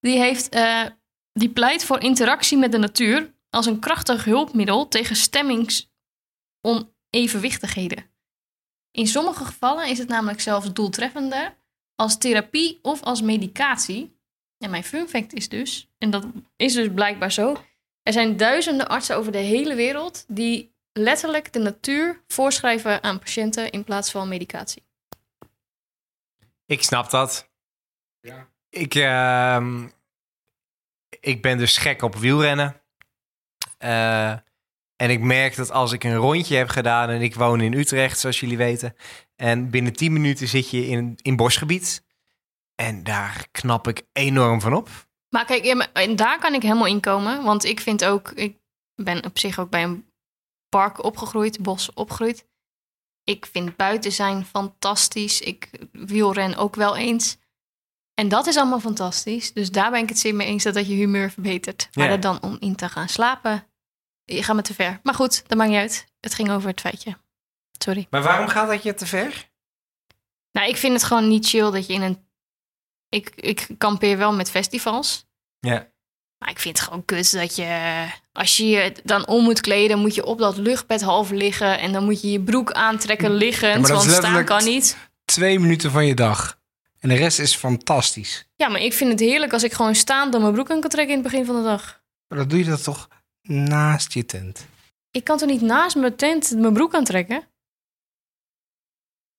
die, 0.00 0.18
heeft, 0.18 0.48
eh, 0.48 0.84
die 1.32 1.48
pleit 1.48 1.84
voor 1.84 2.00
interactie 2.00 2.58
met 2.58 2.72
de 2.72 2.78
natuur 2.78 3.34
als 3.50 3.66
een 3.66 3.78
krachtig 3.78 4.24
hulpmiddel 4.24 4.88
tegen 4.88 5.16
stemmingsonevenwichtigheden. 5.16 8.10
In 8.90 9.06
sommige 9.06 9.44
gevallen 9.44 9.88
is 9.88 9.98
het 9.98 10.08
namelijk 10.08 10.40
zelfs 10.40 10.72
doeltreffender 10.72 11.56
als 11.94 12.18
therapie 12.18 12.78
of 12.82 13.02
als 13.02 13.22
medicatie. 13.22 14.16
En 14.58 14.70
mijn 14.70 14.84
fun 14.84 15.08
fact 15.08 15.32
is 15.32 15.48
dus, 15.48 15.88
en 15.98 16.10
dat 16.10 16.26
is 16.56 16.72
dus 16.72 16.88
blijkbaar 16.94 17.32
zo, 17.32 17.56
er 18.08 18.14
zijn 18.14 18.36
duizenden 18.36 18.88
artsen 18.88 19.16
over 19.16 19.32
de 19.32 19.38
hele 19.38 19.74
wereld 19.74 20.24
die 20.28 20.74
letterlijk 20.92 21.52
de 21.52 21.58
natuur 21.58 22.22
voorschrijven 22.26 23.02
aan 23.02 23.18
patiënten 23.18 23.70
in 23.70 23.84
plaats 23.84 24.10
van 24.10 24.28
medicatie. 24.28 24.82
Ik 26.66 26.82
snap 26.82 27.10
dat. 27.10 27.50
Ja. 28.20 28.48
Ik, 28.70 28.94
ehm, 28.94 29.88
ik 31.20 31.42
ben 31.42 31.58
dus 31.58 31.76
gek 31.76 32.02
op 32.02 32.14
wielrennen. 32.14 32.82
Eh, 33.78 34.30
en 34.96 35.10
ik 35.10 35.20
merk 35.20 35.56
dat 35.56 35.70
als 35.70 35.92
ik 35.92 36.04
een 36.04 36.16
rondje 36.16 36.56
heb 36.56 36.68
gedaan 36.68 37.08
en 37.08 37.22
ik 37.22 37.34
woon 37.34 37.60
in 37.60 37.72
Utrecht, 37.72 38.18
zoals 38.18 38.40
jullie 38.40 38.56
weten. 38.56 38.96
En 39.36 39.70
binnen 39.70 39.92
10 39.92 40.12
minuten 40.12 40.48
zit 40.48 40.70
je 40.70 40.86
in, 40.86 41.18
in 41.22 41.36
bosgebied. 41.36 42.04
En 42.74 43.04
daar 43.04 43.46
knap 43.50 43.88
ik 43.88 44.02
enorm 44.12 44.60
van 44.60 44.74
op. 44.74 45.07
Maar 45.30 45.44
kijk, 45.44 45.64
ja, 45.64 45.74
maar- 45.74 45.92
en 45.92 46.16
daar 46.16 46.38
kan 46.38 46.54
ik 46.54 46.62
helemaal 46.62 46.86
in 46.86 47.00
komen. 47.00 47.42
Want 47.44 47.64
ik 47.64 47.80
vind 47.80 48.04
ook, 48.04 48.30
ik 48.30 48.56
ben 48.94 49.24
op 49.24 49.38
zich 49.38 49.58
ook 49.58 49.70
bij 49.70 49.82
een 49.82 50.10
park 50.68 51.04
opgegroeid, 51.04 51.62
bos 51.62 51.92
opgegroeid. 51.94 52.46
Ik 53.24 53.46
vind 53.46 53.76
buiten 53.76 54.12
zijn 54.12 54.44
fantastisch. 54.44 55.40
Ik 55.40 55.70
wielren 55.92 56.56
ook 56.56 56.74
wel 56.74 56.96
eens. 56.96 57.36
En 58.14 58.28
dat 58.28 58.46
is 58.46 58.56
allemaal 58.56 58.80
fantastisch. 58.80 59.52
Dus 59.52 59.70
daar 59.70 59.90
ben 59.90 60.02
ik 60.02 60.08
het 60.08 60.18
zeer 60.18 60.34
mee 60.34 60.46
eens 60.46 60.62
dat 60.64 60.74
dat 60.74 60.86
je 60.88 60.94
humeur 60.94 61.30
verbetert. 61.30 61.88
Maar 61.92 62.06
Ja. 62.06 62.10
er 62.12 62.20
dan 62.20 62.42
om 62.42 62.56
in 62.60 62.76
te 62.76 62.88
gaan 62.88 63.08
slapen, 63.08 63.66
je 64.24 64.42
gaat 64.42 64.56
me 64.56 64.62
te 64.62 64.74
ver. 64.74 65.00
Maar 65.02 65.14
goed, 65.14 65.48
dat 65.48 65.58
maakt 65.58 65.70
niet 65.70 65.78
uit. 65.78 66.06
Het 66.20 66.34
ging 66.34 66.50
over 66.50 66.68
het 66.68 66.80
feitje. 66.80 67.16
Sorry. 67.78 68.06
Maar 68.10 68.22
waarom 68.22 68.48
gaat 68.48 68.68
dat 68.68 68.82
je 68.82 68.94
te 68.94 69.06
ver? 69.06 69.50
Nou, 70.52 70.68
ik 70.68 70.76
vind 70.76 70.92
het 70.92 71.04
gewoon 71.04 71.28
niet 71.28 71.48
chill 71.48 71.70
dat 71.70 71.86
je 71.86 71.92
in 71.92 72.02
een... 72.02 72.26
Ik, 73.08 73.32
ik 73.34 73.68
kampeer 73.78 74.18
wel 74.18 74.32
met 74.32 74.50
festivals. 74.50 75.26
Ja. 75.60 75.88
Maar 76.38 76.50
ik 76.50 76.58
vind 76.58 76.78
het 76.78 76.86
gewoon 76.86 77.04
kut 77.04 77.32
dat 77.32 77.56
je, 77.56 78.06
als 78.32 78.56
je 78.56 78.66
je 78.66 78.92
dan 79.04 79.26
om 79.26 79.44
moet 79.44 79.60
kleden, 79.60 79.98
moet 79.98 80.14
je 80.14 80.24
op 80.24 80.38
dat 80.38 80.56
luchtbed 80.56 81.02
half 81.02 81.30
liggen. 81.30 81.78
En 81.78 81.92
dan 81.92 82.04
moet 82.04 82.20
je 82.22 82.30
je 82.30 82.40
broek 82.40 82.72
aantrekken 82.72 83.34
liggend, 83.34 83.86
Ja, 83.86 83.94
want 83.94 84.10
staan 84.10 84.44
kan 84.44 84.64
niet. 84.64 84.96
Twee 85.24 85.58
minuten 85.58 85.90
van 85.90 86.06
je 86.06 86.14
dag. 86.14 86.58
En 87.00 87.08
de 87.08 87.14
rest 87.14 87.38
is 87.38 87.56
fantastisch. 87.56 88.48
Ja, 88.56 88.68
maar 88.68 88.80
ik 88.80 88.92
vind 88.92 89.10
het 89.10 89.20
heerlijk 89.20 89.52
als 89.52 89.62
ik 89.62 89.72
gewoon 89.72 89.94
staan 89.94 90.30
dan 90.30 90.40
mijn 90.40 90.52
broek 90.52 90.70
aan 90.70 90.80
kan 90.80 90.90
trekken 90.90 91.14
in 91.16 91.22
het 91.22 91.30
begin 91.30 91.46
van 91.46 91.56
de 91.56 91.62
dag. 91.62 92.02
Maar 92.28 92.38
dan 92.38 92.48
doe 92.48 92.58
je 92.58 92.64
dat 92.64 92.82
toch 92.82 93.08
naast 93.42 94.12
je 94.12 94.24
tent. 94.24 94.66
Ik 95.10 95.24
kan 95.24 95.38
toch 95.38 95.48
niet 95.48 95.60
naast 95.60 95.96
mijn 95.96 96.16
tent 96.16 96.54
mijn 96.56 96.72
broek 96.72 96.94
aantrekken? 96.94 97.48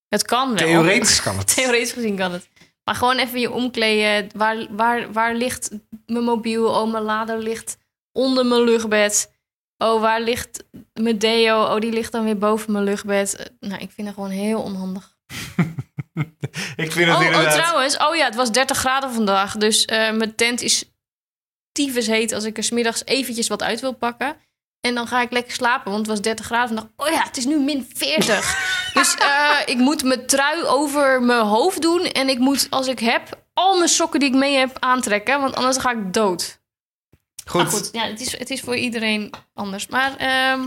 Het 0.08 0.22
kan 0.22 0.48
wel. 0.48 0.56
Theoretisch 0.56 1.22
kan 1.22 1.38
het. 1.38 1.46
Theoretisch 1.54 1.92
gezien 1.92 2.16
kan 2.16 2.32
het. 2.32 2.48
Maar 2.90 2.98
gewoon 2.98 3.18
even 3.18 3.40
je 3.40 3.50
omkleden. 3.50 4.28
Waar, 4.36 4.66
waar, 4.70 5.12
waar 5.12 5.34
ligt 5.34 5.70
mijn 6.06 6.24
mobiel? 6.24 6.66
Oh, 6.66 6.92
mijn 6.92 7.04
lader 7.04 7.38
ligt 7.38 7.78
onder 8.12 8.46
mijn 8.46 8.62
luchtbed. 8.62 9.32
Oh, 9.78 10.00
waar 10.00 10.20
ligt 10.20 10.64
mijn 10.92 11.18
deo? 11.18 11.62
Oh, 11.62 11.80
die 11.80 11.92
ligt 11.92 12.12
dan 12.12 12.24
weer 12.24 12.38
boven 12.38 12.72
mijn 12.72 12.84
luchtbed. 12.84 13.36
Eh, 13.36 13.46
Nou, 13.60 13.80
ik 13.82 13.90
vind 13.90 14.06
het 14.06 14.16
gewoon 14.16 14.30
heel 14.30 14.62
onhandig. 14.62 15.16
Ik 16.76 16.92
vind 16.92 17.06
het 17.06 17.08
Oh, 17.08 17.20
oh, 17.20 17.26
inderdaad... 17.26 17.54
trouwens. 17.54 17.96
Oh 17.96 18.16
ja, 18.16 18.24
het 18.24 18.34
was 18.34 18.52
30 18.52 18.76
graden 18.76 19.12
vandaag. 19.12 19.56
Dus 19.56 19.84
eh, 19.84 20.12
mijn 20.12 20.34
tent 20.34 20.60
is 20.60 20.84
tyfus 21.72 22.06
heet 22.06 22.32
als 22.32 22.44
ik 22.44 22.56
er 22.56 22.64
smiddags 22.64 23.04
eventjes 23.04 23.48
wat 23.48 23.62
uit 23.62 23.80
wil 23.80 23.92
pakken. 23.92 24.36
En 24.80 24.94
dan 24.94 25.06
ga 25.06 25.20
ik 25.20 25.30
lekker 25.30 25.52
slapen, 25.52 25.90
want 25.90 26.06
het 26.06 26.06
was 26.06 26.20
30 26.20 26.46
graden. 26.46 26.68
En 26.68 26.74
dacht, 26.76 26.88
oh 26.96 27.16
ja, 27.16 27.22
het 27.22 27.36
is 27.36 27.44
nu 27.44 27.58
min 27.58 27.90
40. 27.94 28.58
dus 28.94 29.14
eh, 29.14 29.58
ik 29.66 29.76
moet 29.76 30.02
mijn 30.02 30.26
trui 30.26 30.64
over 30.64 31.22
mijn 31.22 31.46
hoofd 31.46 31.82
doen. 31.82 32.04
En 32.06 32.28
ik 32.28 32.38
moet, 32.38 32.66
als 32.70 32.86
ik 32.86 32.98
heb, 32.98 33.42
al 33.54 33.76
mijn 33.76 33.88
sokken 33.88 34.20
die 34.20 34.28
ik 34.28 34.34
mee 34.34 34.56
heb 34.56 34.76
aantrekken. 34.78 35.40
Want 35.40 35.54
anders 35.54 35.76
ga 35.76 35.90
ik 35.90 36.12
dood. 36.12 36.60
Goed. 37.44 37.62
Maar 37.62 37.70
goed, 37.70 37.88
ja, 37.92 38.06
het, 38.06 38.20
is, 38.20 38.38
het 38.38 38.50
is 38.50 38.60
voor 38.60 38.76
iedereen 38.76 39.32
anders. 39.54 39.86
Maar 39.86 40.16
ehm, 40.16 40.60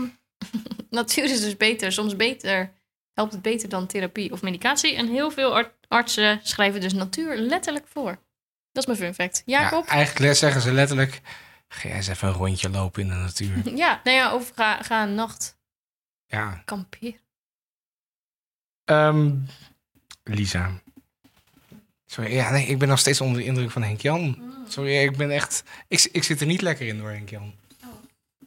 natuur 0.90 1.24
is 1.24 1.40
dus 1.40 1.56
beter. 1.56 1.92
Soms 1.92 2.16
beter. 2.16 2.72
Helpt 3.12 3.32
het 3.32 3.42
beter 3.42 3.68
dan 3.68 3.86
therapie 3.86 4.32
of 4.32 4.42
medicatie. 4.42 4.94
En 4.94 5.08
heel 5.08 5.30
veel 5.30 5.54
ar- 5.54 5.72
artsen 5.88 6.40
schrijven 6.42 6.80
dus 6.80 6.92
natuur 6.92 7.36
letterlijk 7.36 7.86
voor. 7.88 8.18
Dat 8.72 8.82
is 8.82 8.86
mijn 8.86 8.98
fun 8.98 9.14
fact. 9.14 9.42
Jacob? 9.46 9.86
Ja, 9.86 9.92
eigenlijk 9.92 10.36
zeggen 10.36 10.60
ze 10.60 10.72
letterlijk... 10.72 11.20
Ga 11.74 11.88
jij 11.88 11.96
eens 11.96 12.08
even 12.08 12.28
een 12.28 12.34
rondje 12.34 12.70
lopen 12.70 13.02
in 13.02 13.08
de 13.08 13.14
natuur. 13.14 13.62
Ja, 13.76 14.00
nou 14.04 14.16
ja, 14.16 14.34
of 14.34 14.52
ga, 14.54 14.82
ga 14.82 15.02
een 15.02 15.14
nacht 15.14 15.56
Ja. 16.26 16.62
kamperen. 16.64 17.16
Ehm, 18.84 19.30
Lisa. 20.24 20.70
Sorry, 22.06 22.32
ja, 22.34 22.50
nee, 22.50 22.66
ik 22.66 22.78
ben 22.78 22.88
nog 22.88 22.98
steeds 22.98 23.20
onder 23.20 23.38
de 23.40 23.46
indruk 23.46 23.70
van 23.70 23.82
Henk 23.82 24.00
Jan. 24.00 24.52
Sorry, 24.68 24.96
ik 25.02 25.16
ben 25.16 25.30
echt... 25.30 25.62
Ik, 25.88 26.08
ik 26.12 26.22
zit 26.24 26.40
er 26.40 26.46
niet 26.46 26.60
lekker 26.60 26.86
in 26.86 26.98
door 26.98 27.10
Henk 27.10 27.28
Jan. 27.30 27.54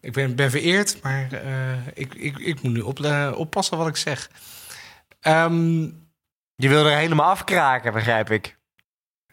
Ik 0.01 0.13
ben, 0.13 0.35
ben 0.35 0.51
vereerd, 0.51 1.01
maar 1.01 1.31
eh, 1.33 1.87
ik, 1.93 2.13
ik, 2.15 2.37
ik 2.37 2.61
moet 2.61 2.73
nu 2.73 2.79
op, 2.81 2.99
eh, 2.99 3.31
oppassen 3.35 3.77
wat 3.77 3.87
ik 3.87 3.95
zeg. 3.97 4.29
Ehm, 5.19 5.81
Je 6.55 6.67
wil 6.69 6.85
er 6.85 6.97
helemaal 6.97 7.29
afkraken, 7.29 7.93
begrijp 7.93 8.31
ik. 8.31 8.57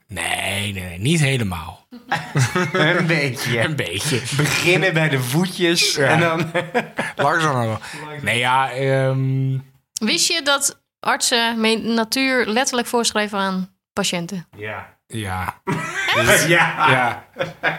nee, 0.06 0.43
nee, 0.54 0.72
nee, 0.72 0.98
niet 0.98 1.20
helemaal. 1.20 1.86
Een 2.72 3.06
beetje. 3.06 3.60
Een 3.60 3.76
beetje. 3.76 4.22
Beginnen 4.36 4.94
bij 4.94 5.08
de 5.08 5.20
voetjes 5.20 5.94
Ja. 5.94 6.06
en 6.08 6.20
dan... 6.20 6.50
Langzaam. 7.26 7.78
Nee, 8.22 8.38
ja, 8.38 8.70
ehm, 8.72 9.58
Wist 9.92 10.28
je 10.32 10.42
dat 10.42 10.82
artsen 11.00 11.60
me- 11.60 11.76
natuur 11.78 12.46
letterlijk 12.46 12.88
voorschrijven 12.88 13.38
aan 13.38 13.76
patiënten? 13.92 14.46
Ja. 14.56 14.96
ja. 15.06 15.54
Ja. 16.46 16.90
Ja, 16.90 17.26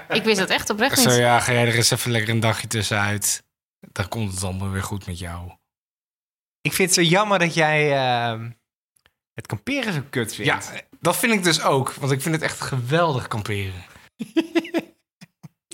Ik 0.10 0.24
wist 0.24 0.38
dat 0.40 0.50
echt 0.50 0.70
oprecht 0.70 1.00
zo 1.00 1.10
niet. 1.10 1.18
ja, 1.18 1.40
ga 1.40 1.52
jij 1.54 1.68
er 1.68 1.76
eens 1.76 1.92
even 1.92 2.12
lekker 2.12 2.30
een 2.34 2.40
dagje 2.40 2.68
tussenuit. 2.68 3.44
Dan 3.80 4.08
komt 4.08 4.34
het 4.34 4.44
allemaal 4.44 4.70
weer 4.70 4.84
goed 4.84 5.06
met 5.06 5.20
jou. 5.20 5.52
Ik 6.62 6.74
vind 6.74 6.96
het 6.96 7.06
zo 7.06 7.12
jammer 7.12 7.40
dat 7.40 7.54
jij 7.54 7.94
ehm, 7.94 8.50
het 9.36 9.48
kamperen 9.48 9.94
zo 9.94 10.02
kut 10.10 10.36
vindt. 10.36 10.52
Ja, 10.52 10.82
dat 11.00 11.18
vind 11.18 11.34
ik 11.34 11.44
dus 11.44 11.62
ook. 11.62 11.94
Want 11.94 12.12
ik 12.12 12.22
vind 12.22 12.36
het 12.36 12.44
echt 12.44 12.62
geweldig 12.62 13.28
kamperen. 13.28 13.84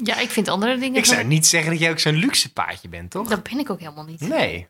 Ja, 0.03 0.19
ik 0.19 0.29
vind 0.29 0.47
andere 0.47 0.77
dingen... 0.77 0.97
Ik 0.97 1.05
zou 1.05 1.23
niet 1.23 1.47
zeggen 1.47 1.71
dat 1.71 1.79
jij 1.79 1.91
ook 1.91 1.99
zo'n 1.99 2.15
luxe 2.15 2.53
paardje 2.53 2.89
bent, 2.89 3.11
toch? 3.11 3.27
Dat 3.27 3.43
ben 3.43 3.59
ik 3.59 3.69
ook 3.69 3.79
helemaal 3.79 4.05
niet. 4.05 4.19
Nee. 4.21 4.67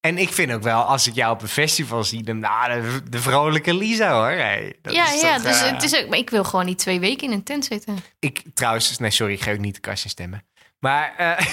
En 0.00 0.18
ik 0.18 0.32
vind 0.32 0.52
ook 0.52 0.62
wel, 0.62 0.82
als 0.82 1.06
ik 1.06 1.14
jou 1.14 1.32
op 1.32 1.42
een 1.42 1.48
festival 1.48 2.04
zie, 2.04 2.22
dan 2.22 2.38
nou, 2.38 2.80
de, 2.80 3.08
de 3.10 3.20
vrolijke 3.20 3.74
Lisa 3.74 4.12
hoor. 4.12 4.30
Hey, 4.30 4.78
dat 4.82 4.94
ja, 4.94 5.12
is 5.12 5.20
ja 5.20 5.34
toch, 5.34 5.42
dus 5.42 5.60
eh, 5.60 5.70
het 5.70 5.82
is 5.82 5.96
ook, 5.96 6.08
maar 6.08 6.18
ik 6.18 6.30
wil 6.30 6.44
gewoon 6.44 6.64
niet 6.64 6.78
twee 6.78 7.00
weken 7.00 7.26
in 7.26 7.32
een 7.32 7.42
tent 7.42 7.64
zitten. 7.64 7.98
Ik 8.18 8.42
trouwens, 8.54 8.98
nee, 8.98 9.10
sorry, 9.10 9.32
ik 9.32 9.40
ga 9.40 9.52
ook 9.52 9.58
niet 9.58 9.74
de 9.74 9.80
kast 9.80 10.04
in 10.04 10.10
stemmen. 10.10 10.46
Maar, 10.86 11.14
eh, 11.16 11.46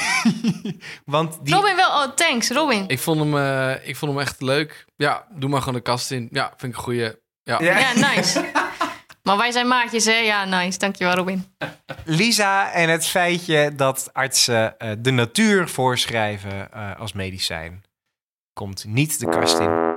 want 1.16 1.40
die. 1.46 1.54
Robin 1.54 1.76
wel, 1.76 1.90
oh 1.90 2.16
thanks, 2.16 2.50
Robin. 2.50 2.88
Ik 2.88 3.00
vond, 3.00 3.20
hem, 3.20 3.38
eh, 3.38 3.88
ik 3.88 3.96
vond 3.96 4.12
hem 4.12 4.22
echt 4.22 4.42
leuk. 4.42 4.86
Ja, 4.96 5.26
doe 5.30 5.50
maar 5.50 5.60
gewoon 5.60 5.76
de 5.76 5.82
kast 5.82 6.12
in. 6.12 6.28
Ja, 6.32 6.54
vind 6.58 6.72
ik 6.72 6.78
een 6.78 6.84
goeie. 6.84 7.22
Ja. 7.44 7.60
Ja. 7.62 7.78
Ja, 7.80 7.94
nice. 7.94 8.46
maar 9.24 9.38
wij 9.38 9.52
zijn 9.52 9.68
maatjes, 9.68 10.06
hè? 10.06 10.18
Ja, 10.18 10.46
nice. 10.46 10.78
Dankjewel, 10.78 11.16
Robin. 11.16 11.56
Lisa 12.06 12.72
en 12.72 12.90
het 12.90 13.06
feitje 13.06 13.76
dat 13.76 14.10
artsen 14.14 14.78
eh, 14.78 14.92
de 15.00 15.12
natuur 15.12 15.70
voorschrijven 15.70 16.72
eh, 16.72 17.00
als 17.00 17.14
medicijn 17.14 17.84
komt 18.54 18.86
niet 18.88 19.20
de 19.20 19.30
kast 19.30 19.60
in. 19.60 19.96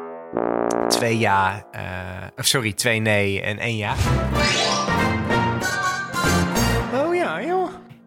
Twee 0.88 1.18
ja, 1.18 1.66
eh, 1.70 1.82
of 2.36 2.46
sorry, 2.46 2.72
twee 2.72 3.00
nee 3.00 3.40
en 3.40 3.58
één 3.58 3.76
ja. 3.76 3.94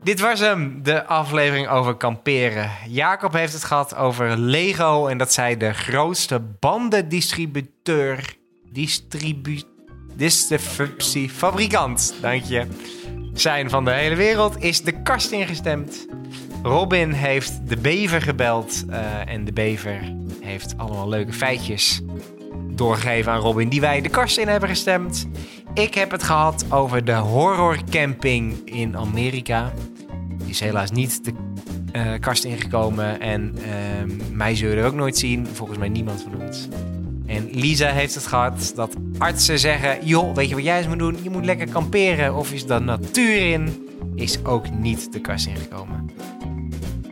Dit 0.04 0.20
was 0.20 0.40
hem, 0.40 0.84
de 0.84 1.06
aflevering 1.06 1.68
over 1.68 1.96
kamperen. 1.96 2.70
Jacob 2.88 3.34
heeft 3.34 3.54
het 3.54 3.64
gehad 3.64 3.96
over 3.96 4.38
Lego 4.38 5.08
en 5.08 5.18
dat 5.18 5.34
zij 5.34 5.58
de 5.58 5.74
grootste 5.74 6.42
bandendistributeur, 6.60 8.36
distribu, 8.72 9.62
distributiefabrikant, 10.16 12.16
dank 12.22 12.44
je, 12.44 12.68
zijn 13.34 13.70
van 13.70 13.86
de 13.86 13.92
hele 13.92 14.16
wereld. 14.16 14.64
Is 14.64 14.82
de 14.82 15.02
kast 15.02 15.32
ingestemd. 15.32 16.08
Robin 16.64 17.12
heeft 17.12 17.70
de 17.70 17.78
bever 17.78 18.22
gebeld 18.22 18.86
eh, 18.90 19.28
en 19.28 19.46
de 19.46 19.54
bever 19.54 20.16
heeft 20.42 20.78
allemaal 20.78 21.10
leuke 21.10 21.34
feitjes 21.34 22.02
doorgegeven 22.80 23.32
aan 23.32 23.40
Robin 23.40 23.70
die 23.70 23.82
wij 23.82 24.02
de 24.02 24.10
kast 24.10 24.38
in 24.38 24.48
hebben 24.48 24.70
gestemd. 24.70 25.28
Ik 25.74 25.94
heb 25.94 26.12
het 26.12 26.24
gehad 26.24 26.66
over 26.70 27.06
de 27.06 27.14
horrorcamping 27.14 28.62
in 28.66 28.98
Amerika. 28.98 29.72
Die 30.38 30.50
is 30.50 30.60
helaas 30.60 30.92
niet 30.92 31.26
de 31.26 31.34
eh, 31.92 32.14
kast 32.20 32.44
ingekomen 32.44 33.20
en 33.20 33.56
ehm, 33.58 34.38
mij 34.38 34.56
zullen 34.56 34.78
er 34.78 34.86
ook 34.86 34.94
nooit 34.94 35.18
zien. 35.18 35.48
Volgens 35.48 35.78
mij 35.78 35.90
niemand 35.90 36.22
van 36.22 36.42
ons. 36.42 36.68
En 37.26 37.50
Lisa 37.52 37.90
heeft 37.90 38.16
het 38.16 38.28
gehad 38.28 38.72
dat 38.76 38.96
artsen 39.18 39.60
zeggen: 39.60 40.06
joh, 40.06 40.36
weet 40.36 40.50
je 40.50 40.56
wat 40.56 40.64
jij 40.64 40.78
eens 40.78 40.88
moet 40.88 41.00
doen? 41.00 41.18
Je 41.22 41.30
moet 41.30 41.46
lekker 41.46 41.70
kamperen 41.70 42.36
of 42.36 42.52
is 42.52 42.66
de 42.66 42.80
natuur 42.80 43.52
in. 43.52 43.88
Is 44.16 44.46
ook 44.46 44.70
niet 44.70 45.14
de 45.14 45.22
kast 45.22 45.48
ingekomen. 45.48 46.10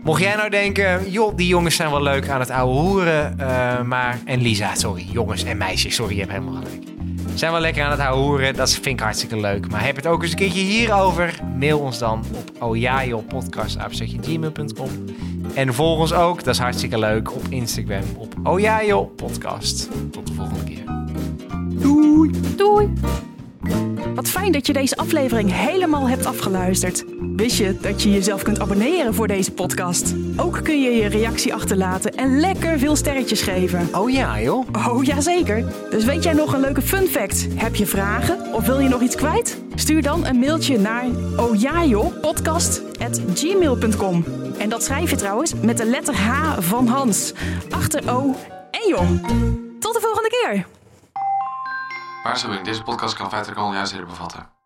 Mocht 0.04 0.22
jij 0.22 0.36
nou 0.36 0.50
denken, 0.50 1.12
joh, 1.12 1.36
die 1.36 1.48
jongens 1.48 1.76
zijn 1.76 1.90
wel 1.90 2.02
leuk 2.02 2.30
aan 2.30 2.40
het 2.40 2.50
ouwe 2.50 2.80
hoeren, 2.80 3.40
eh, 3.40 3.82
maar... 3.82 4.20
En 4.26 4.42
Lisa, 4.42 4.76
sorry, 4.76 5.08
jongens 5.12 5.44
en 5.44 5.58
meisjes, 5.58 5.96
sorry, 5.96 6.14
je 6.14 6.20
hebt 6.20 6.32
helemaal 6.32 6.54
gelijk. 6.54 6.97
Zijn 7.38 7.52
wel 7.52 7.62
lekker 7.62 7.84
aan 7.84 7.92
het 7.92 8.00
ouwe 8.00 8.24
hoeren, 8.24 8.56
dat 8.56 8.74
vind 8.74 8.86
ik 8.86 9.00
hartstikke 9.00 9.40
leuk. 9.40 9.72
Maar 9.72 9.86
heb 9.86 9.96
het 9.96 10.08
ook 10.08 10.22
eens 10.22 10.32
een 10.32 10.38
keertje 10.38 10.62
hierover, 10.62 11.40
mail 11.58 11.80
ons 11.80 11.98
dan 11.98 12.24
op 12.36 12.52
ojajopodcast.gmail.com 12.60 14.90
En 15.54 15.74
volg 15.74 16.00
ons 16.00 16.14
ook, 16.14 16.44
dat 16.44 16.54
is 16.54 16.60
hartstikke 16.60 17.00
leuk, 17.00 17.34
op 17.34 17.44
Instagram 17.50 18.04
op 18.18 18.34
ojajopodcast. 18.44 19.90
Tot 20.12 20.28
de 20.28 20.34
volgende 20.34 20.64
keer. 20.64 20.84
Doei. 22.56 22.94
Wat 24.18 24.30
fijn 24.30 24.52
dat 24.52 24.68
je 24.68 24.74
deze 24.74 24.98
aflevering 24.98 25.52
helemaal 25.54 26.10
hebt 26.10 26.26
afgeluisterd. 26.26 27.04
Wist 27.36 27.58
je 27.58 27.78
dat 27.82 28.04
je 28.04 28.12
jezelf 28.12 28.44
kunt 28.44 28.60
abonneren 28.60 29.14
voor 29.14 29.28
deze 29.28 29.52
podcast? 29.52 30.14
Ook 30.38 30.60
kun 30.64 30.82
je 30.82 30.90
je 30.90 31.08
reactie 31.08 31.54
achterlaten 31.54 32.14
en 32.14 32.40
lekker 32.40 32.80
veel 32.80 32.96
sterretjes 32.96 33.42
geven. 33.42 33.90
Oh 33.96 34.10
ja, 34.10 34.42
joh. 34.42 34.68
Oh, 34.88 35.04
jazeker. 35.04 35.66
Dus 35.90 36.06
weet 36.06 36.24
jij 36.24 36.34
nog 36.34 36.54
een 36.54 36.60
leuke 36.60 36.82
fun 36.82 37.08
fact? 37.08 37.48
Heb 37.56 37.76
je 37.76 37.86
vragen 37.86 38.54
of 38.54 38.66
wil 38.66 38.80
je 38.80 38.90
nog 38.90 39.02
iets 39.02 39.16
kwijt? 39.16 39.62
Stuur 39.76 40.02
dan 40.02 40.26
een 40.26 40.40
mailtje 40.40 40.80
naar 40.80 41.06
ojajopodcast.gmail.com 41.36 44.24
En 44.58 44.70
dat 44.70 44.84
schrijf 44.84 45.10
je 45.10 45.16
trouwens 45.16 45.54
met 45.62 45.78
de 45.78 45.86
letter 45.86 46.16
H 46.16 46.58
van 46.60 46.88
Hans. 46.88 47.34
Achter 47.70 48.12
O 48.12 48.36
en 48.72 48.88
Jong. 48.88 49.22
Tot 49.80 49.94
de 49.94 50.00
volgende 50.02 50.30
keer. 50.30 50.77
Waarschuwing, 52.28 52.66
deze 52.66 52.84
podcast 52.84 53.16
kan 53.16 53.30
feitelijk 53.30 53.60
onjuistheden 53.62 54.08
bevatten. 54.08 54.57